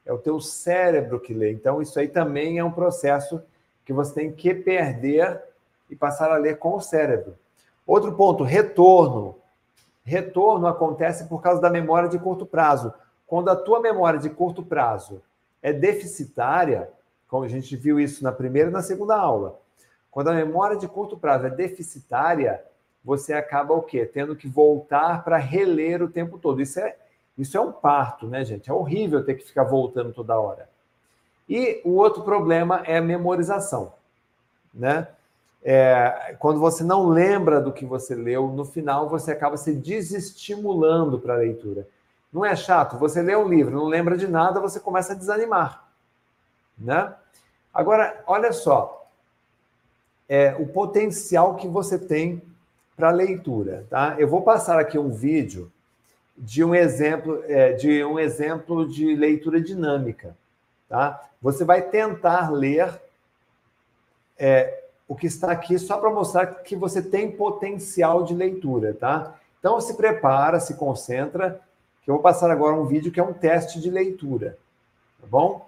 é 0.03 0.11
o 0.11 0.17
teu 0.17 0.41
cérebro 0.41 1.19
que 1.19 1.31
lê. 1.31 1.51
Então, 1.51 1.79
isso 1.79 1.99
aí 1.99 2.07
também 2.07 2.57
é 2.57 2.63
um 2.63 2.71
processo 2.71 3.39
que 3.85 3.93
você 3.93 4.15
tem 4.15 4.31
que 4.31 4.51
perder 4.55 5.39
e 5.91 5.95
passar 5.95 6.31
a 6.31 6.37
ler 6.37 6.57
com 6.57 6.75
o 6.75 6.81
cérebro. 6.81 7.35
Outro 7.87 8.11
ponto, 8.11 8.43
retorno. 8.43 9.37
Retorno 10.03 10.67
acontece 10.67 11.25
por 11.25 11.41
causa 11.41 11.61
da 11.61 11.69
memória 11.69 12.09
de 12.09 12.19
curto 12.19 12.45
prazo. 12.45 12.93
Quando 13.25 13.49
a 13.49 13.55
tua 13.55 13.79
memória 13.79 14.19
de 14.19 14.29
curto 14.29 14.61
prazo 14.61 15.21
é 15.61 15.71
deficitária, 15.71 16.89
como 17.29 17.45
a 17.45 17.47
gente 17.47 17.75
viu 17.77 17.97
isso 17.99 18.23
na 18.23 18.31
primeira 18.31 18.69
e 18.69 18.73
na 18.73 18.81
segunda 18.81 19.15
aula, 19.15 19.59
quando 20.11 20.29
a 20.29 20.33
memória 20.33 20.75
de 20.77 20.87
curto 20.87 21.17
prazo 21.17 21.45
é 21.45 21.49
deficitária, 21.49 22.63
você 23.03 23.33
acaba 23.33 23.73
o 23.73 23.81
quê? 23.81 24.05
Tendo 24.05 24.35
que 24.35 24.47
voltar 24.47 25.23
para 25.23 25.37
reler 25.37 26.03
o 26.03 26.09
tempo 26.09 26.37
todo. 26.37 26.61
Isso 26.61 26.79
é, 26.79 26.95
isso 27.37 27.57
é 27.57 27.61
um 27.61 27.71
parto, 27.71 28.27
né, 28.27 28.43
gente? 28.43 28.69
É 28.69 28.73
horrível 28.73 29.23
ter 29.23 29.35
que 29.35 29.45
ficar 29.45 29.63
voltando 29.63 30.11
toda 30.11 30.39
hora. 30.39 30.69
E 31.47 31.81
o 31.85 31.91
outro 31.91 32.23
problema 32.23 32.81
é 32.85 32.97
a 32.97 33.01
memorização, 33.01 33.93
né? 34.73 35.07
É, 35.63 36.35
quando 36.39 36.59
você 36.59 36.83
não 36.83 37.07
lembra 37.07 37.59
do 37.59 37.73
que 37.73 37.85
você 37.85 38.15
leu, 38.15 38.47
no 38.47 38.65
final 38.65 39.09
você 39.09 39.31
acaba 39.31 39.57
se 39.57 39.73
desestimulando 39.73 41.19
para 41.19 41.33
a 41.33 41.37
leitura. 41.37 41.87
Não 42.31 42.45
é 42.45 42.55
chato? 42.55 42.97
Você 42.97 43.21
lê 43.21 43.35
um 43.35 43.47
livro, 43.47 43.75
não 43.75 43.87
lembra 43.87 44.17
de 44.17 44.27
nada, 44.27 44.59
você 44.59 44.79
começa 44.79 45.13
a 45.13 45.15
desanimar. 45.15 45.87
Né? 46.77 47.13
Agora, 47.73 48.23
olha 48.27 48.51
só, 48.53 49.09
é, 50.29 50.55
o 50.59 50.67
potencial 50.67 51.55
que 51.55 51.67
você 51.67 51.97
tem 51.97 52.41
para 52.95 53.11
leitura, 53.11 53.85
tá? 53.89 54.15
Eu 54.17 54.27
vou 54.27 54.41
passar 54.41 54.79
aqui 54.79 54.97
um 54.97 55.11
vídeo 55.11 55.71
de 56.35 56.63
um 56.63 56.73
exemplo 56.73 57.43
é, 57.47 57.73
de 57.73 58.03
um 58.03 58.19
exemplo 58.19 58.87
de 58.87 59.15
leitura 59.15 59.61
dinâmica, 59.61 60.35
tá? 60.89 61.23
Você 61.41 61.63
vai 61.63 61.81
tentar 61.83 62.51
ler 62.51 62.99
é, 64.37 64.83
o 65.07 65.15
que 65.15 65.27
está 65.27 65.51
aqui 65.51 65.77
só 65.79 65.97
para 65.97 66.09
mostrar 66.09 66.45
que 66.47 66.75
você 66.75 67.01
tem 67.01 67.31
potencial 67.31 68.23
de 68.23 68.33
leitura, 68.33 68.93
tá? 68.93 69.35
Então 69.59 69.79
se 69.79 69.93
prepara, 69.95 70.59
se 70.59 70.75
concentra, 70.75 71.61
que 72.03 72.09
eu 72.09 72.15
vou 72.15 72.23
passar 72.23 72.51
agora 72.51 72.75
um 72.75 72.85
vídeo 72.85 73.11
que 73.11 73.19
é 73.19 73.23
um 73.23 73.33
teste 73.33 73.79
de 73.79 73.89
leitura, 73.89 74.57
tá 75.21 75.27
bom? 75.27 75.67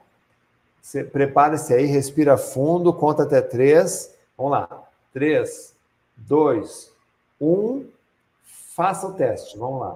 Prepare-se 1.12 1.74
aí, 1.74 1.86
respira 1.86 2.38
fundo, 2.38 2.94
conta 2.94 3.24
até 3.24 3.42
três. 3.42 4.16
Vamos 4.38 4.54
lá. 4.54 4.84
Três, 5.14 5.76
dois, 6.16 6.92
um. 7.40 7.86
Faça 8.76 9.08
o 9.08 9.14
teste. 9.14 9.58
Vamos 9.58 9.82
lá. 9.82 9.94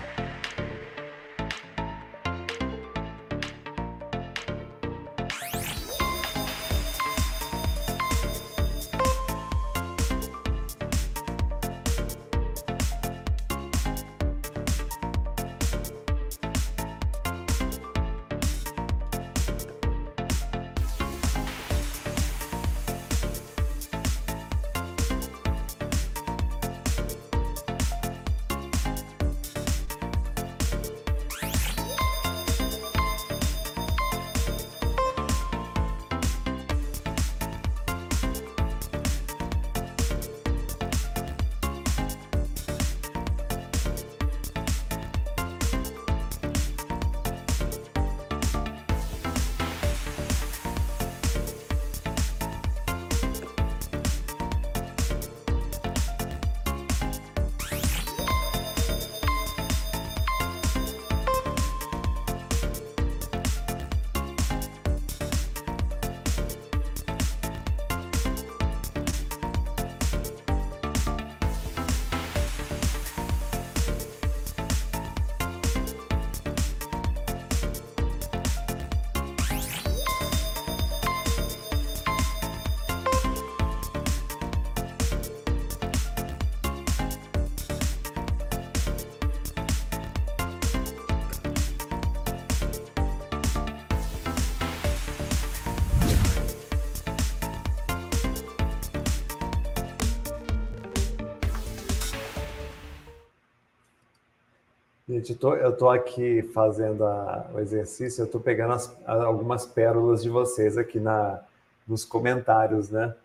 Gente, 105.23 105.39
eu 105.41 105.69
estou 105.69 105.89
aqui 105.89 106.41
fazendo 106.53 107.05
a, 107.05 107.45
o 107.53 107.59
exercício, 107.61 108.21
eu 108.21 108.25
estou 108.25 108.41
pegando 108.41 108.73
as, 108.73 108.93
algumas 109.05 109.65
pérolas 109.65 110.21
de 110.21 110.29
vocês 110.29 110.77
aqui 110.77 110.99
na, 110.99 111.39
nos 111.87 112.03
comentários, 112.03 112.89
né? 112.89 113.15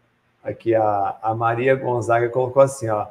Aqui 0.41 0.77
a, 0.77 1.17
a 1.21 1.35
Maria 1.35 1.75
Gonzaga 1.75 2.29
colocou 2.29 2.63
assim, 2.63 2.89
ó. 2.89 3.09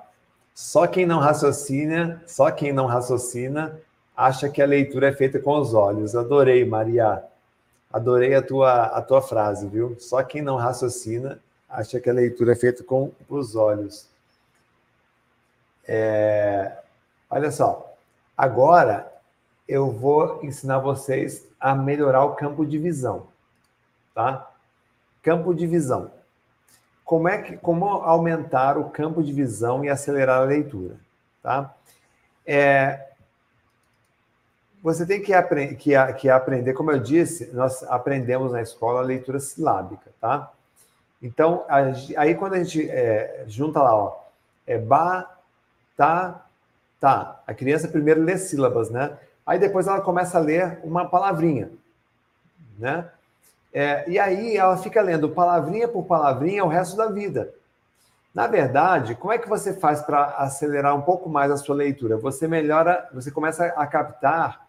Só 0.55 0.87
quem 0.87 1.05
não 1.05 1.19
raciocina, 1.19 2.23
só 2.25 2.49
quem 2.49 2.71
não 2.71 2.85
raciocina 2.85 3.77
acha 4.15 4.47
que 4.47 4.61
a 4.61 4.65
leitura 4.65 5.09
é 5.09 5.13
feita 5.13 5.37
com 5.37 5.59
os 5.59 5.73
olhos. 5.73 6.15
Adorei, 6.15 6.63
Maria. 6.63 7.21
Adorei 7.91 8.35
a 8.35 8.41
tua, 8.41 8.83
a 8.83 9.01
tua 9.01 9.21
frase, 9.21 9.67
viu? 9.67 9.97
Só 9.99 10.23
quem 10.23 10.41
não 10.41 10.55
raciocina 10.55 11.41
acha 11.67 11.99
que 11.99 12.09
a 12.09 12.13
leitura 12.13 12.53
é 12.53 12.55
feita 12.55 12.85
com 12.85 13.11
os 13.27 13.53
olhos. 13.53 14.07
É, 15.85 16.77
olha 17.29 17.51
só, 17.51 17.86
Agora 18.37 19.11
eu 19.67 19.91
vou 19.91 20.43
ensinar 20.43 20.79
vocês 20.79 21.47
a 21.59 21.73
melhorar 21.73 22.23
o 22.23 22.35
campo 22.35 22.65
de 22.65 22.77
visão, 22.77 23.27
tá? 24.13 24.49
Campo 25.23 25.53
de 25.53 25.65
visão. 25.65 26.11
Como 27.03 27.27
é 27.27 27.41
que 27.41 27.57
como 27.57 27.85
aumentar 27.85 28.77
o 28.77 28.89
campo 28.89 29.23
de 29.23 29.33
visão 29.33 29.83
e 29.83 29.89
acelerar 29.89 30.41
a 30.41 30.45
leitura, 30.45 30.97
tá? 31.41 31.73
É, 32.45 33.07
você 34.81 35.05
tem 35.05 35.21
que, 35.21 35.33
apre 35.33 35.75
que, 35.75 35.91
que, 36.13 36.29
aprender, 36.29 36.73
como 36.73 36.91
eu 36.91 36.99
disse, 36.99 37.51
nós 37.53 37.83
aprendemos 37.83 38.53
na 38.53 38.61
escola 38.61 38.99
a 38.99 39.03
leitura 39.03 39.39
silábica, 39.39 40.11
tá? 40.21 40.51
Então, 41.21 41.65
aí 42.15 42.35
quando 42.35 42.53
a 42.53 42.63
gente 42.63 42.89
é, 42.89 43.43
junta 43.47 43.81
lá, 43.81 43.95
ó, 43.95 44.19
é 44.65 44.77
ba, 44.77 45.29
ta, 45.97 46.46
Tá, 46.99 47.41
a 47.45 47.53
criança 47.53 47.87
primeiro 47.87 48.21
lê 48.21 48.37
sílabas, 48.37 48.89
né? 48.89 49.17
Aí 49.45 49.59
depois 49.59 49.87
ela 49.87 50.01
começa 50.01 50.37
a 50.37 50.41
ler 50.41 50.79
uma 50.83 51.07
palavrinha, 51.07 51.71
né? 52.77 53.09
É, 53.71 54.09
e 54.09 54.17
aí 54.17 54.57
ela 54.57 54.77
fica 54.77 55.01
lendo 55.01 55.29
palavrinha 55.29 55.87
por 55.87 56.03
palavrinha 56.05 56.65
o 56.65 56.67
resto 56.67 56.97
da 56.97 57.07
vida. 57.07 57.53
Na 58.33 58.47
verdade, 58.47 59.15
como 59.15 59.33
é 59.33 59.37
que 59.37 59.49
você 59.49 59.73
faz 59.73 60.01
para 60.01 60.25
acelerar 60.37 60.95
um 60.95 61.01
pouco 61.01 61.29
mais 61.29 61.51
a 61.51 61.57
sua 61.57 61.75
leitura? 61.75 62.17
Você 62.17 62.47
melhora, 62.47 63.07
você 63.13 63.31
começa 63.31 63.65
a 63.65 63.87
captar 63.87 64.67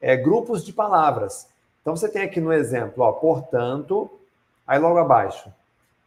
é, 0.00 0.16
grupos 0.16 0.64
de 0.64 0.72
palavras. 0.72 1.48
Então 1.80 1.96
você 1.96 2.08
tem 2.08 2.22
aqui 2.22 2.40
no 2.40 2.52
exemplo, 2.52 3.04
ó, 3.04 3.12
portanto, 3.12 4.10
aí 4.66 4.78
logo 4.78 4.98
abaixo, 4.98 5.52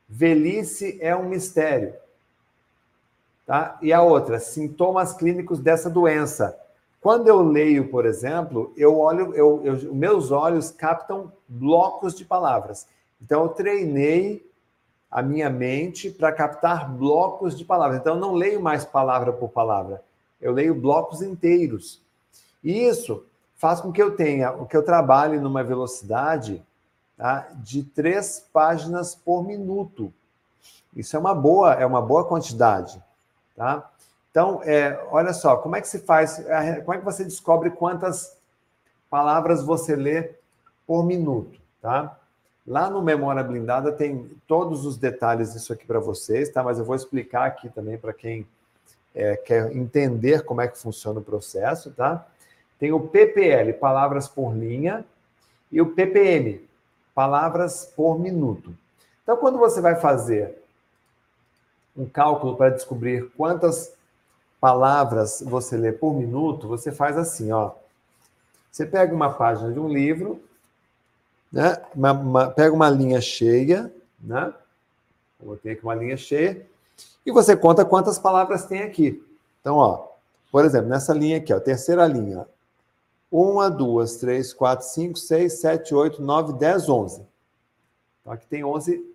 velhice 0.07 0.97
é 1.01 1.15
um 1.15 1.25
mistério. 1.25 1.93
Tá? 3.45 3.77
E 3.81 3.91
a 3.91 4.01
outra, 4.01 4.39
sintomas 4.39 5.13
clínicos 5.13 5.59
dessa 5.59 5.89
doença. 5.89 6.57
Quando 7.01 7.27
eu 7.27 7.41
leio, 7.41 7.89
por 7.89 8.05
exemplo, 8.05 8.71
eu 8.77 8.97
olho, 8.97 9.35
eu, 9.35 9.61
eu, 9.65 9.93
meus 9.93 10.31
olhos 10.31 10.71
captam 10.71 11.31
blocos 11.47 12.15
de 12.15 12.23
palavras. 12.23 12.87
Então, 13.21 13.43
eu 13.43 13.49
treinei 13.49 14.49
a 15.11 15.21
minha 15.21 15.49
mente 15.49 16.09
para 16.09 16.31
captar 16.31 16.89
blocos 16.89 17.57
de 17.57 17.65
palavras. 17.65 17.99
Então, 17.99 18.15
eu 18.15 18.21
não 18.21 18.33
leio 18.33 18.61
mais 18.61 18.85
palavra 18.85 19.33
por 19.33 19.49
palavra, 19.49 20.01
eu 20.41 20.53
leio 20.53 20.73
blocos 20.73 21.21
inteiros. 21.21 22.01
E 22.63 22.87
isso 22.87 23.25
faz 23.55 23.81
com 23.81 23.91
que 23.91 24.01
eu 24.01 24.15
tenha, 24.15 24.51
que 24.65 24.75
eu 24.75 24.83
trabalhe 24.83 25.39
numa 25.39 25.63
velocidade 25.63 26.63
tá, 27.17 27.49
de 27.55 27.83
três 27.83 28.47
páginas 28.51 29.13
por 29.13 29.45
minuto. 29.45 30.11
Isso 30.95 31.15
é 31.15 31.19
uma 31.19 31.35
boa, 31.35 31.73
é 31.73 31.85
uma 31.85 32.01
boa 32.01 32.25
quantidade. 32.25 33.01
Tá? 33.55 33.89
Então, 34.31 34.61
é, 34.63 34.99
olha 35.11 35.31
só, 35.31 35.57
como 35.57 35.75
é 35.75 35.81
que 35.81 35.87
se 35.87 35.99
faz, 35.99 36.39
é, 36.47 36.81
como 36.81 36.95
é 36.95 36.97
que 36.97 37.05
você 37.05 37.23
descobre 37.23 37.69
quantas 37.69 38.35
palavras 39.09 39.63
você 39.63 39.95
lê 39.95 40.31
por 40.87 41.05
minuto, 41.05 41.59
tá? 41.81 42.17
Lá 42.65 42.89
no 42.89 43.01
Memória 43.01 43.43
Blindada 43.43 43.91
tem 43.91 44.31
todos 44.47 44.85
os 44.85 44.97
detalhes 44.97 45.53
disso 45.53 45.71
aqui 45.73 45.85
para 45.85 45.99
vocês, 45.99 46.49
tá? 46.49 46.63
Mas 46.63 46.79
eu 46.79 46.85
vou 46.85 46.95
explicar 46.95 47.45
aqui 47.45 47.69
também 47.69 47.97
para 47.97 48.11
quem 48.11 48.47
é, 49.13 49.35
quer 49.35 49.75
entender 49.75 50.43
como 50.43 50.61
é 50.61 50.67
que 50.67 50.79
funciona 50.79 51.19
o 51.19 51.23
processo, 51.23 51.91
tá? 51.91 52.25
Tem 52.79 52.91
o 52.91 52.99
PPL, 52.99 53.73
palavras 53.73 54.27
por 54.27 54.55
linha, 54.55 55.05
e 55.71 55.81
o 55.81 55.93
PPM, 55.93 56.67
palavras 57.13 57.85
por 57.95 58.19
minuto. 58.19 58.75
Então, 59.21 59.37
quando 59.37 59.57
você 59.57 59.79
vai 59.79 59.95
fazer 59.95 60.62
um 61.95 62.05
cálculo 62.05 62.55
para 62.55 62.71
descobrir 62.71 63.31
quantas 63.37 63.93
palavras 64.59 65.43
você 65.45 65.77
lê 65.77 65.91
por 65.91 66.13
minuto, 66.13 66.67
você 66.67 66.91
faz 66.91 67.17
assim, 67.17 67.51
ó. 67.51 67.71
Você 68.71 68.85
pega 68.85 69.13
uma 69.13 69.31
página 69.31 69.71
de 69.71 69.79
um 69.79 69.87
livro, 69.87 70.41
né? 71.51 71.79
Uma, 71.93 72.11
uma, 72.13 72.49
pega 72.49 72.73
uma 72.73 72.89
linha 72.89 73.21
cheia, 73.21 73.93
né? 74.19 74.53
Vou 75.39 75.55
ter 75.57 75.71
aqui 75.71 75.83
uma 75.83 75.93
linha 75.93 76.17
cheia. 76.17 76.65
E 77.25 77.31
você 77.31 77.55
conta 77.55 77.85
quantas 77.85 78.17
palavras 78.17 78.65
tem 78.65 78.81
aqui. 78.81 79.23
Então, 79.61 79.75
ó, 79.75 80.07
por 80.51 80.65
exemplo, 80.65 80.89
nessa 80.89 81.13
linha 81.13 81.37
aqui, 81.37 81.53
ó, 81.53 81.59
terceira 81.59 82.07
linha. 82.07 82.47
Uma, 83.31 83.69
duas, 83.69 84.17
três, 84.17 84.53
quatro, 84.53 84.85
cinco, 84.87 85.17
seis, 85.17 85.59
sete, 85.59 85.93
oito, 85.93 86.21
nove, 86.21 86.53
dez, 86.53 86.89
onze. 86.89 87.21
Então, 88.21 88.33
aqui 88.33 88.47
tem 88.47 88.63
onze 88.63 89.12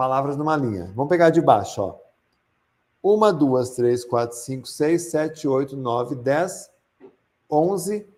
palavras 0.00 0.34
numa 0.34 0.56
linha. 0.56 0.90
Vamos 0.96 1.10
pegar 1.10 1.28
de 1.28 1.42
baixo, 1.42 1.82
ó. 1.82 1.98
Uma, 3.02 3.30
duas, 3.30 3.76
três, 3.76 4.02
quatro, 4.02 4.34
cinco, 4.34 4.66
seis, 4.66 5.10
sete, 5.10 5.46
oito, 5.46 5.76
nove, 5.76 6.14
dez, 6.14 6.70
onze 7.50 8.08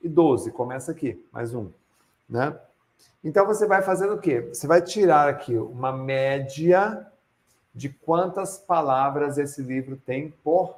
e 0.00 0.08
doze. 0.08 0.50
Começa 0.50 0.92
aqui, 0.92 1.22
mais 1.30 1.54
um, 1.54 1.68
né? 2.26 2.58
Então 3.22 3.44
você 3.44 3.66
vai 3.66 3.82
fazendo 3.82 4.14
o 4.14 4.18
quê? 4.18 4.48
Você 4.50 4.66
vai 4.66 4.80
tirar 4.80 5.28
aqui 5.28 5.54
uma 5.58 5.92
média 5.92 7.06
de 7.74 7.90
quantas 7.90 8.56
palavras 8.56 9.36
esse 9.36 9.60
livro 9.60 9.94
tem 10.06 10.32
por 10.42 10.76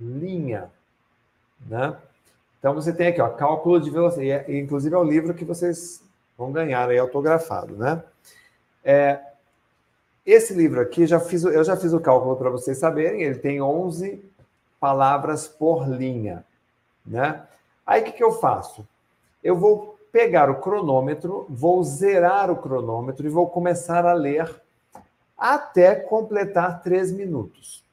linha, 0.00 0.68
né? 1.64 1.96
Então 2.58 2.74
você 2.74 2.92
tem 2.92 3.06
aqui, 3.06 3.20
ó, 3.20 3.28
cálculo 3.28 3.80
de 3.80 3.90
velocidade, 3.90 4.58
inclusive 4.58 4.96
é 4.96 4.98
o 4.98 5.04
livro 5.04 5.32
que 5.32 5.44
vocês 5.44 6.02
vão 6.36 6.50
ganhar 6.50 6.88
aí 6.88 6.98
autografado, 6.98 7.76
né? 7.76 8.02
É, 8.82 9.35
esse 10.26 10.52
livro 10.52 10.80
aqui, 10.80 11.06
já 11.06 11.20
fiz, 11.20 11.44
eu 11.44 11.62
já 11.62 11.76
fiz 11.76 11.92
o 11.92 12.00
cálculo 12.00 12.36
para 12.36 12.50
vocês 12.50 12.78
saberem, 12.78 13.22
ele 13.22 13.38
tem 13.38 13.62
11 13.62 14.22
palavras 14.80 15.46
por 15.46 15.88
linha, 15.88 16.44
né? 17.06 17.46
Aí 17.86 18.02
o 18.02 18.04
que, 18.04 18.12
que 18.12 18.24
eu 18.24 18.32
faço? 18.32 18.86
Eu 19.42 19.56
vou 19.56 19.96
pegar 20.10 20.50
o 20.50 20.60
cronômetro, 20.60 21.46
vou 21.48 21.84
zerar 21.84 22.50
o 22.50 22.56
cronômetro 22.56 23.24
e 23.24 23.30
vou 23.30 23.48
começar 23.48 24.04
a 24.04 24.12
ler 24.12 24.50
até 25.38 25.94
completar 25.94 26.82
três 26.82 27.12
minutos. 27.12 27.84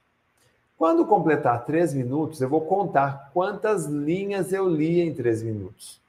Quando 0.77 1.05
completar 1.05 1.65
três 1.65 1.93
minutos, 1.93 2.41
eu 2.41 2.49
vou 2.49 2.61
contar 2.61 3.29
quantas 3.33 3.85
linhas 3.85 4.51
eu 4.51 4.67
li 4.67 5.01
em 5.01 5.13
três 5.13 5.43
minutos. 5.43 6.01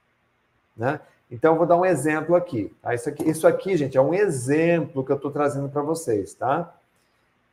Né? 0.75 0.99
Então, 1.35 1.51
eu 1.51 1.57
vou 1.57 1.67
dar 1.67 1.75
um 1.75 1.83
exemplo 1.83 2.33
aqui, 2.33 2.73
tá? 2.81 2.95
Isso 2.95 3.09
aqui. 3.09 3.29
Isso 3.29 3.45
aqui, 3.45 3.75
gente, 3.75 3.97
é 3.97 4.01
um 4.01 4.13
exemplo 4.13 5.03
que 5.03 5.11
eu 5.11 5.17
estou 5.17 5.29
trazendo 5.29 5.67
para 5.67 5.81
vocês, 5.81 6.33
tá? 6.33 6.73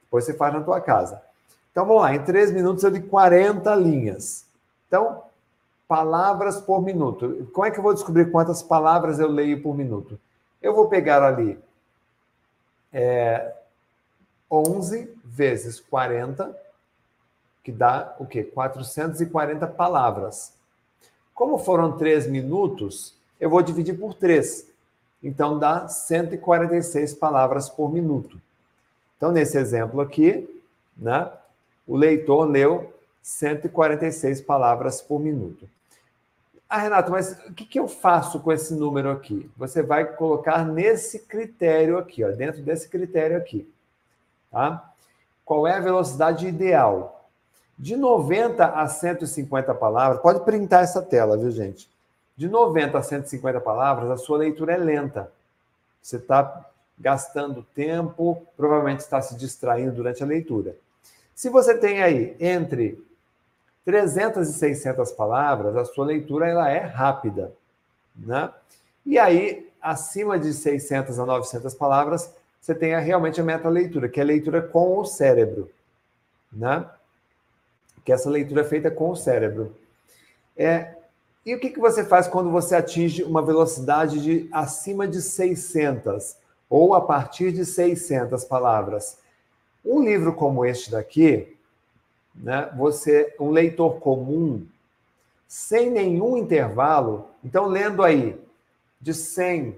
Depois 0.05 0.25
você 0.25 0.35
faz 0.35 0.55
na 0.55 0.61
tua 0.61 0.81
casa. 0.81 1.21
Então, 1.73 1.85
vamos 1.85 2.01
lá. 2.01 2.15
Em 2.15 2.23
três 2.23 2.53
minutos, 2.53 2.85
eu 2.85 2.91
li 2.91 3.03
40 3.03 3.75
linhas. 3.75 4.47
Então, 4.87 5.25
palavras 5.89 6.61
por 6.61 6.81
minuto. 6.81 7.51
Como 7.53 7.67
é 7.67 7.73
que 7.73 7.79
eu 7.81 7.83
vou 7.83 7.93
descobrir 7.93 8.31
quantas 8.31 8.63
palavras 8.63 9.19
eu 9.19 9.27
leio 9.27 9.61
por 9.61 9.77
minuto? 9.77 10.17
Eu 10.63 10.73
vou 10.73 10.87
pegar 10.87 11.21
ali 11.21 11.59
é, 12.93 13.53
11 14.49 15.13
vezes 15.25 15.81
40, 15.81 16.57
que 17.65 17.73
dá 17.73 18.15
o 18.21 18.27
quê? 18.27 18.45
440 18.45 19.67
palavras. 19.67 20.55
Como 21.35 21.59
foram 21.59 21.99
3 21.99 22.29
minutos, 22.29 23.21
eu 23.43 23.51
vou 23.51 23.61
dividir 23.61 23.99
por 23.99 24.15
3. 24.15 24.69
Então 25.21 25.59
dá 25.59 25.89
146 25.89 27.15
palavras 27.15 27.69
por 27.69 27.93
minuto. 27.93 28.41
Então, 29.17 29.33
nesse 29.33 29.59
exemplo 29.59 30.01
aqui, 30.01 30.49
né, 30.97 31.29
o 31.85 31.97
leitor 31.97 32.49
leu 32.49 32.95
146 33.21 34.41
palavras 34.43 35.03
por 35.03 35.19
minuto. 35.19 35.69
Ah, 36.69 36.79
Renato, 36.79 37.11
mas 37.11 37.33
o 37.49 37.53
que, 37.53 37.65
que 37.65 37.81
eu 37.81 37.89
faço 37.89 38.39
com 38.39 38.53
esse 38.53 38.75
número 38.75 39.11
aqui? 39.11 39.51
Você 39.57 39.83
vai 39.83 40.05
colocar 40.05 40.65
nesse 40.65 41.19
critério 41.19 41.99
aqui, 41.99 42.23
ó, 42.23 42.31
dentro 42.31 42.63
desse 42.63 42.89
critério 42.89 43.37
aqui. 43.37 43.69
Tá? 44.53 44.93
Qual 45.45 45.67
é 45.67 45.75
a 45.75 45.81
velocidade 45.81 46.47
ideal? 46.47 47.29
De 47.77 47.97
90 47.97 48.65
a 48.65 48.87
150 48.87 49.75
palavras, 49.75 50.23
pode 50.23 50.45
printar 50.45 50.85
essa 50.85 51.03
tela, 51.03 51.37
viu, 51.37 51.51
gente? 51.51 51.91
De 52.37 52.49
90 52.49 52.99
a 52.99 53.03
150 53.03 53.61
palavras, 53.61 54.11
a 54.11 54.17
sua 54.17 54.39
leitura 54.39 54.73
é 54.73 54.77
lenta. 54.77 55.31
Você 56.01 56.17
está 56.17 56.67
gastando 56.99 57.67
tempo, 57.75 58.47
provavelmente 58.57 59.01
está 59.01 59.21
se 59.21 59.37
distraindo 59.37 59.93
durante 59.93 60.23
a 60.23 60.27
leitura. 60.27 60.77
Se 61.35 61.49
você 61.49 61.77
tem 61.77 62.03
aí 62.03 62.37
entre 62.39 63.03
300 63.85 64.49
e 64.49 64.53
600 64.53 65.13
palavras, 65.13 65.77
a 65.77 65.85
sua 65.85 66.07
leitura 66.07 66.49
ela 66.49 66.71
é 66.71 66.79
rápida, 66.79 67.53
né? 68.17 68.53
E 69.05 69.19
aí, 69.19 69.69
acima 69.81 70.39
de 70.39 70.53
600 70.55 71.19
a 71.19 71.27
900 71.27 71.75
palavras, 71.75 72.33
você 72.61 72.75
tem 72.75 72.95
a, 72.95 73.01
realmente 73.01 73.41
a 73.41 73.45
meta-leitura, 73.45 74.09
que 74.09 74.21
é 74.21 74.23
a 74.23 74.27
leitura 74.27 74.63
com 74.63 74.99
o 74.99 75.05
cérebro, 75.05 75.69
né? 76.53 76.89
Que 78.05 78.13
essa 78.13 78.31
leitura 78.31 78.61
é 78.61 78.65
feita 78.65 78.91
com 78.91 79.11
o 79.11 79.17
cérebro. 79.17 79.77
É, 80.57 80.95
e 81.45 81.55
o 81.55 81.59
que, 81.59 81.71
que 81.71 81.81
você 81.81 82.05
faz 82.05 82.29
quando 82.29 82.51
você 82.51 82.77
atinge 82.77 83.25
uma 83.25 83.43
velocidade 83.43 84.21
de 84.21 84.49
acima 84.53 85.09
de 85.09 85.21
600 85.21 86.37
ou 86.71 86.95
a 86.95 87.01
partir 87.01 87.53
de 87.53 87.67
600 87.67 88.45
palavras? 88.45 89.19
Um 89.85 90.03
livro 90.03 90.33
como 90.35 90.65
este 90.65 90.91
daqui, 90.93 91.57
né, 92.35 92.71
você, 92.77 93.35
um 93.41 93.51
leitor 93.51 93.99
comum, 93.99 94.65
sem 95.49 95.91
nenhum 95.91 96.37
intervalo, 96.37 97.29
então 97.45 97.67
lendo 97.67 98.03
aí 98.03 98.41
de 99.01 99.13
100, 99.13 99.77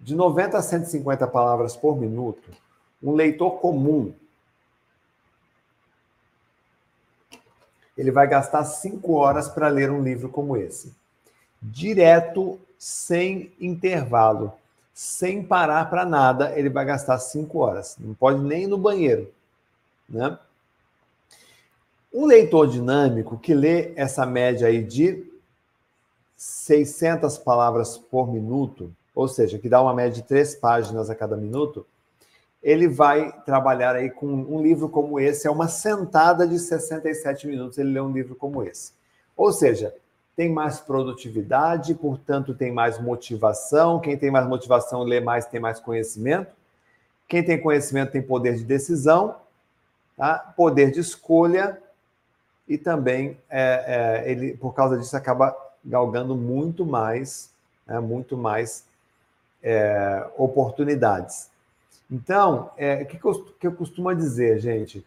de 0.00 0.14
90 0.14 0.56
a 0.58 0.62
150 0.62 1.26
palavras 1.26 1.76
por 1.76 1.96
minuto, 1.96 2.50
um 3.02 3.12
leitor 3.12 3.60
comum, 3.60 4.14
ele 7.96 8.10
vai 8.10 8.26
gastar 8.26 8.64
cinco 8.64 9.14
horas 9.14 9.48
para 9.48 9.68
ler 9.68 9.90
um 9.90 10.02
livro 10.02 10.28
como 10.28 10.56
esse. 10.56 10.92
Direto, 11.62 12.58
sem 12.78 13.52
intervalo, 13.60 14.52
sem 14.92 15.42
parar 15.42 15.88
para 15.88 16.04
nada, 16.04 16.58
ele 16.58 16.68
vai 16.68 16.84
gastar 16.84 17.18
cinco 17.18 17.58
horas. 17.58 17.96
Não 17.98 18.14
pode 18.14 18.40
nem 18.40 18.64
ir 18.64 18.66
no 18.66 18.78
banheiro. 18.78 19.32
Né? 20.08 20.38
Um 22.12 22.26
leitor 22.26 22.68
dinâmico 22.68 23.38
que 23.38 23.54
lê 23.54 23.92
essa 23.96 24.26
média 24.26 24.68
aí 24.68 24.82
de 24.82 25.24
600 26.36 27.38
palavras 27.38 27.96
por 27.96 28.30
minuto, 28.30 28.92
ou 29.14 29.26
seja, 29.26 29.58
que 29.58 29.68
dá 29.68 29.80
uma 29.80 29.94
média 29.94 30.20
de 30.20 30.28
três 30.28 30.54
páginas 30.54 31.08
a 31.08 31.14
cada 31.14 31.36
minuto, 31.36 31.86
ele 32.64 32.88
vai 32.88 33.30
trabalhar 33.44 33.94
aí 33.94 34.10
com 34.10 34.26
um 34.26 34.62
livro 34.62 34.88
como 34.88 35.20
esse, 35.20 35.46
é 35.46 35.50
uma 35.50 35.68
sentada 35.68 36.48
de 36.48 36.58
67 36.58 37.46
minutos 37.46 37.76
ele 37.76 37.92
lê 37.92 38.00
um 38.00 38.10
livro 38.10 38.34
como 38.34 38.62
esse. 38.62 38.92
Ou 39.36 39.52
seja, 39.52 39.94
tem 40.34 40.50
mais 40.50 40.80
produtividade, 40.80 41.94
portanto 41.94 42.54
tem 42.54 42.72
mais 42.72 42.98
motivação, 42.98 44.00
quem 44.00 44.16
tem 44.16 44.30
mais 44.30 44.48
motivação 44.48 45.02
lê 45.02 45.20
mais, 45.20 45.44
tem 45.44 45.60
mais 45.60 45.78
conhecimento. 45.78 46.50
Quem 47.28 47.44
tem 47.44 47.60
conhecimento 47.60 48.12
tem 48.12 48.22
poder 48.22 48.56
de 48.56 48.64
decisão, 48.64 49.36
tá? 50.16 50.38
poder 50.56 50.90
de 50.90 51.00
escolha 51.00 51.80
e 52.66 52.78
também 52.78 53.38
é, 53.50 54.22
é, 54.24 54.30
ele, 54.30 54.56
por 54.56 54.74
causa 54.74 54.96
disso, 54.96 55.16
acaba 55.16 55.54
galgando 55.84 56.34
muito 56.34 56.86
mais, 56.86 57.50
né, 57.86 58.00
muito 58.00 58.38
mais 58.38 58.86
é, 59.62 60.26
oportunidades. 60.36 61.50
Então, 62.14 62.70
é, 62.76 63.02
o 63.02 63.06
que, 63.06 63.18
eu, 63.24 63.44
que 63.58 63.66
eu 63.66 63.72
costumo 63.72 64.14
dizer, 64.14 64.60
gente? 64.60 65.04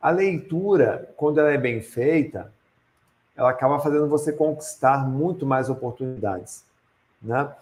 A 0.00 0.10
leitura, 0.10 1.14
quando 1.16 1.38
ela 1.38 1.52
é 1.52 1.56
bem 1.56 1.80
feita, 1.80 2.52
ela 3.36 3.50
acaba 3.50 3.78
fazendo 3.78 4.08
você 4.08 4.32
conquistar 4.32 5.08
muito 5.08 5.46
mais 5.46 5.70
oportunidades, 5.70 6.64
né? 7.22 7.54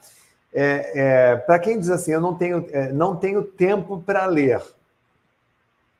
É, 0.54 1.00
é, 1.00 1.36
para 1.36 1.58
quem 1.58 1.78
diz 1.78 1.90
assim, 1.90 2.12
eu 2.12 2.20
não 2.20 2.34
tenho, 2.34 2.66
é, 2.70 2.90
não 2.92 3.14
tenho 3.14 3.42
tempo 3.42 4.00
para 4.00 4.24
ler, 4.24 4.62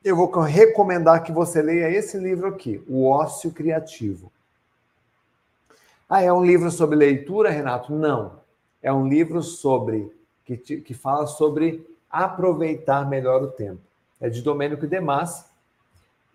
eu 0.03 0.15
vou 0.15 0.27
recomendar 0.41 1.21
que 1.21 1.31
você 1.31 1.61
leia 1.61 1.91
esse 1.91 2.17
livro 2.17 2.47
aqui, 2.47 2.83
O 2.87 3.07
Ócio 3.07 3.51
Criativo. 3.51 4.31
Ah, 6.09 6.23
é 6.23 6.33
um 6.33 6.43
livro 6.43 6.71
sobre 6.71 6.95
leitura, 6.95 7.51
Renato? 7.51 7.93
Não. 7.93 8.39
É 8.81 8.91
um 8.91 9.07
livro 9.07 9.43
sobre 9.43 10.11
que, 10.43 10.57
que 10.57 10.93
fala 10.95 11.27
sobre 11.27 11.92
aproveitar 12.13 13.09
melhor 13.09 13.41
o 13.41 13.47
tempo. 13.47 13.81
É 14.21 14.29
de 14.29 14.43
Domênico 14.43 14.85
de 14.85 14.99
Mas. 14.99 15.45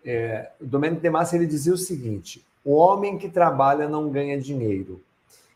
É, 0.03 0.51
Domênico 0.59 1.01
de 1.01 1.09
Mas 1.09 1.31
ele 1.31 1.47
dizia 1.47 1.73
o 1.73 1.77
seguinte: 1.77 2.45
o 2.65 2.73
homem 2.75 3.17
que 3.17 3.29
trabalha 3.29 3.87
não 3.87 4.09
ganha 4.09 4.39
dinheiro. 4.39 5.01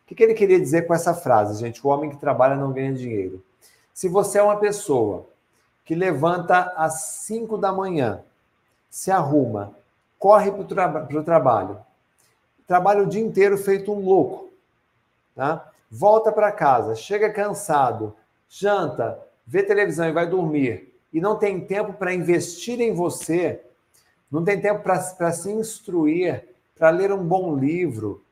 O 0.03 0.07
que, 0.07 0.15
que 0.15 0.23
ele 0.23 0.33
queria 0.33 0.59
dizer 0.59 0.87
com 0.87 0.93
essa 0.93 1.13
frase, 1.13 1.59
gente? 1.59 1.85
O 1.85 1.89
homem 1.89 2.09
que 2.09 2.17
trabalha 2.17 2.55
não 2.55 2.71
ganha 2.71 2.93
dinheiro. 2.93 3.43
Se 3.93 4.07
você 4.07 4.39
é 4.39 4.43
uma 4.43 4.57
pessoa 4.57 5.25
que 5.83 5.93
levanta 5.93 6.73
às 6.77 7.01
5 7.25 7.57
da 7.57 7.71
manhã, 7.71 8.21
se 8.89 9.11
arruma, 9.11 9.75
corre 10.17 10.51
para 10.51 10.61
o 10.61 10.65
tra 10.65 11.23
trabalho, 11.23 11.77
trabalha 12.65 13.03
o 13.03 13.07
dia 13.07 13.21
inteiro 13.21 13.57
feito 13.57 13.91
um 13.91 14.03
louco, 14.03 14.49
tá? 15.35 15.69
volta 15.89 16.31
para 16.31 16.51
casa, 16.51 16.95
chega 16.95 17.31
cansado, 17.31 18.15
janta, 18.49 19.19
vê 19.45 19.63
televisão 19.63 20.07
e 20.07 20.11
vai 20.11 20.27
dormir. 20.27 20.91
e 21.13 21.21
não 21.21 21.37
tem 21.37 21.61
tempo 21.61 21.93
para 21.93 22.11
investir 22.11 22.81
em 22.81 22.91
você, 22.91 23.61
não 24.31 24.43
tem 24.43 24.59
tempo 24.59 24.81
para 24.81 25.31
se 25.31 25.51
instruir, 25.51 26.43
para 26.75 26.89
ler 26.89 27.11
um 27.11 27.23
bom 27.23 27.55
livro, 27.55 28.23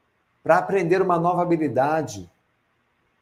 para 0.42 0.58
aprender 0.58 1.00
uma 1.00 1.20
nova 1.20 1.44
habilidade, 1.44 2.28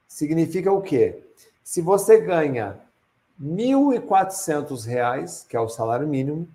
significa 0.07 0.71
o 0.71 0.81
quê? 0.81 1.21
Se 1.61 1.81
você 1.81 2.21
ganha 2.21 2.79
R$ 3.37 3.45
1.400, 3.45 5.45
que 5.45 5.57
é 5.57 5.59
o 5.59 5.67
salário 5.67 6.07
mínimo, 6.07 6.47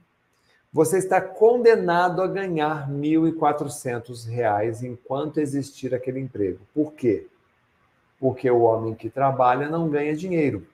você 0.73 0.99
está 0.99 1.21
condenado 1.21 2.21
a 2.21 2.27
ganhar 2.27 2.89
R$ 2.89 2.95
1.400 2.95 4.83
enquanto 4.83 5.39
existir 5.39 5.95
aquele 5.95 6.21
emprego. 6.21 6.59
Por 6.75 6.95
quê? 6.95 7.27
Porque 8.19 8.51
o 8.51 8.63
homem 8.63 8.95
que 8.95 9.09
trabalha 9.09 9.69
não 9.69 9.89
ganha 9.89 10.17
dinheiro. 10.17 10.67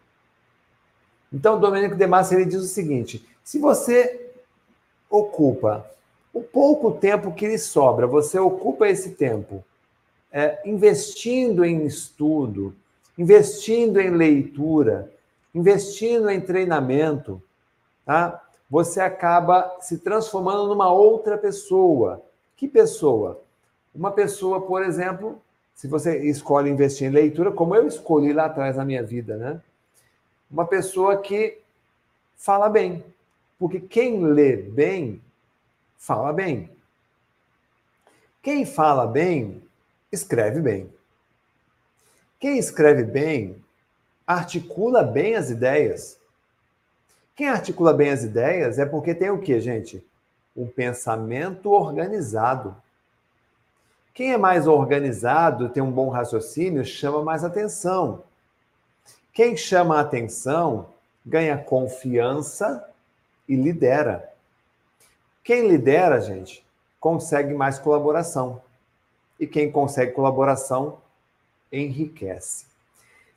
Então, 1.33 1.61
Domênico 1.61 1.95
De 1.95 2.07
Massa 2.07 2.35
ele 2.35 2.45
diz 2.45 2.61
o 2.61 2.67
seguinte: 2.69 3.25
se 3.45 3.59
você 3.59 4.31
ocupa 5.09 5.89
o 6.33 6.43
pouco 6.43 6.93
tempo 6.93 7.33
que 7.33 7.47
lhe 7.47 7.59
sobra, 7.59 8.07
você 8.07 8.39
ocupa 8.39 8.89
esse 8.89 9.11
tempo 9.11 9.65
é, 10.33 10.61
investindo 10.65 11.65
em 11.65 11.85
estudo, 11.85 12.75
investindo 13.19 14.01
em 14.01 14.11
leitura, 14.11 15.13
investindo 15.55 16.31
em 16.31 16.41
treinamento, 16.41 17.43
tá? 18.07 18.41
você 18.71 19.01
acaba 19.01 19.77
se 19.81 19.99
transformando 19.99 20.69
numa 20.69 20.93
outra 20.93 21.37
pessoa. 21.37 22.23
Que 22.57 22.69
pessoa? 22.69 23.43
Uma 23.93 24.13
pessoa, 24.13 24.61
por 24.61 24.83
exemplo, 24.85 25.41
se 25.75 25.89
você 25.89 26.19
escolhe 26.25 26.71
investir 26.71 27.09
em 27.09 27.11
leitura, 27.11 27.51
como 27.51 27.75
eu 27.75 27.87
escolhi 27.87 28.33
lá 28.33 28.45
atrás 28.45 28.77
na 28.77 28.85
minha 28.85 29.03
vida, 29.03 29.37
né? 29.37 29.61
Uma 30.51 30.67
pessoa 30.67 31.21
que 31.21 31.59
fala 32.37 32.69
bem. 32.69 33.05
Porque 33.59 33.79
quem 33.79 34.25
lê 34.25 34.57
bem, 34.57 35.23
fala 35.97 36.33
bem. 36.33 36.71
Quem 38.43 38.65
fala 38.65 39.07
bem, 39.07 39.63
escreve 40.11 40.61
bem. 40.61 40.91
Quem 42.39 42.59
escreve 42.59 43.05
bem, 43.05 43.63
articula 44.27 45.03
bem 45.03 45.37
as 45.37 45.51
ideias. 45.51 46.19
Quem 47.37 47.49
articula 47.49 47.93
bem 47.93 48.11
as 48.11 48.25
ideias 48.25 48.79
é 48.79 48.87
porque 48.87 49.15
tem 49.15 49.31
o 49.31 49.41
quê, 49.41 49.61
gente? 49.61 50.03
Um 50.57 50.67
pensamento 50.67 51.71
organizado. 51.71 52.75
Quem 54.15 54.33
é 54.33 54.39
mais 54.39 54.67
organizado, 54.67 55.69
tem 55.69 55.83
um 55.83 55.93
bom 55.93 56.09
raciocínio, 56.09 56.85
chama 56.85 57.23
mais 57.23 57.45
atenção. 57.45 58.25
Quem 59.41 59.57
chama 59.57 59.97
a 59.97 60.01
atenção 60.01 60.91
ganha 61.25 61.57
confiança 61.57 62.87
e 63.49 63.57
lidera. 63.57 64.31
Quem 65.43 65.67
lidera, 65.67 66.21
gente, 66.21 66.63
consegue 67.01 67.55
mais 67.55 67.79
colaboração. 67.79 68.61
E 69.39 69.47
quem 69.47 69.73
consegue 69.73 70.13
colaboração 70.13 70.99
enriquece. 71.73 72.67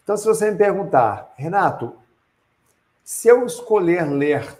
Então, 0.04 0.18
se 0.18 0.26
você 0.26 0.52
me 0.52 0.58
perguntar, 0.58 1.34
Renato, 1.38 1.96
se 3.02 3.30
eu 3.30 3.46
escolher 3.46 4.04
ler 4.04 4.60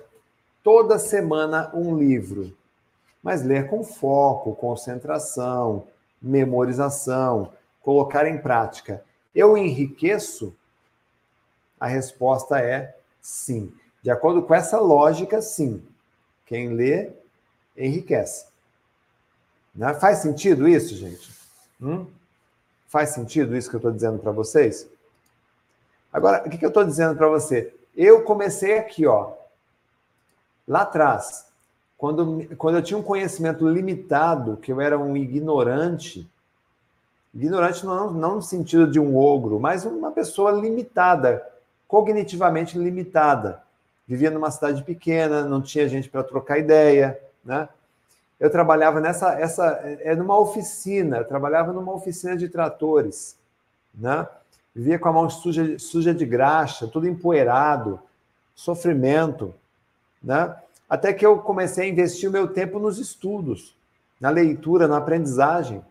toda 0.64 0.98
semana 0.98 1.70
um 1.74 1.98
livro, 1.98 2.56
mas 3.22 3.44
ler 3.44 3.68
com 3.68 3.84
foco, 3.84 4.56
concentração, 4.56 5.90
memorização, 6.22 7.52
colocar 7.82 8.26
em 8.30 8.38
prática, 8.38 9.04
eu 9.36 9.58
enriqueço? 9.58 10.56
A 11.80 11.88
resposta 11.88 12.60
é 12.60 12.96
sim. 13.22 13.74
De 14.02 14.12
acordo 14.12 14.44
com 14.44 14.54
essa 14.54 14.80
lógica, 14.80 15.42
sim. 15.42 15.84
Quem 16.46 16.70
lê, 16.74 17.12
enriquece. 17.76 18.46
Né? 19.74 19.94
Faz 19.96 20.20
sentido 20.20 20.68
isso, 20.68 20.96
gente? 20.96 21.32
Hum? 21.82 22.06
Faz 22.88 23.10
sentido 23.10 23.56
isso 23.56 23.70
que 23.70 23.76
eu 23.76 23.80
estou 23.80 23.92
dizendo 23.92 24.20
para 24.20 24.32
vocês? 24.32 24.88
Agora, 26.12 26.44
o 26.46 26.50
que, 26.50 26.58
que 26.58 26.66
eu 26.66 26.70
estou 26.70 26.84
dizendo 26.84 27.16
para 27.18 27.28
você? 27.28 27.74
Eu 27.96 28.24
comecei 28.24 28.78
aqui, 28.78 29.08
ó, 29.08 29.34
lá 30.68 30.82
atrás, 30.82 31.48
quando, 31.98 32.56
quando 32.58 32.76
eu 32.76 32.84
tinha 32.84 32.98
um 32.98 33.04
conhecimento 33.04 33.68
limitado, 33.68 34.58
que 34.58 34.72
eu 34.72 34.80
era 34.80 34.98
um 34.98 35.18
ignorante, 35.18 36.30
ignorante 37.34 37.86
não, 37.86 38.12
não 38.12 38.36
no 38.36 38.42
sentido 38.42 38.86
de 38.86 39.00
um 39.00 39.18
ogro, 39.18 39.60
mas 39.60 39.86
uma 39.86 40.12
pessoa 40.12 40.52
limitada, 40.52 41.44
cognitivamente 41.94 42.76
limitada. 42.76 43.62
Vivia 44.08 44.32
numa 44.32 44.50
cidade 44.50 44.82
pequena, 44.82 45.46
não 45.46 45.62
tinha 45.62 45.88
gente 45.88 46.10
para 46.10 46.24
trocar 46.24 46.58
ideia, 46.58 47.20
né? 47.46 47.70
Eu 48.40 48.50
trabalhava 48.50 49.00
nessa, 49.00 49.34
essa, 49.40 49.80
é 50.02 50.16
numa 50.16 50.36
oficina, 50.40 51.18
eu 51.18 51.26
trabalhava 51.26 51.72
numa 51.72 51.94
oficina 51.94 52.36
de 52.36 52.50
tratores, 52.50 53.38
né? 53.94 54.28
Vivia 54.74 54.98
com 54.98 55.08
a 55.08 55.14
mão 55.14 55.30
suja, 55.30 55.78
suja 55.78 56.16
de 56.16 56.26
graxa, 56.26 56.88
tudo 56.88 57.08
empoeirado, 57.08 58.00
sofrimento, 58.56 59.54
né? 60.24 60.52
Até 60.90 61.14
que 61.14 61.24
eu 61.24 61.38
comecei 61.38 61.86
a 61.86 61.92
investir 61.92 62.28
o 62.28 62.34
meu 62.34 62.48
tempo 62.48 62.80
nos 62.80 62.98
estudos, 62.98 63.76
na 64.20 64.32
leitura, 64.32 64.88
na 64.88 64.98
aprendizagem, 64.98 65.86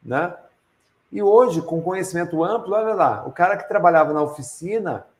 né? 0.00 0.32
E 1.10 1.20
hoje, 1.20 1.60
com 1.60 1.82
conhecimento 1.82 2.44
amplo, 2.44 2.72
olha 2.72 2.94
lá, 2.94 3.26
o 3.26 3.32
cara 3.32 3.56
que 3.56 3.66
trabalhava 3.66 4.12
na 4.12 4.22
oficina 4.22 5.10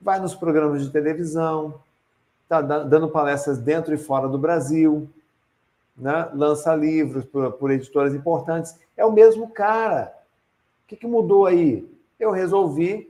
vai 0.00 0.18
nos 0.18 0.34
programas 0.34 0.82
de 0.82 0.90
televisão, 0.90 1.80
está 2.44 2.60
dando 2.60 3.08
palestras 3.10 3.58
dentro 3.58 3.94
e 3.94 3.98
fora 3.98 4.26
do 4.28 4.38
Brasil, 4.38 5.08
né? 5.96 6.28
lança 6.34 6.74
livros 6.74 7.24
por, 7.24 7.52
por 7.52 7.70
editoras 7.70 8.14
importantes. 8.14 8.76
É 8.96 9.04
o 9.04 9.12
mesmo 9.12 9.50
cara. 9.50 10.12
O 10.84 10.88
que, 10.88 10.96
que 10.96 11.06
mudou 11.06 11.46
aí? 11.46 11.88
Eu 12.18 12.30
resolvi 12.30 13.08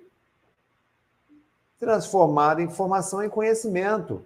transformar 1.79 2.59
a 2.59 2.63
informação 2.63 3.23
em 3.23 3.31
conhecimento. 3.31 4.25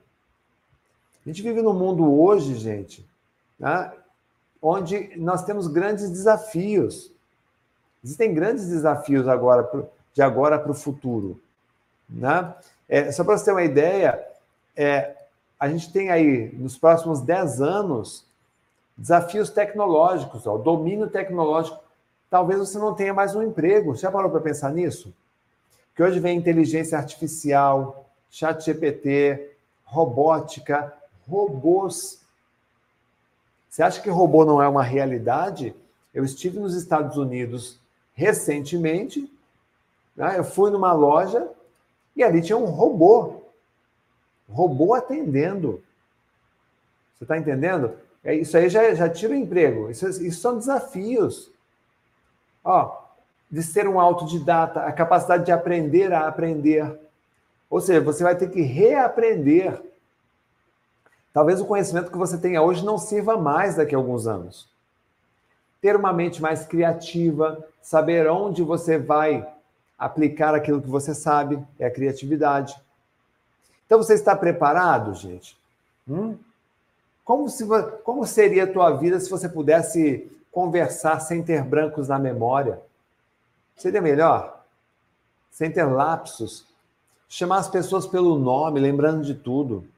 A 1.25 1.29
gente 1.29 1.43
vive 1.43 1.62
num 1.62 1.75
mundo 1.75 2.21
hoje, 2.21 2.57
gente, 2.57 3.09
né? 3.59 3.93
onde 4.61 5.17
nós 5.17 5.45
temos 5.45 5.69
grandes 5.69 6.11
desafios. 6.11 7.12
Existem 8.03 8.35
grandes 8.35 8.69
desafios 8.69 9.29
agora 9.29 9.89
de 10.12 10.23
agora 10.23 10.59
para 10.59 10.73
o 10.73 10.75
futuro. 10.75 11.41
Né? 12.09 12.55
É, 12.89 13.11
só 13.13 13.25
para 13.25 13.37
você 13.37 13.47
ter 13.47 13.53
uma 13.53 13.63
ideia, 13.63 14.25
é, 14.77 15.15
a 15.59 15.69
gente 15.69 15.93
tem 15.93 16.11
aí, 16.11 16.53
nos 16.55 16.77
próximos 16.77 17.21
10 17.21 17.61
anos, 17.61 18.27
desafios 18.97 19.51
tecnológicos, 19.51 20.47
ó, 20.47 20.57
domínio 20.57 21.09
tecnológico. 21.09 21.83
Talvez 22.31 22.59
você 22.59 22.79
não 22.79 22.95
tenha 22.95 23.15
mais 23.15 23.35
um 23.35 23.43
emprego. 23.43 23.95
Já 23.95 24.11
parou 24.11 24.31
para 24.31 24.41
pensar 24.41 24.73
nisso? 24.73 25.15
Que 25.95 26.03
hoje 26.03 26.19
vem 26.21 26.37
inteligência 26.37 26.99
artificial, 26.99 28.07
chat 28.31 28.65
GPT, 28.65 29.57
robótica, 29.85 30.93
robôs. 31.29 32.21
Você 33.71 33.83
acha 33.83 34.01
que 34.01 34.11
robô 34.11 34.45
não 34.45 34.63
é 34.63 34.69
uma 34.69 34.83
realidade? 34.83 35.75
Eu 36.13 36.25
estive 36.25 36.59
nos 36.59 36.75
Estados 36.75 37.17
Unidos 37.17 37.79
recentemente, 38.15 39.33
né? 40.17 40.39
eu 40.39 40.45
fui 40.45 40.71
numa 40.71 40.93
loja 40.93 41.49
e 42.17 42.23
ali 42.23 42.41
tinha 42.43 42.57
um 42.57 42.67
robô. 42.67 43.43
Robô 44.49 44.95
atendendo. 44.95 45.83
Você 47.15 47.25
está 47.25 47.37
entendendo? 47.37 47.97
É, 48.23 48.35
isso 48.35 48.57
aí 48.57 48.69
já, 48.69 48.95
já 48.95 49.09
tira 49.09 49.33
o 49.33 49.37
emprego. 49.37 49.91
Isso, 49.91 50.07
isso 50.09 50.41
são 50.41 50.59
desafios. 50.59 51.51
Ó, 52.65 53.05
de 53.51 53.62
ser 53.62 53.87
um 53.89 54.01
autodidata, 54.01 54.81
a 54.81 54.93
capacidade 54.93 55.45
de 55.45 55.53
aprender 55.53 56.12
a 56.12 56.27
aprender. 56.27 56.99
Ou 57.69 57.81
seja, 57.81 58.01
você 58.01 58.23
vai 58.23 58.37
ter 58.37 58.51
que 58.51 58.62
reaprender. 58.62 59.81
Talvez 61.33 61.61
o 61.61 61.67
conhecimento 61.67 62.11
que 62.11 62.19
você 62.19 62.39
tenha 62.39 62.62
hoje 62.62 62.85
não 62.85 62.97
sirva 62.97 63.37
mais 63.37 63.77
daqui 63.77 63.95
a 63.95 63.99
alguns 63.99 64.27
anos. 64.27 64.69
Ter 65.81 65.97
uma 65.97 66.12
mente 66.12 66.41
mais 66.41 66.65
criativa, 66.65 67.65
saber 67.83 68.29
onde 68.29 68.62
você 68.62 68.99
vai 68.99 69.47
aplicar 70.05 70.55
aquilo 70.55 70.83
que 70.83 70.89
você 70.89 71.15
sabe, 71.15 71.59
é 71.79 71.87
a 71.87 71.91
criatividade. 71.91 72.79
Então 73.87 73.97
você 73.97 74.13
está 74.13 74.37
preparado, 74.37 75.15
gente? 75.15 75.57
Hum? 76.07 76.37
Como, 77.25 77.49
se, 77.49 77.65
como 78.03 78.27
seria 78.27 78.65
a 78.65 78.73
tua 78.73 78.91
vida 78.91 79.19
se 79.19 79.31
você 79.31 79.49
pudesse 79.49 80.31
conversar 80.53 81.21
sem 81.21 81.43
ter 81.43 81.65
brancos 81.65 82.09
na 82.09 82.19
memória? 82.19 82.83
Seria 83.77 84.03
melhor? 84.03 84.63
Sem 85.51 85.71
ter 85.71 85.85
lapsos? 85.85 86.67
Chamar 87.27 87.61
as 87.61 87.69
pessoas 87.69 88.07
pelo 88.07 88.39
nome, 88.39 88.81
lembrando 88.81 89.23
de 89.23 89.35
tudo. 89.35 89.89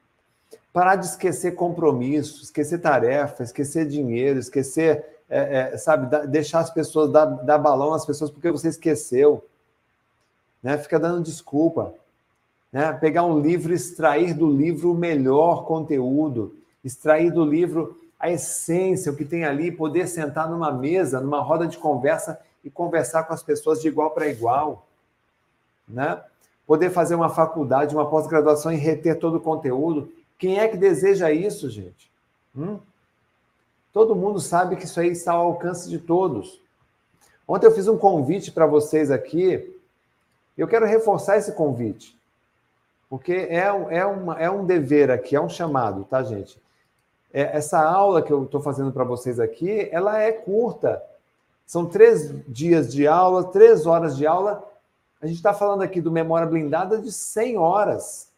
Parar 0.71 0.95
de 0.95 1.05
esquecer 1.05 1.53
compromisso, 1.53 2.43
esquecer 2.43 2.79
tarefa, 2.79 3.43
esquecer 3.43 3.85
dinheiro, 3.85 4.39
esquecer, 4.39 5.05
é, 5.29 5.73
é, 5.73 5.77
sabe, 5.77 6.27
deixar 6.27 6.59
as 6.59 6.69
pessoas, 6.69 7.11
dar, 7.11 7.25
dar 7.25 7.57
balão 7.57 7.93
às 7.93 8.05
pessoas 8.05 8.31
porque 8.31 8.49
você 8.49 8.69
esqueceu 8.69 9.43
né? 10.61 10.77
Fica 10.77 10.99
dando 10.99 11.23
desculpa. 11.23 11.93
né? 12.71 12.91
pegar 12.93 13.23
um 13.23 13.39
livro, 13.39 13.73
extrair 13.73 14.33
do 14.33 14.49
livro 14.49 14.91
o 14.91 14.95
melhor 14.95 15.65
conteúdo, 15.65 16.55
extrair 16.83 17.31
do 17.31 17.45
livro 17.45 17.97
a 18.19 18.31
essência, 18.31 19.11
o 19.11 19.15
que 19.15 19.23
tem 19.23 19.45
ali, 19.45 19.71
poder 19.71 20.07
sentar 20.07 20.49
numa 20.49 20.71
mesa, 20.71 21.21
numa 21.21 21.39
roda 21.41 21.67
de 21.67 21.77
conversa 21.77 22.39
e 22.63 22.69
conversar 22.69 23.23
com 23.23 23.33
as 23.33 23.43
pessoas 23.43 23.81
de 23.81 23.87
igual 23.87 24.11
para 24.11 24.27
igual, 24.27 24.87
né? 25.87 26.21
Poder 26.65 26.89
fazer 26.89 27.15
uma 27.15 27.29
faculdade, 27.29 27.95
uma 27.95 28.09
pós-graduação 28.09 28.71
e 28.73 28.75
reter 28.75 29.19
todo 29.19 29.37
o 29.37 29.41
conteúdo. 29.41 30.11
Quem 30.37 30.59
é 30.59 30.67
que 30.67 30.75
deseja 30.75 31.31
isso, 31.31 31.69
gente? 31.69 32.11
Hum? 32.55 32.79
Todo 33.93 34.15
mundo 34.15 34.39
sabe 34.39 34.75
que 34.75 34.85
isso 34.85 34.99
aí 34.99 35.09
está 35.09 35.31
ao 35.31 35.45
alcance 35.45 35.89
de 35.89 35.97
todos. 35.97 36.61
Ontem 37.47 37.67
eu 37.67 37.71
fiz 37.71 37.87
um 37.87 37.97
convite 37.97 38.51
para 38.51 38.65
vocês 38.65 39.09
aqui. 39.09 39.73
Eu 40.57 40.67
quero 40.67 40.85
reforçar 40.85 41.37
esse 41.37 41.51
convite. 41.51 42.17
Porque 43.09 43.33
é, 43.33 43.67
é, 43.67 44.05
uma, 44.05 44.39
é 44.39 44.49
um 44.49 44.65
dever 44.65 45.11
aqui, 45.11 45.35
é 45.35 45.41
um 45.41 45.47
chamado, 45.47 46.03
tá, 46.03 46.23
gente? 46.23 46.61
É, 47.31 47.57
essa 47.57 47.81
aula 47.81 48.21
que 48.21 48.31
eu 48.31 48.43
estou 48.43 48.61
fazendo 48.61 48.91
para 48.91 49.03
vocês 49.03 49.39
aqui, 49.39 49.87
ela 49.91 50.19
é 50.19 50.31
curta. 50.31 51.01
São 51.65 51.85
três 51.85 52.33
dias 52.47 52.91
de 52.91 53.07
aula, 53.07 53.45
três 53.45 53.85
horas 53.85 54.17
de 54.17 54.25
aula. 54.25 54.63
A 55.21 55.27
gente 55.27 55.37
está 55.37 55.53
falando 55.53 55.81
aqui 55.81 56.01
do 56.01 56.11
Memória 56.11 56.47
Blindada 56.47 56.97
de 56.97 57.11
100 57.11 57.57
horas. 57.57 58.29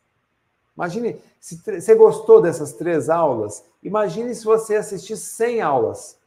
Imagine, 0.75 1.21
se 1.39 1.57
você 1.57 1.95
gostou 1.95 2.41
dessas 2.41 2.73
três 2.73 3.09
aulas, 3.09 3.63
imagine 3.83 4.33
se 4.33 4.45
você 4.45 4.75
assistir 4.75 5.17
100 5.17 5.61
aulas. 5.61 6.17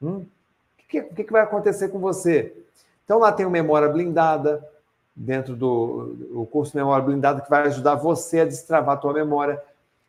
Hum? 0.00 0.18
O 0.18 0.88
que, 0.88 1.02
que, 1.02 1.24
que 1.24 1.32
vai 1.32 1.42
acontecer 1.42 1.88
com 1.88 1.98
você? 1.98 2.56
Então, 3.04 3.18
lá 3.18 3.32
tem 3.32 3.44
o 3.44 3.50
Memória 3.50 3.88
Blindada, 3.88 4.66
dentro 5.16 5.56
do 5.56 6.14
o 6.34 6.46
curso 6.46 6.76
Memória 6.76 7.02
Blindada, 7.02 7.40
que 7.40 7.48
vai 7.48 7.62
ajudar 7.62 7.94
você 7.94 8.40
a 8.40 8.44
destravar 8.44 8.96
a 8.96 9.00
tua 9.00 9.14
memória. 9.14 9.62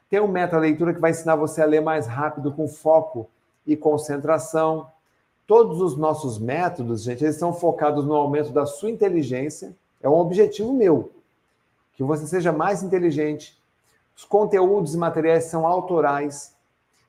Tem 0.09 0.19
o 0.19 0.27
Meta 0.27 0.57
Leitura, 0.57 0.93
que 0.93 0.99
vai 0.99 1.11
ensinar 1.11 1.37
você 1.37 1.61
a 1.61 1.65
ler 1.65 1.81
mais 1.81 2.05
rápido, 2.05 2.51
com 2.51 2.67
foco 2.67 3.29
e 3.65 3.77
concentração. 3.77 4.87
Todos 5.45 5.79
os 5.79 5.95
nossos 5.95 6.37
métodos, 6.37 7.03
gente, 7.03 7.23
eles 7.23 7.37
são 7.37 7.53
focados 7.53 8.05
no 8.05 8.13
aumento 8.13 8.51
da 8.51 8.65
sua 8.65 8.89
inteligência. 8.89 9.73
É 10.01 10.09
um 10.09 10.15
objetivo 10.15 10.73
meu 10.73 11.11
que 11.95 12.03
você 12.03 12.27
seja 12.27 12.51
mais 12.51 12.83
inteligente. 12.83 13.57
Os 14.15 14.25
conteúdos 14.25 14.93
e 14.93 14.97
materiais 14.97 15.45
são 15.45 15.65
autorais. 15.65 16.53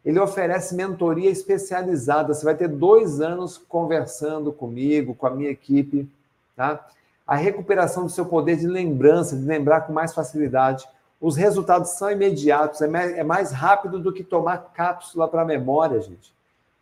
Ele 0.04 0.18
oferece 0.20 0.74
mentoria 0.74 1.30
especializada. 1.30 2.32
Você 2.32 2.44
vai 2.44 2.54
ter 2.54 2.68
dois 2.68 3.20
anos 3.20 3.58
conversando 3.58 4.52
comigo, 4.52 5.14
com 5.14 5.26
a 5.26 5.30
minha 5.30 5.50
equipe, 5.50 6.08
tá? 6.56 6.86
A 7.28 7.36
recuperação 7.36 8.04
do 8.04 8.10
seu 8.10 8.24
poder 8.24 8.56
de 8.56 8.66
lembrança, 8.66 9.36
de 9.36 9.44
lembrar 9.44 9.82
com 9.82 9.92
mais 9.92 10.14
facilidade. 10.14 10.88
Os 11.20 11.36
resultados 11.36 11.90
são 11.90 12.10
imediatos, 12.10 12.80
é, 12.80 13.18
é 13.18 13.22
mais 13.22 13.52
rápido 13.52 14.00
do 14.00 14.14
que 14.14 14.24
tomar 14.24 14.72
cápsula 14.72 15.28
para 15.28 15.44
memória, 15.44 16.00
gente. 16.00 16.32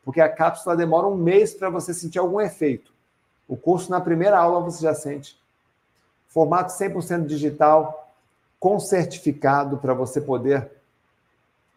Porque 0.04 0.20
a 0.20 0.28
cápsula 0.28 0.76
demora 0.76 1.08
um 1.08 1.16
mês 1.16 1.52
para 1.52 1.68
você 1.68 1.92
sentir 1.92 2.20
algum 2.20 2.40
efeito. 2.40 2.92
O 3.48 3.56
curso, 3.56 3.90
na 3.90 4.00
primeira 4.00 4.38
aula, 4.38 4.60
você 4.60 4.84
já 4.84 4.94
sente 4.94 5.36
formato 6.28 6.72
100% 6.72 7.26
digital, 7.26 8.12
com 8.60 8.78
certificado 8.78 9.78
para 9.78 9.94
você 9.94 10.20
poder 10.20 10.70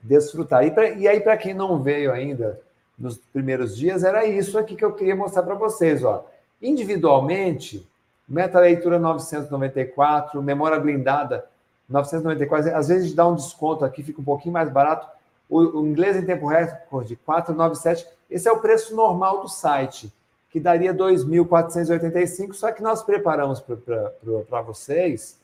desfrutar. 0.01 0.63
E, 0.63 0.71
pra, 0.71 0.89
e 0.89 1.07
aí, 1.07 1.19
para 1.19 1.37
quem 1.37 1.55
não 1.55 1.81
veio 1.81 2.11
ainda 2.11 2.61
nos 2.97 3.17
primeiros 3.17 3.75
dias, 3.75 4.03
era 4.03 4.25
isso 4.25 4.59
aqui 4.59 4.75
que 4.75 4.85
eu 4.85 4.93
queria 4.93 5.15
mostrar 5.15 5.41
para 5.41 5.55
vocês. 5.55 6.03
Ó. 6.03 6.23
Individualmente, 6.61 7.88
meta 8.29 8.59
leitura 8.59 8.99
994, 8.99 10.41
memória 10.41 10.79
blindada 10.79 11.45
994. 11.89 12.75
Às 12.75 12.87
vezes 12.87 13.13
dá 13.13 13.27
um 13.27 13.35
desconto 13.35 13.83
aqui, 13.83 14.03
fica 14.03 14.21
um 14.21 14.23
pouquinho 14.23 14.53
mais 14.53 14.69
barato. 14.69 15.07
O, 15.49 15.79
o 15.79 15.87
inglês 15.87 16.15
em 16.15 16.25
tempo 16.25 16.47
recorde 16.47 17.15
497. 17.15 18.07
Esse 18.29 18.47
é 18.47 18.51
o 18.51 18.59
preço 18.59 18.95
normal 18.95 19.41
do 19.41 19.49
site 19.49 20.13
que 20.49 20.59
daria 20.59 20.93
2.485, 20.93 22.53
só 22.53 22.71
que 22.71 22.81
nós 22.81 23.03
preparamos 23.03 23.61
para 23.61 24.61
vocês 24.61 25.37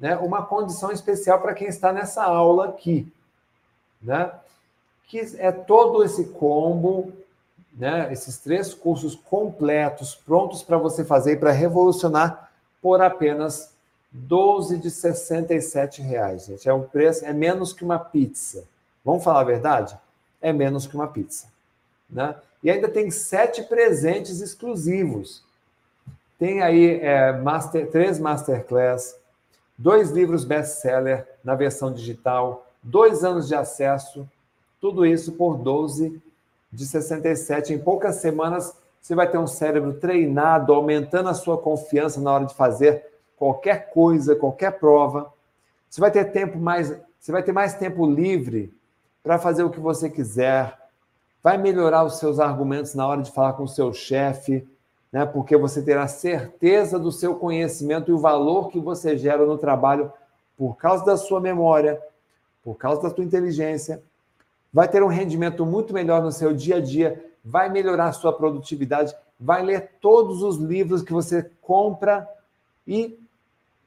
né, 0.00 0.16
uma 0.16 0.44
condição 0.44 0.90
especial 0.90 1.40
para 1.40 1.54
quem 1.54 1.68
está 1.68 1.92
nessa 1.92 2.24
aula 2.24 2.68
aqui, 2.68 3.10
né, 4.00 4.32
que 5.06 5.20
é 5.38 5.52
todo 5.52 6.02
esse 6.02 6.28
combo, 6.28 7.12
né, 7.78 8.12
esses 8.12 8.38
três 8.38 8.74
cursos 8.74 9.14
completos, 9.14 10.16
prontos 10.16 10.64
para 10.64 10.76
você 10.76 11.04
fazer 11.04 11.38
para 11.38 11.52
revolucionar 11.52 12.50
por 12.82 13.00
apenas 13.00 13.72
12 14.10 14.78
de 14.78 14.90
67 14.90 16.02
reais, 16.02 16.46
gente. 16.46 16.68
É 16.68 16.74
um 16.74 16.82
preço, 16.82 17.24
é 17.24 17.32
menos 17.32 17.72
que 17.72 17.84
uma 17.84 17.98
pizza. 17.98 18.64
Vamos 19.04 19.22
falar 19.22 19.40
a 19.40 19.44
verdade? 19.44 19.96
É 20.42 20.52
menos 20.52 20.88
que 20.88 20.96
uma 20.96 21.06
pizza, 21.06 21.46
né? 22.10 22.34
E 22.62 22.70
ainda 22.70 22.88
tem 22.88 23.10
sete 23.10 23.62
presentes 23.62 24.40
exclusivos. 24.40 25.44
Tem 26.36 26.62
aí 26.62 26.98
é, 27.00 27.32
master, 27.32 27.88
três 27.90 28.18
masterclass, 28.18 29.16
dois 29.76 30.10
livros 30.10 30.44
best-seller 30.44 31.26
na 31.44 31.54
versão 31.54 31.92
digital, 31.92 32.66
dois 32.82 33.22
anos 33.22 33.46
de 33.46 33.54
acesso, 33.54 34.28
tudo 34.80 35.06
isso 35.06 35.32
por 35.32 35.56
12 35.56 36.20
de 36.72 36.86
67. 36.86 37.72
Em 37.72 37.78
poucas 37.78 38.16
semanas, 38.16 38.74
você 39.00 39.14
vai 39.14 39.30
ter 39.30 39.38
um 39.38 39.46
cérebro 39.46 39.94
treinado, 39.94 40.72
aumentando 40.72 41.28
a 41.28 41.34
sua 41.34 41.56
confiança 41.58 42.20
na 42.20 42.32
hora 42.32 42.46
de 42.46 42.54
fazer 42.54 43.04
qualquer 43.36 43.90
coisa, 43.90 44.36
qualquer 44.36 44.78
prova. 44.78 45.32
Você 45.88 46.00
vai 46.00 46.10
ter 46.10 46.26
tempo 46.26 46.58
mais, 46.58 46.94
você 47.18 47.32
vai 47.32 47.42
ter 47.42 47.52
mais 47.52 47.74
tempo 47.74 48.06
livre 48.06 48.74
para 49.22 49.38
fazer 49.38 49.62
o 49.62 49.70
que 49.70 49.80
você 49.80 50.10
quiser, 50.10 50.78
vai 51.42 51.56
melhorar 51.56 52.04
os 52.04 52.18
seus 52.18 52.38
argumentos 52.40 52.94
na 52.94 53.06
hora 53.06 53.22
de 53.22 53.30
falar 53.30 53.54
com 53.54 53.62
o 53.62 53.68
seu 53.68 53.92
chefe, 53.92 54.66
né? 55.12 55.24
porque 55.24 55.56
você 55.56 55.82
terá 55.82 56.06
certeza 56.06 56.98
do 56.98 57.10
seu 57.10 57.34
conhecimento 57.36 58.10
e 58.10 58.14
o 58.14 58.18
valor 58.18 58.68
que 58.68 58.78
você 58.78 59.16
gera 59.16 59.46
no 59.46 59.56
trabalho 59.56 60.12
por 60.56 60.76
causa 60.76 61.04
da 61.04 61.16
sua 61.16 61.40
memória, 61.40 62.00
por 62.62 62.76
causa 62.76 63.02
da 63.02 63.10
sua 63.10 63.24
inteligência. 63.24 64.02
Vai 64.72 64.88
ter 64.88 65.02
um 65.02 65.08
rendimento 65.08 65.64
muito 65.64 65.94
melhor 65.94 66.22
no 66.22 66.32
seu 66.32 66.52
dia 66.52 66.76
a 66.76 66.80
dia, 66.80 67.24
vai 67.44 67.68
melhorar 67.68 68.06
a 68.06 68.12
sua 68.12 68.32
produtividade, 68.32 69.14
vai 69.38 69.62
ler 69.62 69.92
todos 70.00 70.42
os 70.42 70.56
livros 70.56 71.02
que 71.02 71.12
você 71.12 71.50
compra 71.62 72.28
e 72.86 73.18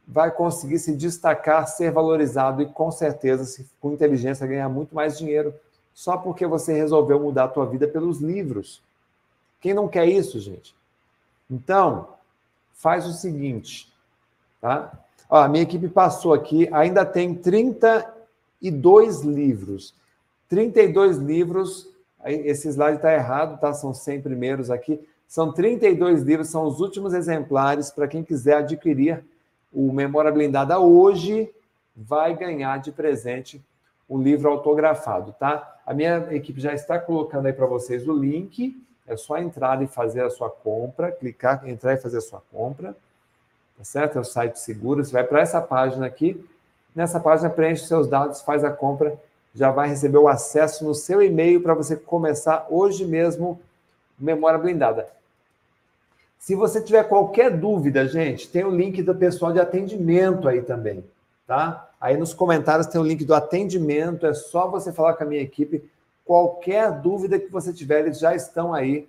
vai 0.08 0.32
conseguir 0.32 0.80
se 0.80 0.96
destacar, 0.96 1.68
ser 1.68 1.92
valorizado 1.92 2.62
e 2.62 2.66
com 2.66 2.92
certeza, 2.92 3.64
com 3.80 3.92
inteligência, 3.92 4.48
ganhar 4.48 4.70
muito 4.70 4.96
mais 4.96 5.18
dinheiro 5.18 5.54
só 5.94 6.18
porque 6.18 6.46
você 6.48 6.74
resolveu 6.74 7.20
mudar 7.20 7.46
a 7.46 7.50
tua 7.50 7.66
vida 7.66 7.88
pelos 7.88 8.20
livros. 8.20 8.82
Quem 9.60 9.74
não 9.74 9.88
quer 9.88 10.08
isso, 10.08 10.40
gente? 10.40 10.76
Então, 11.50 12.10
faz 12.74 13.06
o 13.06 13.14
seguinte, 13.14 13.92
tá? 14.60 14.92
Ó, 15.30 15.38
a 15.38 15.48
minha 15.48 15.64
equipe 15.64 15.88
passou 15.88 16.34
aqui, 16.34 16.68
ainda 16.74 17.06
tem 17.06 17.36
32 17.36 19.22
livros. 19.22 19.94
32 20.52 21.18
livros, 21.18 21.90
esse 22.26 22.68
slide 22.68 22.98
está 22.98 23.14
errado, 23.14 23.58
tá? 23.58 23.72
São 23.72 23.94
100 23.94 24.20
primeiros 24.20 24.70
aqui. 24.70 25.00
São 25.26 25.54
32 25.54 26.24
livros, 26.24 26.50
são 26.50 26.66
os 26.66 26.82
últimos 26.82 27.14
exemplares 27.14 27.90
para 27.90 28.06
quem 28.06 28.22
quiser 28.22 28.58
adquirir 28.58 29.24
o 29.72 29.94
Memória 29.94 30.30
Blindada 30.30 30.78
hoje, 30.78 31.50
vai 31.96 32.36
ganhar 32.36 32.82
de 32.82 32.92
presente 32.92 33.64
um 34.10 34.22
livro 34.22 34.50
autografado, 34.50 35.34
tá? 35.40 35.80
A 35.86 35.94
minha 35.94 36.28
equipe 36.32 36.60
já 36.60 36.74
está 36.74 37.00
colocando 37.00 37.46
aí 37.46 37.54
para 37.54 37.66
vocês 37.66 38.06
o 38.06 38.12
link. 38.14 38.76
É 39.08 39.16
só 39.16 39.38
entrar 39.38 39.82
e 39.82 39.88
fazer 39.88 40.22
a 40.22 40.30
sua 40.30 40.50
compra, 40.50 41.14
clicar, 41.14 41.66
entrar 41.66 41.94
e 41.94 41.98
fazer 41.98 42.18
a 42.18 42.22
sua 42.22 42.44
compra. 42.52 42.94
Tá 43.78 43.86
certo? 43.86 44.18
É 44.18 44.22
o 44.22 44.26
site 44.26 44.60
seguro. 44.60 45.02
Você 45.02 45.14
vai 45.14 45.24
para 45.24 45.40
essa 45.40 45.62
página 45.62 46.06
aqui. 46.06 46.46
Nessa 46.94 47.22
página, 47.22 47.50
preenche 47.50 47.86
seus 47.88 48.06
dados, 48.06 48.42
faz 48.42 48.66
a 48.66 48.70
compra, 48.70 49.18
já 49.54 49.72
vai 49.72 49.90
receber 49.90 50.18
o 50.18 50.28
acesso 50.28 50.86
no 50.86 50.96
seu 50.96 51.22
e-mail 51.22 51.62
para 51.62 51.74
você 51.74 51.96
começar 51.96 52.68
hoje 52.70 53.06
mesmo 53.06 53.60
Memória 54.18 54.60
Blindada. 54.60 55.08
Se 56.40 56.56
você 56.56 56.82
tiver 56.82 57.04
qualquer 57.04 57.56
dúvida, 57.56 58.08
gente, 58.08 58.50
tem 58.50 58.64
o 58.64 58.72
link 58.72 59.02
do 59.04 59.14
pessoal 59.14 59.52
de 59.52 59.60
atendimento 59.60 60.48
aí 60.48 60.62
também, 60.62 61.04
tá? 61.46 61.90
Aí 62.00 62.18
nos 62.18 62.34
comentários 62.34 62.88
tem 62.88 63.00
o 63.00 63.04
link 63.04 63.24
do 63.24 63.36
atendimento, 63.36 64.26
é 64.26 64.34
só 64.34 64.68
você 64.68 64.92
falar 64.92 65.14
com 65.14 65.24
a 65.24 65.28
minha 65.28 65.42
equipe. 65.42 65.88
Qualquer 66.26 66.92
dúvida 66.92 67.38
que 67.38 67.52
você 67.52 67.72
tiver, 67.72 68.00
eles 68.00 68.20
já 68.20 68.34
estão 68.34 68.74
aí 68.74 69.08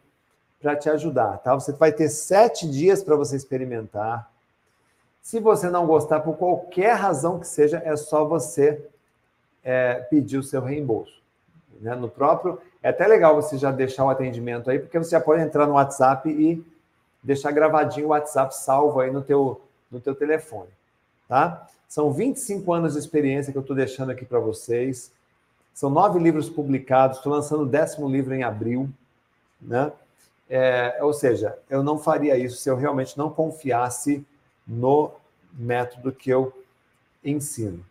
para 0.60 0.76
te 0.76 0.90
ajudar, 0.90 1.38
tá? 1.38 1.54
Você 1.54 1.72
vai 1.72 1.90
ter 1.90 2.08
sete 2.08 2.68
dias 2.68 3.02
para 3.02 3.16
você 3.16 3.34
experimentar. 3.34 4.30
Se 5.22 5.40
você 5.40 5.70
não 5.70 5.86
gostar, 5.86 6.20
por 6.20 6.36
qualquer 6.36 6.94
razão 6.94 7.38
que 7.38 7.46
seja, 7.46 7.80
é 7.84 7.96
só 7.96 8.24
você 8.24 8.84
é, 9.64 9.94
pedir 10.10 10.38
o 10.38 10.42
seu 10.42 10.60
reembolso. 10.60 11.20
Né? 11.80 11.94
No 11.94 12.08
próprio. 12.08 12.60
É 12.82 12.88
até 12.88 13.06
legal 13.06 13.34
você 13.34 13.56
já 13.56 13.70
deixar 13.70 14.04
o 14.04 14.10
atendimento 14.10 14.70
aí, 14.70 14.78
porque 14.78 14.98
você 14.98 15.10
já 15.10 15.20
pode 15.20 15.42
entrar 15.42 15.66
no 15.66 15.74
WhatsApp 15.74 16.28
e 16.28 16.64
deixar 17.22 17.52
gravadinho 17.52 18.06
o 18.06 18.10
WhatsApp 18.10 18.56
salvo 18.56 19.00
aí 19.00 19.10
no 19.10 19.22
teu, 19.22 19.60
no 19.90 20.00
teu 20.00 20.14
telefone. 20.14 20.70
tá? 21.28 21.66
São 21.88 22.12
25 22.12 22.72
anos 22.72 22.94
de 22.94 22.98
experiência 22.98 23.52
que 23.52 23.58
eu 23.58 23.62
estou 23.62 23.76
deixando 23.76 24.10
aqui 24.10 24.24
para 24.24 24.40
vocês. 24.40 25.12
São 25.74 25.88
nove 25.90 26.18
livros 26.18 26.48
publicados, 26.48 27.18
estou 27.18 27.32
lançando 27.32 27.62
o 27.62 27.66
décimo 27.66 28.08
livro 28.08 28.34
em 28.34 28.42
abril, 28.42 28.88
né? 29.60 29.92
É, 30.48 30.98
ou 31.00 31.14
seja, 31.14 31.58
eu 31.70 31.82
não 31.82 31.98
faria 31.98 32.36
isso 32.36 32.56
se 32.56 32.68
eu 32.68 32.76
realmente 32.76 33.16
não 33.16 33.30
confiasse 33.30 34.22
no 34.66 35.10
método 35.52 36.12
que 36.12 36.28
eu 36.28 36.52
ensino. 37.24 37.82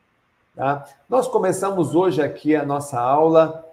Tá? 0.56 0.86
Nós 1.08 1.28
começamos 1.28 1.96
hoje 1.96 2.22
aqui 2.22 2.56
a 2.56 2.66
nossa 2.66 3.00
aula 3.00 3.66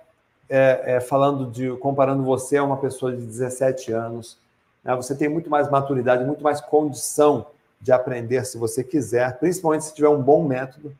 é, 0.48 0.96
é, 0.96 1.00
falando 1.00 1.50
de 1.50 1.70
comparando 1.76 2.22
você 2.22 2.56
a 2.56 2.64
uma 2.64 2.76
pessoa 2.76 3.14
de 3.14 3.22
17 3.22 3.92
anos. 3.92 4.38
Né? 4.82 4.94
Você 4.96 5.14
tem 5.14 5.28
muito 5.28 5.50
mais 5.50 5.70
maturidade, 5.70 6.24
muito 6.24 6.42
mais 6.42 6.60
condição 6.60 7.46
de 7.80 7.92
aprender 7.92 8.44
se 8.44 8.58
você 8.58 8.82
quiser, 8.82 9.38
principalmente 9.38 9.84
se 9.84 9.94
tiver 9.94 10.08
um 10.08 10.22
bom 10.22 10.44
método. 10.44 10.96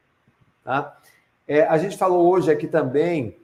Tá? 0.65 0.97
É, 1.47 1.63
a 1.63 1.79
gente 1.79 1.97
falou 1.97 2.29
hoje 2.29 2.51
aqui 2.51 2.67
também 2.67 3.37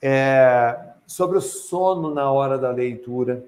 é, 0.00 0.78
sobre 1.06 1.36
o 1.36 1.40
sono 1.40 2.14
na 2.14 2.30
hora 2.30 2.56
da 2.56 2.70
leitura. 2.70 3.44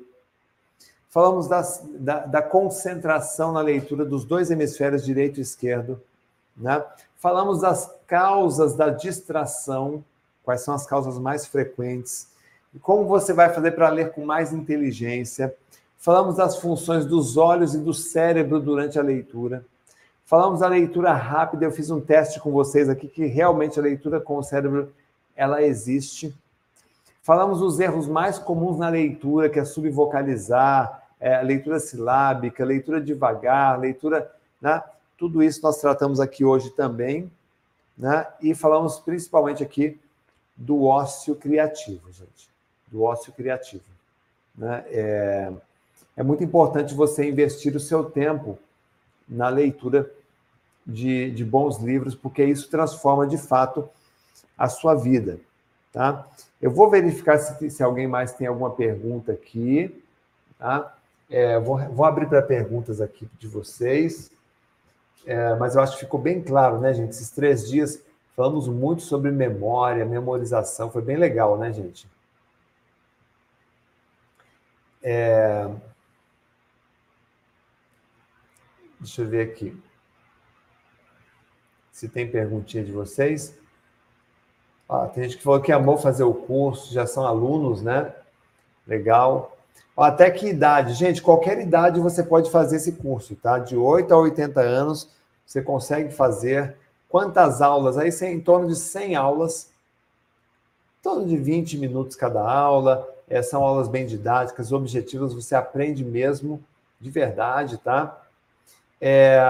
Falamos 1.08 1.48
das, 1.48 1.82
da, 1.94 2.26
da, 2.26 2.42
concentração 2.42 3.52
na 3.52 3.60
leitura 3.60 4.04
dos 4.04 4.24
dois 4.24 4.50
hemisférios 4.50 5.04
direito 5.04 5.38
e 5.38 5.42
esquerdo. 5.42 6.02
Né? 6.56 6.84
Falamos 7.24 7.62
das 7.62 7.90
causas 8.06 8.74
da 8.74 8.90
distração, 8.90 10.04
quais 10.42 10.60
são 10.60 10.74
as 10.74 10.86
causas 10.86 11.18
mais 11.18 11.46
frequentes, 11.46 12.28
e 12.74 12.78
como 12.78 13.06
você 13.06 13.32
vai 13.32 13.48
fazer 13.48 13.70
para 13.70 13.88
ler 13.88 14.12
com 14.12 14.26
mais 14.26 14.52
inteligência. 14.52 15.56
Falamos 15.96 16.36
das 16.36 16.58
funções 16.58 17.06
dos 17.06 17.38
olhos 17.38 17.74
e 17.74 17.78
do 17.78 17.94
cérebro 17.94 18.60
durante 18.60 18.98
a 18.98 19.02
leitura. 19.02 19.64
Falamos 20.26 20.60
da 20.60 20.68
leitura 20.68 21.14
rápida, 21.14 21.64
eu 21.64 21.72
fiz 21.72 21.90
um 21.90 21.98
teste 21.98 22.38
com 22.38 22.52
vocês 22.52 22.90
aqui 22.90 23.08
que 23.08 23.24
realmente 23.24 23.80
a 23.80 23.82
leitura 23.82 24.20
com 24.20 24.36
o 24.36 24.42
cérebro 24.42 24.92
ela 25.34 25.62
existe. 25.62 26.30
Falamos 27.22 27.60
dos 27.60 27.80
erros 27.80 28.06
mais 28.06 28.38
comuns 28.38 28.76
na 28.76 28.90
leitura, 28.90 29.48
que 29.48 29.58
é 29.58 29.64
subvocalizar, 29.64 31.02
é, 31.18 31.40
leitura 31.40 31.80
silábica, 31.80 32.66
leitura 32.66 33.00
devagar, 33.00 33.80
leitura. 33.80 34.30
Né? 34.60 34.82
Tudo 35.16 35.42
isso 35.42 35.60
nós 35.62 35.80
tratamos 35.80 36.20
aqui 36.20 36.44
hoje 36.44 36.70
também. 36.70 37.30
Né? 37.96 38.26
E 38.42 38.54
falamos 38.54 38.98
principalmente 38.98 39.62
aqui 39.62 40.00
do 40.56 40.84
ócio 40.84 41.34
criativo, 41.34 42.10
gente. 42.12 42.48
Do 42.88 43.02
ócio 43.02 43.32
criativo. 43.32 43.84
Né? 44.56 44.84
É, 44.88 45.52
é 46.16 46.22
muito 46.22 46.44
importante 46.44 46.94
você 46.94 47.28
investir 47.28 47.74
o 47.74 47.80
seu 47.80 48.04
tempo 48.04 48.58
na 49.28 49.48
leitura 49.48 50.10
de, 50.86 51.30
de 51.30 51.44
bons 51.44 51.78
livros, 51.78 52.14
porque 52.14 52.44
isso 52.44 52.68
transforma 52.68 53.26
de 53.26 53.38
fato 53.38 53.88
a 54.56 54.68
sua 54.68 54.94
vida. 54.94 55.38
Tá? 55.92 56.26
Eu 56.60 56.70
vou 56.70 56.90
verificar 56.90 57.38
se, 57.38 57.70
se 57.70 57.82
alguém 57.82 58.06
mais 58.06 58.32
tem 58.32 58.46
alguma 58.46 58.70
pergunta 58.70 59.32
aqui. 59.32 60.02
Tá? 60.58 60.96
É, 61.30 61.58
vou, 61.58 61.78
vou 61.90 62.04
abrir 62.04 62.28
para 62.28 62.42
perguntas 62.42 63.00
aqui 63.00 63.28
de 63.38 63.48
vocês. 63.48 64.30
É, 65.26 65.54
mas 65.54 65.74
eu 65.74 65.82
acho 65.82 65.94
que 65.94 66.04
ficou 66.04 66.20
bem 66.20 66.42
claro, 66.42 66.80
né, 66.80 66.92
gente? 66.92 67.10
Esses 67.10 67.30
três 67.30 67.68
dias 67.68 68.02
falamos 68.36 68.68
muito 68.68 69.02
sobre 69.02 69.30
memória, 69.30 70.04
memorização. 70.04 70.90
Foi 70.90 71.02
bem 71.02 71.16
legal, 71.16 71.56
né, 71.56 71.72
gente? 71.72 72.08
É... 75.02 75.70
Deixa 78.98 79.22
eu 79.22 79.28
ver 79.28 79.50
aqui. 79.50 79.76
Se 81.92 82.08
tem 82.08 82.30
perguntinha 82.30 82.82
de 82.82 82.90
vocês. 82.90 83.58
Ah, 84.88 85.06
tem 85.06 85.24
gente 85.24 85.36
que 85.36 85.42
falou 85.42 85.60
que 85.60 85.72
amou 85.72 85.96
fazer 85.96 86.24
o 86.24 86.34
curso, 86.34 86.92
já 86.92 87.06
são 87.06 87.26
alunos, 87.26 87.82
né? 87.82 88.14
Legal. 88.86 89.53
Até 89.96 90.30
que 90.30 90.48
idade? 90.48 90.94
Gente, 90.94 91.22
qualquer 91.22 91.60
idade 91.60 92.00
você 92.00 92.22
pode 92.22 92.50
fazer 92.50 92.76
esse 92.76 92.92
curso, 92.92 93.36
tá? 93.36 93.58
De 93.58 93.76
8 93.76 94.12
a 94.12 94.18
80 94.18 94.60
anos, 94.60 95.08
você 95.46 95.62
consegue 95.62 96.12
fazer. 96.12 96.76
Quantas 97.08 97.62
aulas? 97.62 97.96
Aí 97.96 98.10
em 98.22 98.40
torno 98.40 98.66
de 98.66 98.74
100 98.74 99.14
aulas, 99.14 99.70
em 100.98 101.02
torno 101.02 101.26
de 101.26 101.36
20 101.36 101.78
minutos 101.78 102.16
cada 102.16 102.42
aula. 102.42 103.08
É, 103.28 103.40
são 103.40 103.62
aulas 103.62 103.88
bem 103.88 104.04
didáticas, 104.04 104.72
objetivas, 104.72 105.32
você 105.32 105.54
aprende 105.54 106.04
mesmo, 106.04 106.62
de 107.00 107.10
verdade, 107.10 107.78
tá? 107.78 108.20
É, 109.00 109.40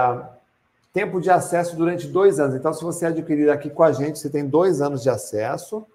tempo 0.93 1.19
de 1.19 1.29
acesso 1.29 1.75
durante 1.75 2.07
dois 2.07 2.39
anos. 2.39 2.55
Então, 2.55 2.73
se 2.73 2.83
você 2.83 3.07
adquirir 3.07 3.49
aqui 3.49 3.69
com 3.69 3.83
a 3.83 3.91
gente, 3.91 4.17
você 4.19 4.29
tem 4.29 4.47
dois 4.47 4.79
anos 4.79 5.03
de 5.03 5.09
acesso, 5.09 5.85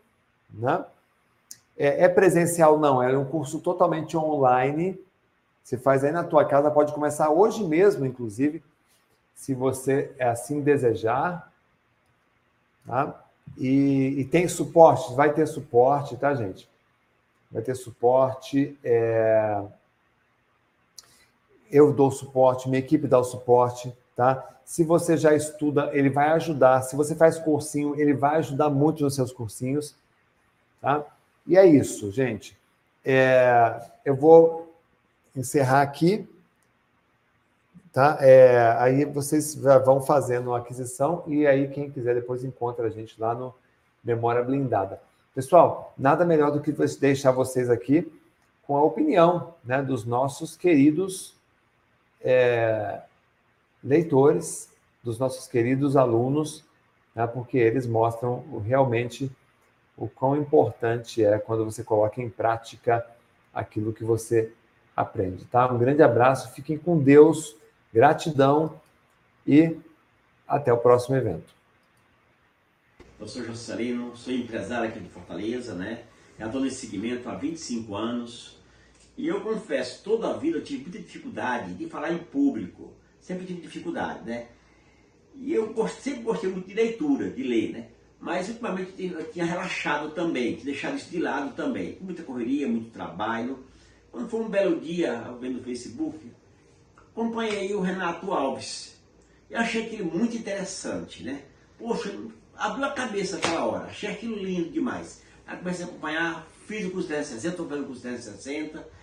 né? 0.53 0.85
É, 1.77 2.05
é 2.05 2.09
presencial? 2.09 2.79
Não, 2.79 3.03
é 3.03 3.17
um 3.17 3.25
curso 3.25 3.61
totalmente 3.61 4.17
online. 4.17 4.99
Você 5.63 5.77
faz 5.77 6.05
aí 6.05 6.13
na 6.13 6.25
tua 6.25 6.45
casa, 6.45 6.71
pode 6.71 6.93
começar 6.93 7.31
hoje 7.31 7.65
mesmo, 7.65 8.05
inclusive, 8.05 8.63
se 9.35 9.55
você 9.55 10.15
assim 10.19 10.61
desejar. 10.61 11.51
Tá? 12.87 13.25
E, 13.57 14.21
e 14.21 14.25
tem 14.25 14.49
suporte, 14.49 15.15
vai 15.15 15.33
ter 15.33 15.47
suporte, 15.47 16.17
tá, 16.17 16.35
gente? 16.35 16.69
Vai 17.51 17.63
ter 17.63 17.75
suporte. 17.75 18.79
É 18.83 19.63
eu 21.71 21.93
dou 21.93 22.11
suporte, 22.11 22.69
minha 22.69 22.81
equipe 22.81 23.07
dá 23.07 23.19
o 23.19 23.25
suporte, 23.25 23.97
tá? 24.17 24.47
Se 24.65 24.85
você 24.85 25.17
já 25.17 25.35
estuda, 25.35 25.91
ele 25.93 26.11
vai 26.11 26.31
ajudar. 26.31 26.83
Se 26.83 26.97
você 26.97 27.15
faz 27.15 27.39
cursinho, 27.39 27.99
ele 27.99 28.13
vai 28.13 28.37
ajudar 28.37 28.69
muito 28.69 29.03
nos 29.03 29.15
seus 29.15 29.33
cursinhos, 29.33 29.95
tá? 30.81 31.05
E 31.47 31.57
é 31.57 31.67
isso, 31.67 32.11
gente. 32.11 32.57
É, 33.05 33.81
eu 34.05 34.15
vou 34.15 34.75
encerrar 35.35 35.83
aqui, 35.83 36.29
tá? 37.93 38.19
É, 38.21 38.77
aí 38.79 39.05
vocês 39.05 39.55
vão 39.55 40.01
fazendo 40.01 40.55
a 40.55 40.59
aquisição 40.59 41.25
e 41.27 41.47
aí 41.47 41.69
quem 41.69 41.91
quiser 41.91 42.15
depois 42.15 42.45
encontra 42.45 42.87
a 42.87 42.91
gente 42.91 43.21
lá 43.21 43.35
no 43.35 43.55
Memória 44.03 44.43
Blindada. 44.43 45.01
Pessoal, 45.35 45.95
nada 45.97 46.25
melhor 46.25 46.51
do 46.51 46.61
que 46.61 46.73
deixar 46.99 47.31
vocês 47.31 47.71
aqui 47.71 48.11
com 48.67 48.77
a 48.77 48.83
opinião 48.83 49.55
né, 49.65 49.83
dos 49.83 50.05
nossos 50.05 50.57
queridos 50.57 51.35
é, 52.21 53.01
leitores, 53.83 54.71
dos 55.03 55.19
nossos 55.19 55.47
queridos 55.49 55.97
alunos, 55.97 56.65
né, 57.15 57.27
porque 57.27 57.59
eles 57.59 57.87
mostram 57.87 58.45
realmente 58.65 59.31
o 60.01 60.09
quão 60.09 60.35
importante 60.35 61.23
é 61.23 61.39
quando 61.39 61.63
você 61.63 61.85
coloca 61.85 62.23
em 62.23 62.31
prática 62.31 63.07
aquilo 63.53 63.93
que 63.93 64.03
você 64.03 64.51
aprende. 64.97 65.45
Tá? 65.45 65.71
Um 65.71 65.79
grande 65.79 66.03
abraço, 66.03 66.55
fiquem 66.55 66.79
com 66.79 66.99
Deus, 66.99 67.55
gratidão 67.93 68.81
e 69.47 69.77
até 70.49 70.73
o 70.73 70.79
próximo 70.79 71.17
evento. 71.17 71.55
Eu 73.21 73.29
sou 73.29 73.45
Juscelino, 73.45 74.17
sou 74.17 74.33
empresário 74.33 74.89
aqui 74.89 74.99
de 74.99 75.11
Fortaleza, 75.11 75.75
né? 75.75 76.05
Já 76.39 76.47
estou 76.47 76.63
nesse 76.63 76.87
segmento 76.87 77.29
há 77.29 77.35
25 77.35 77.95
anos. 77.95 78.59
E 79.19 79.29
eu 79.29 79.43
confesso, 79.43 80.03
toda 80.03 80.31
a 80.31 80.33
vida 80.39 80.57
eu 80.57 80.65
tive 80.65 80.85
muita 80.85 80.99
dificuldade 80.99 81.75
de 81.75 81.87
falar 81.87 82.11
em 82.11 82.19
público. 82.19 82.95
Sempre 83.21 83.45
tive 83.45 83.61
dificuldade, 83.61 84.25
né? 84.25 84.47
E 85.35 85.53
eu 85.53 85.75
sempre 85.89 86.23
gostei 86.23 86.49
muito 86.49 86.67
de 86.67 86.73
leitura, 86.73 87.29
de 87.29 87.43
ler, 87.43 87.73
né? 87.73 87.89
Mas 88.21 88.49
ultimamente 88.49 88.93
eu 89.03 89.33
tinha 89.33 89.47
relaxado 89.47 90.11
também, 90.11 90.53
tinha 90.53 90.67
deixado 90.67 90.97
isso 90.97 91.11
de 91.11 91.19
lado 91.19 91.55
também. 91.55 91.97
Muita 92.01 92.23
correria, 92.23 92.69
muito 92.69 92.91
trabalho. 92.91 93.65
Quando 94.13 94.29
foi 94.29 94.41
um 94.41 94.49
belo 94.49 94.79
dia, 94.79 95.21
vendo 95.41 95.61
o 95.61 95.63
Facebook, 95.63 96.31
acompanhei 96.97 97.75
o 97.75 97.81
Renato 97.81 98.31
Alves. 98.31 99.01
Eu 99.49 99.59
achei 99.59 99.87
aquilo 99.87 100.17
muito 100.17 100.37
interessante, 100.37 101.25
né? 101.25 101.43
Poxa, 101.79 102.15
abriu 102.57 102.85
a 102.85 102.93
cabeça 102.93 103.37
aquela 103.37 103.65
hora, 103.65 103.85
achei 103.87 104.11
aquilo 104.11 104.37
lindo 104.37 104.71
demais. 104.71 105.23
Aí 105.47 105.57
comecei 105.57 105.85
a 105.85 105.89
acompanhar, 105.89 106.47
fiz 106.67 106.85
o 106.87 106.91
curso 106.91 107.09
360, 107.09 107.49
estou 107.49 107.67
fazendo 107.67 107.85
o 107.85 107.87
curso 107.87 108.03
360 108.03 109.00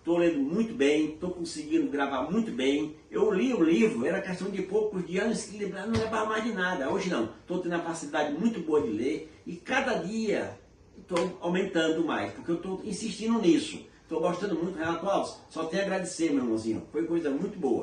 Estou 0.00 0.16
lendo 0.16 0.38
muito 0.38 0.72
bem, 0.72 1.10
estou 1.10 1.30
conseguindo 1.30 1.90
gravar 1.90 2.22
muito 2.22 2.50
bem. 2.50 2.96
Eu 3.10 3.30
li 3.30 3.52
o 3.52 3.62
livro, 3.62 4.06
era 4.06 4.22
questão 4.22 4.50
de 4.50 4.62
poucos 4.62 5.06
dias 5.06 5.44
que 5.44 5.66
não 5.66 5.90
lembrava 5.92 6.24
mais 6.24 6.42
de 6.42 6.52
nada. 6.52 6.88
Hoje 6.90 7.10
não, 7.10 7.24
estou 7.42 7.58
tendo 7.58 7.74
uma 7.74 7.84
facilidade 7.84 8.32
muito 8.32 8.60
boa 8.60 8.80
de 8.80 8.88
ler 8.88 9.30
e 9.46 9.56
cada 9.56 9.96
dia 9.96 10.58
estou 10.98 11.38
aumentando 11.42 12.02
mais, 12.02 12.32
porque 12.32 12.50
eu 12.50 12.56
estou 12.56 12.80
insistindo 12.82 13.38
nisso. 13.42 13.86
Estou 14.02 14.20
gostando 14.20 14.54
muito, 14.54 14.78
Renato 14.78 15.06
Alves. 15.06 15.36
Só 15.50 15.64
tenho 15.66 15.82
a 15.82 15.84
agradecer, 15.84 16.30
meu 16.30 16.44
irmãozinho. 16.44 16.82
Foi 16.90 17.04
coisa 17.04 17.28
muito 17.28 17.58
boa. 17.58 17.82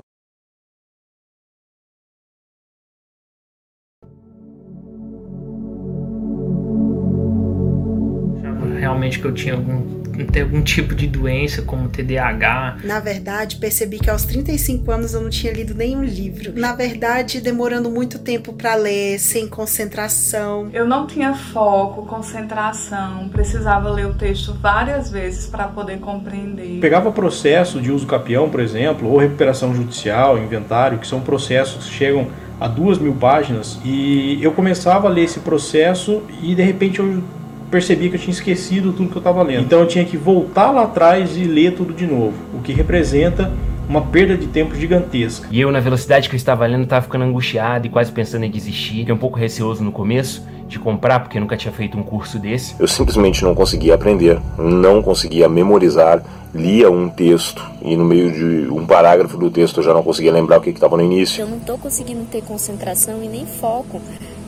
realmente 8.88 9.20
que 9.20 9.26
eu 9.26 9.34
tinha 9.34 9.54
algum 9.54 9.97
ter 10.26 10.42
algum 10.42 10.62
tipo 10.62 10.96
de 10.96 11.08
doença 11.08 11.62
como 11.62 11.90
TDAH. 11.90 12.78
Na 12.84 13.00
verdade, 13.00 13.58
percebi 13.58 14.00
que 14.00 14.10
aos 14.10 14.24
35 14.26 14.92
anos 14.92 15.14
eu 15.14 15.22
não 15.22 15.30
tinha 15.30 15.54
lido 15.54 15.74
nenhum 15.74 16.04
livro. 16.04 16.54
Na 16.56 16.74
verdade, 16.74 17.42
demorando 17.42 17.90
muito 17.90 18.20
tempo 18.20 18.54
para 18.54 18.76
ler, 18.76 19.20
sem 19.20 19.48
concentração. 19.48 20.70
Eu 20.74 20.86
não 20.86 21.08
tinha 21.08 21.34
foco, 21.34 22.06
concentração, 22.06 23.30
precisava 23.30 23.90
ler 23.90 24.08
o 24.08 24.14
texto 24.14 24.54
várias 24.54 25.12
vezes 25.12 25.48
para 25.48 25.68
poder 25.68 26.00
compreender. 26.00 26.80
Pegava 26.80 27.12
processo 27.12 27.82
de 27.82 27.92
uso 27.92 28.06
capião, 28.08 28.50
por 28.50 28.60
exemplo, 28.60 29.10
ou 29.10 29.18
recuperação 29.18 29.74
judicial, 29.76 30.38
inventário, 30.38 30.98
que 30.98 31.08
são 31.08 31.22
processos 31.22 31.86
que 31.86 31.94
chegam 31.94 32.28
a 32.60 32.68
duas 32.68 32.98
mil 32.98 33.14
páginas, 33.14 33.80
e 33.86 34.40
eu 34.42 34.52
começava 34.52 35.08
a 35.08 35.12
ler 35.12 35.26
esse 35.26 35.40
processo 35.42 36.24
e 36.42 36.56
de 36.56 36.64
repente 36.64 37.00
eu 37.00 37.24
percebi 37.70 38.10
que 38.10 38.16
eu 38.16 38.20
tinha 38.20 38.34
esquecido 38.34 38.94
tudo 38.94 39.10
que 39.10 39.18
eu 39.18 39.20
estava 39.20 39.42
lendo. 39.44 39.64
Então 39.64 39.80
eu 39.80 39.88
tinha 39.88 40.06
que 40.06 40.18
voltar 40.18 40.72
lá 40.72 40.84
atrás 40.84 41.36
e 41.38 41.44
ler 41.44 41.74
tudo 41.74 41.94
de 41.94 42.06
novo, 42.06 42.36
o 42.54 42.62
que 42.62 42.72
representa 42.72 43.52
uma 43.88 44.02
perda 44.02 44.38
de 44.38 44.48
tempo 44.48 44.76
gigantesca. 44.76 45.48
E 45.50 45.62
eu, 45.62 45.72
na 45.72 45.80
velocidade 45.80 46.28
que 46.28 46.36
eu 46.36 46.38
estava 46.38 46.66
lendo, 46.66 46.84
estava 46.84 47.04
ficando 47.04 47.24
angustiado 47.24 47.88
e 47.88 47.90
quase 47.90 48.12
pensando 48.12 48.44
em 48.44 48.52
desistir. 48.52 49.00
Fiquei 49.00 49.14
um 49.14 49.18
pouco 49.18 49.40
receoso 49.40 49.84
no 49.84 49.92
começo 49.92 50.46
de 50.68 50.78
comprar, 50.78 51.22
porque 51.22 51.38
eu 51.38 51.42
nunca 51.42 51.56
tinha 51.56 51.72
feito 51.72 51.98
um 51.98 52.04
curso 52.04 52.38
desse. 52.38 52.76
Eu 52.78 52.88
simplesmente 52.88 53.44
não 53.44 53.56
conseguia 53.56 53.96
aprender, 53.96 54.40
não 54.58 55.02
conseguia 55.02 55.48
memorizar, 55.48 56.22
lia 56.54 56.92
um 56.92 57.08
texto 57.08 57.64
e 57.82 57.96
no 57.96 58.04
meio 58.04 58.32
de 58.32 58.70
um 58.70 58.86
parágrafo 58.86 59.38
do 59.38 59.50
texto 59.50 59.78
eu 59.78 59.84
já 59.84 59.94
não 59.94 60.04
conseguia 60.04 60.32
lembrar 60.32 60.58
o 60.58 60.62
que 60.62 60.70
estava 60.70 60.98
no 60.98 61.04
início. 61.04 61.42
Eu 61.42 61.48
não 61.48 61.58
estou 61.58 61.78
conseguindo 61.78 62.26
ter 62.26 62.42
concentração 62.42 63.24
e 63.24 63.30
nem 63.30 63.46
foco 63.46 64.02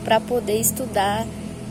para 0.04 0.20
poder 0.20 0.58
estudar 0.60 1.26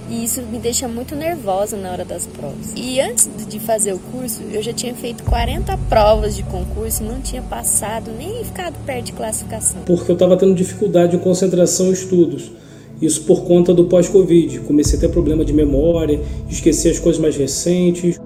e 0.10 0.24
isso 0.24 0.42
me 0.42 0.58
deixa 0.58 0.88
muito 0.88 1.16
nervosa 1.16 1.78
na 1.78 1.92
hora 1.92 2.04
das 2.04 2.26
provas. 2.26 2.74
E 2.76 3.00
antes 3.00 3.30
de 3.48 3.60
fazer 3.60 3.94
o 3.94 4.00
curso, 4.00 4.42
eu 4.52 4.62
já 4.62 4.74
tinha 4.74 4.94
feito 4.94 5.24
40 5.24 5.78
provas 5.90 6.36
de 6.36 6.44
concurso 6.44 7.04
não 7.04 7.22
tinha 7.22 7.42
passado 7.42 8.12
nem 8.18 8.44
ficado 8.44 8.76
perto 8.86 9.06
de 9.06 9.14
classificação. 9.14 9.82
Porque 9.86 10.12
eu 10.12 10.14
estava 10.14 10.36
tendo 10.36 10.56
dificuldade 10.56 11.16
em 11.16 11.20
concentração 11.20 11.90
e 11.90 11.94
estudos. 11.94 12.52
Isso 13.02 13.24
por 13.24 13.44
conta 13.44 13.74
do 13.74 13.86
pós-Covid. 13.86 14.60
Comecei 14.62 14.98
a 14.98 15.02
ter 15.02 15.10
problema 15.10 15.46
de 15.46 15.54
memória, 15.54 16.20
esquecer 16.50 16.92
as 16.92 17.00
coisas 17.00 17.22
mais 17.22 17.36
recentes. 17.38 18.20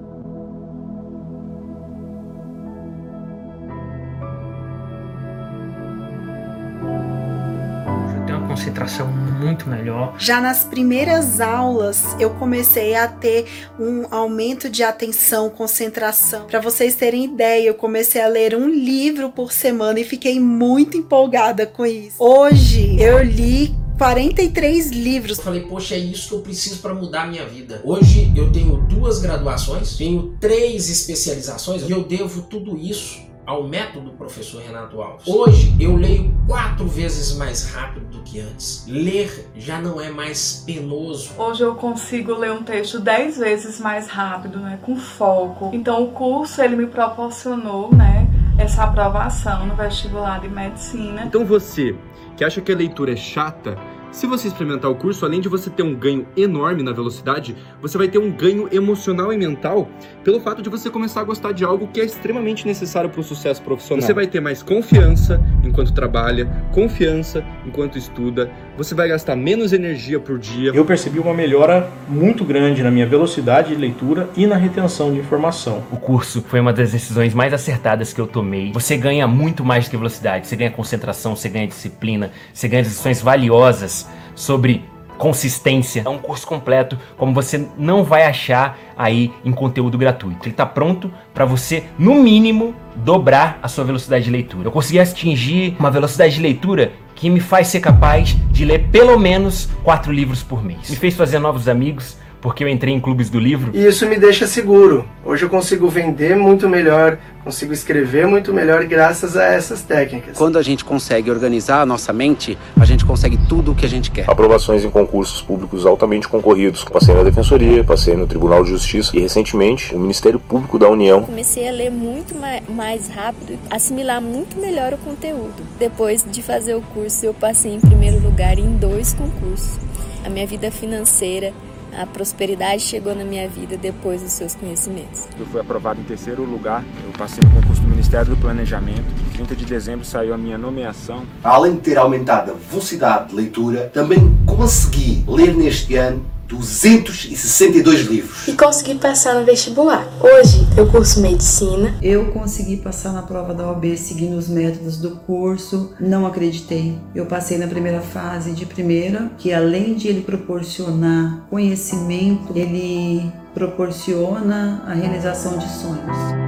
Já 10.24 10.40
nas 10.40 10.64
primeiras 10.64 11.38
aulas, 11.38 12.16
eu 12.18 12.30
comecei 12.30 12.94
a 12.94 13.06
ter 13.06 13.44
um 13.78 14.06
aumento 14.10 14.70
de 14.70 14.82
atenção, 14.82 15.50
concentração. 15.50 16.46
Para 16.46 16.60
vocês 16.60 16.94
terem 16.94 17.26
ideia, 17.26 17.68
eu 17.68 17.74
comecei 17.74 18.22
a 18.22 18.26
ler 18.26 18.56
um 18.56 18.66
livro 18.66 19.28
por 19.28 19.52
semana 19.52 20.00
e 20.00 20.04
fiquei 20.04 20.40
muito 20.40 20.96
empolgada 20.96 21.66
com 21.66 21.84
isso. 21.84 22.16
Hoje, 22.18 22.96
eu 22.98 23.22
li 23.22 23.74
43 23.98 24.92
livros. 24.92 25.38
Falei, 25.40 25.60
poxa, 25.60 25.94
é 25.94 25.98
isso 25.98 26.28
que 26.30 26.34
eu 26.36 26.40
preciso 26.40 26.78
para 26.80 26.94
mudar 26.94 27.24
a 27.24 27.26
minha 27.26 27.44
vida. 27.44 27.82
Hoje 27.84 28.32
eu 28.34 28.50
tenho 28.50 28.78
duas 28.78 29.18
graduações, 29.18 29.94
tenho 29.94 30.38
três 30.40 30.88
especializações 30.88 31.82
e 31.82 31.90
eu 31.90 32.02
devo 32.02 32.40
tudo 32.40 32.78
isso 32.78 33.33
ao 33.46 33.66
método 33.66 34.10
professor 34.12 34.62
Renato 34.62 35.00
Alves. 35.00 35.26
Hoje 35.26 35.74
eu 35.78 35.96
leio 35.96 36.34
quatro 36.46 36.86
vezes 36.86 37.36
mais 37.36 37.70
rápido 37.70 38.06
do 38.06 38.22
que 38.22 38.40
antes. 38.40 38.86
Ler 38.88 39.50
já 39.56 39.80
não 39.80 40.00
é 40.00 40.10
mais 40.10 40.62
penoso. 40.66 41.30
Hoje 41.36 41.62
eu 41.62 41.74
consigo 41.74 42.34
ler 42.34 42.52
um 42.52 42.62
texto 42.62 42.98
dez 42.98 43.38
vezes 43.38 43.80
mais 43.80 44.08
rápido, 44.08 44.58
né, 44.58 44.78
com 44.82 44.96
foco. 44.96 45.70
Então 45.72 46.02
o 46.04 46.10
curso 46.12 46.62
ele 46.62 46.76
me 46.76 46.86
proporcionou, 46.86 47.94
né, 47.94 48.26
essa 48.58 48.84
aprovação 48.84 49.66
no 49.66 49.74
vestibular 49.74 50.40
de 50.40 50.48
medicina. 50.48 51.24
Então 51.24 51.44
você 51.44 51.94
que 52.36 52.44
acha 52.44 52.60
que 52.60 52.72
a 52.72 52.76
leitura 52.76 53.12
é 53.12 53.16
chata, 53.16 53.76
se 54.14 54.28
você 54.28 54.46
experimentar 54.46 54.88
o 54.88 54.94
curso, 54.94 55.26
além 55.26 55.40
de 55.40 55.48
você 55.48 55.68
ter 55.68 55.82
um 55.82 55.92
ganho 55.92 56.24
enorme 56.36 56.84
na 56.84 56.92
velocidade, 56.92 57.56
você 57.82 57.98
vai 57.98 58.06
ter 58.06 58.18
um 58.18 58.30
ganho 58.30 58.68
emocional 58.70 59.32
e 59.32 59.36
mental 59.36 59.88
pelo 60.22 60.38
fato 60.38 60.62
de 60.62 60.70
você 60.70 60.88
começar 60.88 61.20
a 61.20 61.24
gostar 61.24 61.50
de 61.50 61.64
algo 61.64 61.88
que 61.88 62.00
é 62.00 62.04
extremamente 62.04 62.64
necessário 62.64 63.10
para 63.10 63.20
o 63.20 63.24
sucesso 63.24 63.60
profissional. 63.62 64.06
Você 64.06 64.14
vai 64.14 64.28
ter 64.28 64.38
mais 64.38 64.62
confiança 64.62 65.40
enquanto 65.64 65.92
trabalha, 65.92 66.46
confiança 66.72 67.44
enquanto 67.66 67.98
estuda, 67.98 68.48
você 68.76 68.94
vai 68.94 69.08
gastar 69.08 69.36
menos 69.36 69.72
energia 69.72 70.18
por 70.18 70.38
dia. 70.38 70.72
Eu 70.74 70.84
percebi 70.84 71.18
uma 71.18 71.32
melhora 71.32 71.88
muito 72.08 72.44
grande 72.44 72.82
na 72.82 72.90
minha 72.90 73.06
velocidade 73.06 73.68
de 73.68 73.76
leitura 73.76 74.28
e 74.36 74.46
na 74.46 74.56
retenção 74.56 75.12
de 75.12 75.18
informação. 75.18 75.82
O 75.90 75.96
curso 75.96 76.42
foi 76.46 76.60
uma 76.60 76.72
das 76.72 76.92
decisões 76.92 77.34
mais 77.34 77.52
acertadas 77.52 78.12
que 78.12 78.20
eu 78.20 78.26
tomei. 78.26 78.72
Você 78.72 78.96
ganha 78.96 79.26
muito 79.26 79.64
mais 79.64 79.84
do 79.84 79.90
que 79.90 79.96
velocidade, 79.96 80.46
você 80.46 80.56
ganha 80.56 80.70
concentração, 80.70 81.36
você 81.36 81.48
ganha 81.48 81.66
disciplina, 81.66 82.30
você 82.52 82.68
ganha 82.68 82.82
decisões 82.82 83.22
valiosas 83.22 84.08
sobre 84.34 84.84
consistência. 85.18 86.02
É 86.04 86.08
um 86.08 86.18
curso 86.18 86.46
completo, 86.46 86.98
como 87.16 87.32
você 87.32 87.66
não 87.78 88.04
vai 88.04 88.24
achar 88.24 88.78
aí 88.96 89.32
em 89.44 89.52
conteúdo 89.52 89.98
gratuito. 89.98 90.44
Ele 90.44 90.50
está 90.50 90.66
pronto 90.66 91.10
para 91.32 91.44
você, 91.44 91.84
no 91.98 92.14
mínimo, 92.14 92.74
dobrar 92.96 93.58
a 93.62 93.68
sua 93.68 93.84
velocidade 93.84 94.24
de 94.24 94.30
leitura. 94.30 94.68
Eu 94.68 94.72
consegui 94.72 94.98
atingir 94.98 95.76
uma 95.78 95.90
velocidade 95.90 96.34
de 96.34 96.40
leitura 96.40 96.92
que 97.14 97.30
me 97.30 97.40
faz 97.40 97.68
ser 97.68 97.80
capaz 97.80 98.36
de 98.50 98.64
ler 98.64 98.88
pelo 98.90 99.18
menos 99.18 99.68
quatro 99.82 100.12
livros 100.12 100.42
por 100.42 100.62
mês. 100.64 100.90
Me 100.90 100.96
fez 100.96 101.14
fazer 101.14 101.38
novos 101.38 101.68
amigos, 101.68 102.18
porque 102.44 102.62
eu 102.62 102.68
entrei 102.68 102.92
em 102.92 103.00
clubes 103.00 103.30
do 103.30 103.40
livro. 103.40 103.70
E 103.72 103.86
isso 103.86 104.06
me 104.06 104.18
deixa 104.18 104.46
seguro. 104.46 105.06
Hoje 105.24 105.46
eu 105.46 105.48
consigo 105.48 105.88
vender 105.88 106.36
muito 106.36 106.68
melhor, 106.68 107.16
consigo 107.42 107.72
escrever 107.72 108.26
muito 108.26 108.52
melhor 108.52 108.84
graças 108.84 109.34
a 109.34 109.44
essas 109.46 109.80
técnicas. 109.80 110.36
Quando 110.36 110.58
a 110.58 110.62
gente 110.62 110.84
consegue 110.84 111.30
organizar 111.30 111.80
a 111.80 111.86
nossa 111.86 112.12
mente, 112.12 112.58
a 112.78 112.84
gente 112.84 113.02
consegue 113.02 113.38
tudo 113.48 113.72
o 113.72 113.74
que 113.74 113.86
a 113.86 113.88
gente 113.88 114.10
quer. 114.10 114.28
Aprovações 114.28 114.84
em 114.84 114.90
concursos 114.90 115.40
públicos 115.40 115.86
altamente 115.86 116.28
concorridos. 116.28 116.84
Passei 116.84 117.14
na 117.14 117.22
Defensoria, 117.22 117.82
passei 117.82 118.14
no 118.14 118.26
Tribunal 118.26 118.62
de 118.62 118.68
Justiça 118.68 119.16
e 119.16 119.20
recentemente 119.20 119.94
o 119.94 119.98
Ministério 119.98 120.38
Público 120.38 120.78
da 120.78 120.86
União. 120.86 121.22
Comecei 121.22 121.66
a 121.66 121.72
ler 121.72 121.90
muito 121.90 122.34
mais 122.68 123.08
rápido, 123.08 123.58
assimilar 123.70 124.20
muito 124.20 124.60
melhor 124.60 124.92
o 124.92 124.98
conteúdo. 124.98 125.62
Depois 125.78 126.22
de 126.30 126.42
fazer 126.42 126.74
o 126.74 126.82
curso, 126.82 127.24
eu 127.24 127.32
passei 127.32 127.72
em 127.72 127.80
primeiro 127.80 128.20
lugar 128.20 128.58
em 128.58 128.76
dois 128.76 129.14
concursos. 129.14 129.78
A 130.22 130.28
minha 130.28 130.46
vida 130.46 130.70
financeira 130.70 131.54
a 131.98 132.06
prosperidade 132.06 132.82
chegou 132.82 133.14
na 133.14 133.24
minha 133.24 133.48
vida 133.48 133.76
depois 133.76 134.22
dos 134.22 134.32
seus 134.32 134.54
conhecimentos. 134.54 135.28
Eu 135.38 135.46
fui 135.46 135.60
aprovado 135.60 136.00
em 136.00 136.04
terceiro 136.04 136.44
lugar, 136.44 136.84
eu 137.04 137.12
passei 137.12 137.42
no 137.44 137.50
concurso 137.50 137.82
do 137.82 137.88
Ministério 137.88 138.34
do 138.34 138.36
Planejamento. 138.36 139.04
Em 139.28 139.32
30 139.34 139.56
de 139.56 139.64
dezembro 139.64 140.04
saiu 140.04 140.34
a 140.34 140.38
minha 140.38 140.58
nomeação. 140.58 141.24
Além 141.42 141.74
de 141.74 141.80
ter 141.80 141.98
aumentado 141.98 142.52
a 142.52 142.54
velocidade 142.54 143.30
de 143.30 143.36
leitura, 143.36 143.90
também 143.92 144.36
consegui 144.46 145.24
ler 145.26 145.54
neste 145.54 145.96
ano 145.96 146.24
262 146.54 148.00
livros. 148.02 148.48
E 148.48 148.52
consegui 148.52 148.94
passar 148.94 149.34
no 149.34 149.44
vestibular. 149.44 150.06
Hoje 150.20 150.66
eu 150.76 150.86
curso 150.86 151.20
medicina. 151.20 151.94
Eu 152.02 152.26
consegui 152.32 152.76
passar 152.76 153.12
na 153.12 153.22
prova 153.22 153.54
da 153.54 153.68
OAB 153.68 153.96
seguindo 153.96 154.36
os 154.36 154.48
métodos 154.48 154.96
do 154.98 155.12
curso. 155.16 155.92
Não 156.00 156.26
acreditei. 156.26 156.98
Eu 157.14 157.26
passei 157.26 157.58
na 157.58 157.66
primeira 157.66 158.00
fase 158.00 158.52
de 158.52 158.66
primeira, 158.66 159.30
que 159.38 159.52
além 159.52 159.94
de 159.94 160.08
ele 160.08 160.22
proporcionar 160.22 161.46
conhecimento, 161.50 162.52
ele 162.56 163.30
proporciona 163.54 164.82
a 164.86 164.94
realização 164.94 165.56
de 165.56 165.68
sonhos. 165.68 166.44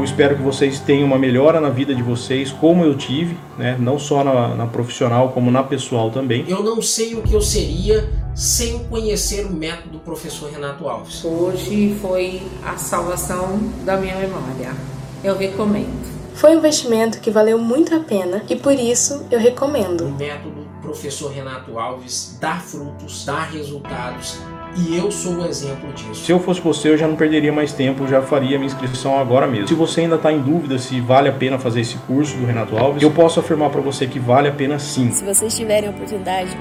Eu 0.00 0.04
espero 0.04 0.34
que 0.34 0.40
vocês 0.40 0.80
tenham 0.80 1.06
uma 1.06 1.18
melhora 1.18 1.60
na 1.60 1.68
vida 1.68 1.94
de 1.94 2.02
vocês, 2.02 2.50
como 2.50 2.82
eu 2.82 2.96
tive, 2.96 3.36
né? 3.58 3.76
não 3.78 3.98
só 3.98 4.24
na, 4.24 4.54
na, 4.54 4.66
profissional, 4.66 5.28
como 5.28 5.50
na 5.50 5.62
pessoal 5.62 6.10
também. 6.10 6.42
Eu 6.48 6.62
não 6.62 6.80
sei 6.80 7.14
o 7.16 7.20
que 7.20 7.34
eu 7.34 7.42
seria 7.42 8.08
sem 8.34 8.78
conhecer 8.84 9.44
o 9.44 9.52
método 9.52 9.90
do 9.90 9.98
professor 9.98 10.50
Renato 10.50 10.88
Alves. 10.88 11.22
Hoje 11.22 11.94
foi 12.00 12.40
a 12.64 12.78
salvação 12.78 13.58
da 13.84 13.98
minha 13.98 14.16
memória. 14.16 14.74
Eu 15.22 15.36
recomendo. 15.36 16.10
Foi 16.34 16.54
um 16.54 16.60
investimento 16.60 17.20
que 17.20 17.30
valeu 17.30 17.58
muito 17.58 17.94
a 17.94 18.00
pena 18.00 18.42
e 18.48 18.56
por 18.56 18.72
isso 18.72 19.26
eu 19.30 19.38
recomendo. 19.38 20.06
O 20.06 20.12
método 20.12 20.66
professor 20.80 21.30
Renato 21.30 21.78
Alves 21.78 22.38
dá 22.40 22.54
frutos, 22.54 23.26
dá 23.26 23.42
resultados 23.42 24.38
e 24.76 24.96
eu 24.96 25.10
sou 25.10 25.34
o 25.34 25.46
exemplo 25.46 25.92
disso. 25.92 26.24
Se 26.24 26.32
eu 26.32 26.38
fosse 26.38 26.60
você, 26.60 26.90
eu 26.90 26.96
já 26.96 27.06
não 27.06 27.16
perderia 27.16 27.52
mais 27.52 27.72
tempo, 27.72 28.06
já 28.06 28.22
faria 28.22 28.58
minha 28.58 28.66
inscrição 28.66 29.18
agora 29.18 29.46
mesmo. 29.46 29.68
Se 29.68 29.74
você 29.74 30.02
ainda 30.02 30.16
está 30.16 30.32
em 30.32 30.40
dúvida 30.40 30.78
se 30.78 31.00
vale 31.00 31.28
a 31.28 31.32
pena 31.32 31.58
fazer 31.58 31.80
esse 31.80 31.96
curso 31.98 32.36
do 32.36 32.46
Renato 32.46 32.76
Alves, 32.76 33.02
eu 33.02 33.10
posso 33.10 33.40
afirmar 33.40 33.70
para 33.70 33.80
você 33.80 34.06
que 34.06 34.18
vale 34.18 34.48
a 34.48 34.52
pena 34.52 34.78
sim. 34.78 35.10
Se 35.10 35.24
vocês 35.24 35.56
tiverem 35.56 35.88
a 35.88 35.92
oportunidade, 35.92 36.56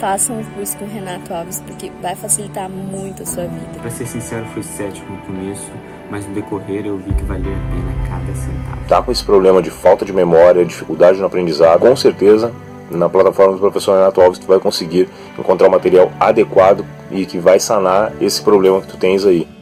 façam 0.00 0.40
o 0.40 0.44
curso 0.44 0.76
com 0.76 0.84
o 0.84 0.88
Renato 0.88 1.32
Alves, 1.32 1.62
porque 1.66 1.90
vai 2.02 2.14
facilitar 2.14 2.68
muito 2.68 3.22
a 3.22 3.26
sua 3.26 3.44
vida. 3.44 3.78
Para 3.80 3.90
ser 3.90 4.06
sincero, 4.06 4.44
fui 4.46 4.62
cético 4.62 5.10
no 5.12 5.18
começo, 5.18 5.70
mas 6.10 6.26
no 6.26 6.34
decorrer 6.34 6.86
eu 6.86 6.98
vi 6.98 7.12
que 7.12 7.22
valia 7.22 7.52
a 7.52 7.70
pena 7.70 8.08
cada 8.08 8.34
centavo. 8.34 8.88
Tá 8.88 9.02
com 9.02 9.12
esse 9.12 9.24
problema 9.24 9.62
de 9.62 9.70
falta 9.70 10.04
de 10.04 10.12
memória, 10.12 10.64
dificuldade 10.64 11.18
no 11.18 11.26
aprendizado, 11.26 11.80
com 11.80 11.94
certeza 11.94 12.52
na 12.90 13.08
plataforma 13.08 13.54
do 13.54 13.58
professor 13.58 13.96
Renato 13.96 14.20
Alves 14.20 14.38
tu 14.38 14.46
vai 14.46 14.58
conseguir 14.58 15.08
encontrar 15.38 15.68
o 15.68 15.70
material 15.70 16.10
adequado 16.18 16.84
e 17.10 17.24
que 17.26 17.38
vai 17.38 17.58
sanar 17.58 18.12
esse 18.20 18.42
problema 18.42 18.80
que 18.80 18.88
tu 18.88 18.96
tens 18.96 19.24
aí. 19.24 19.57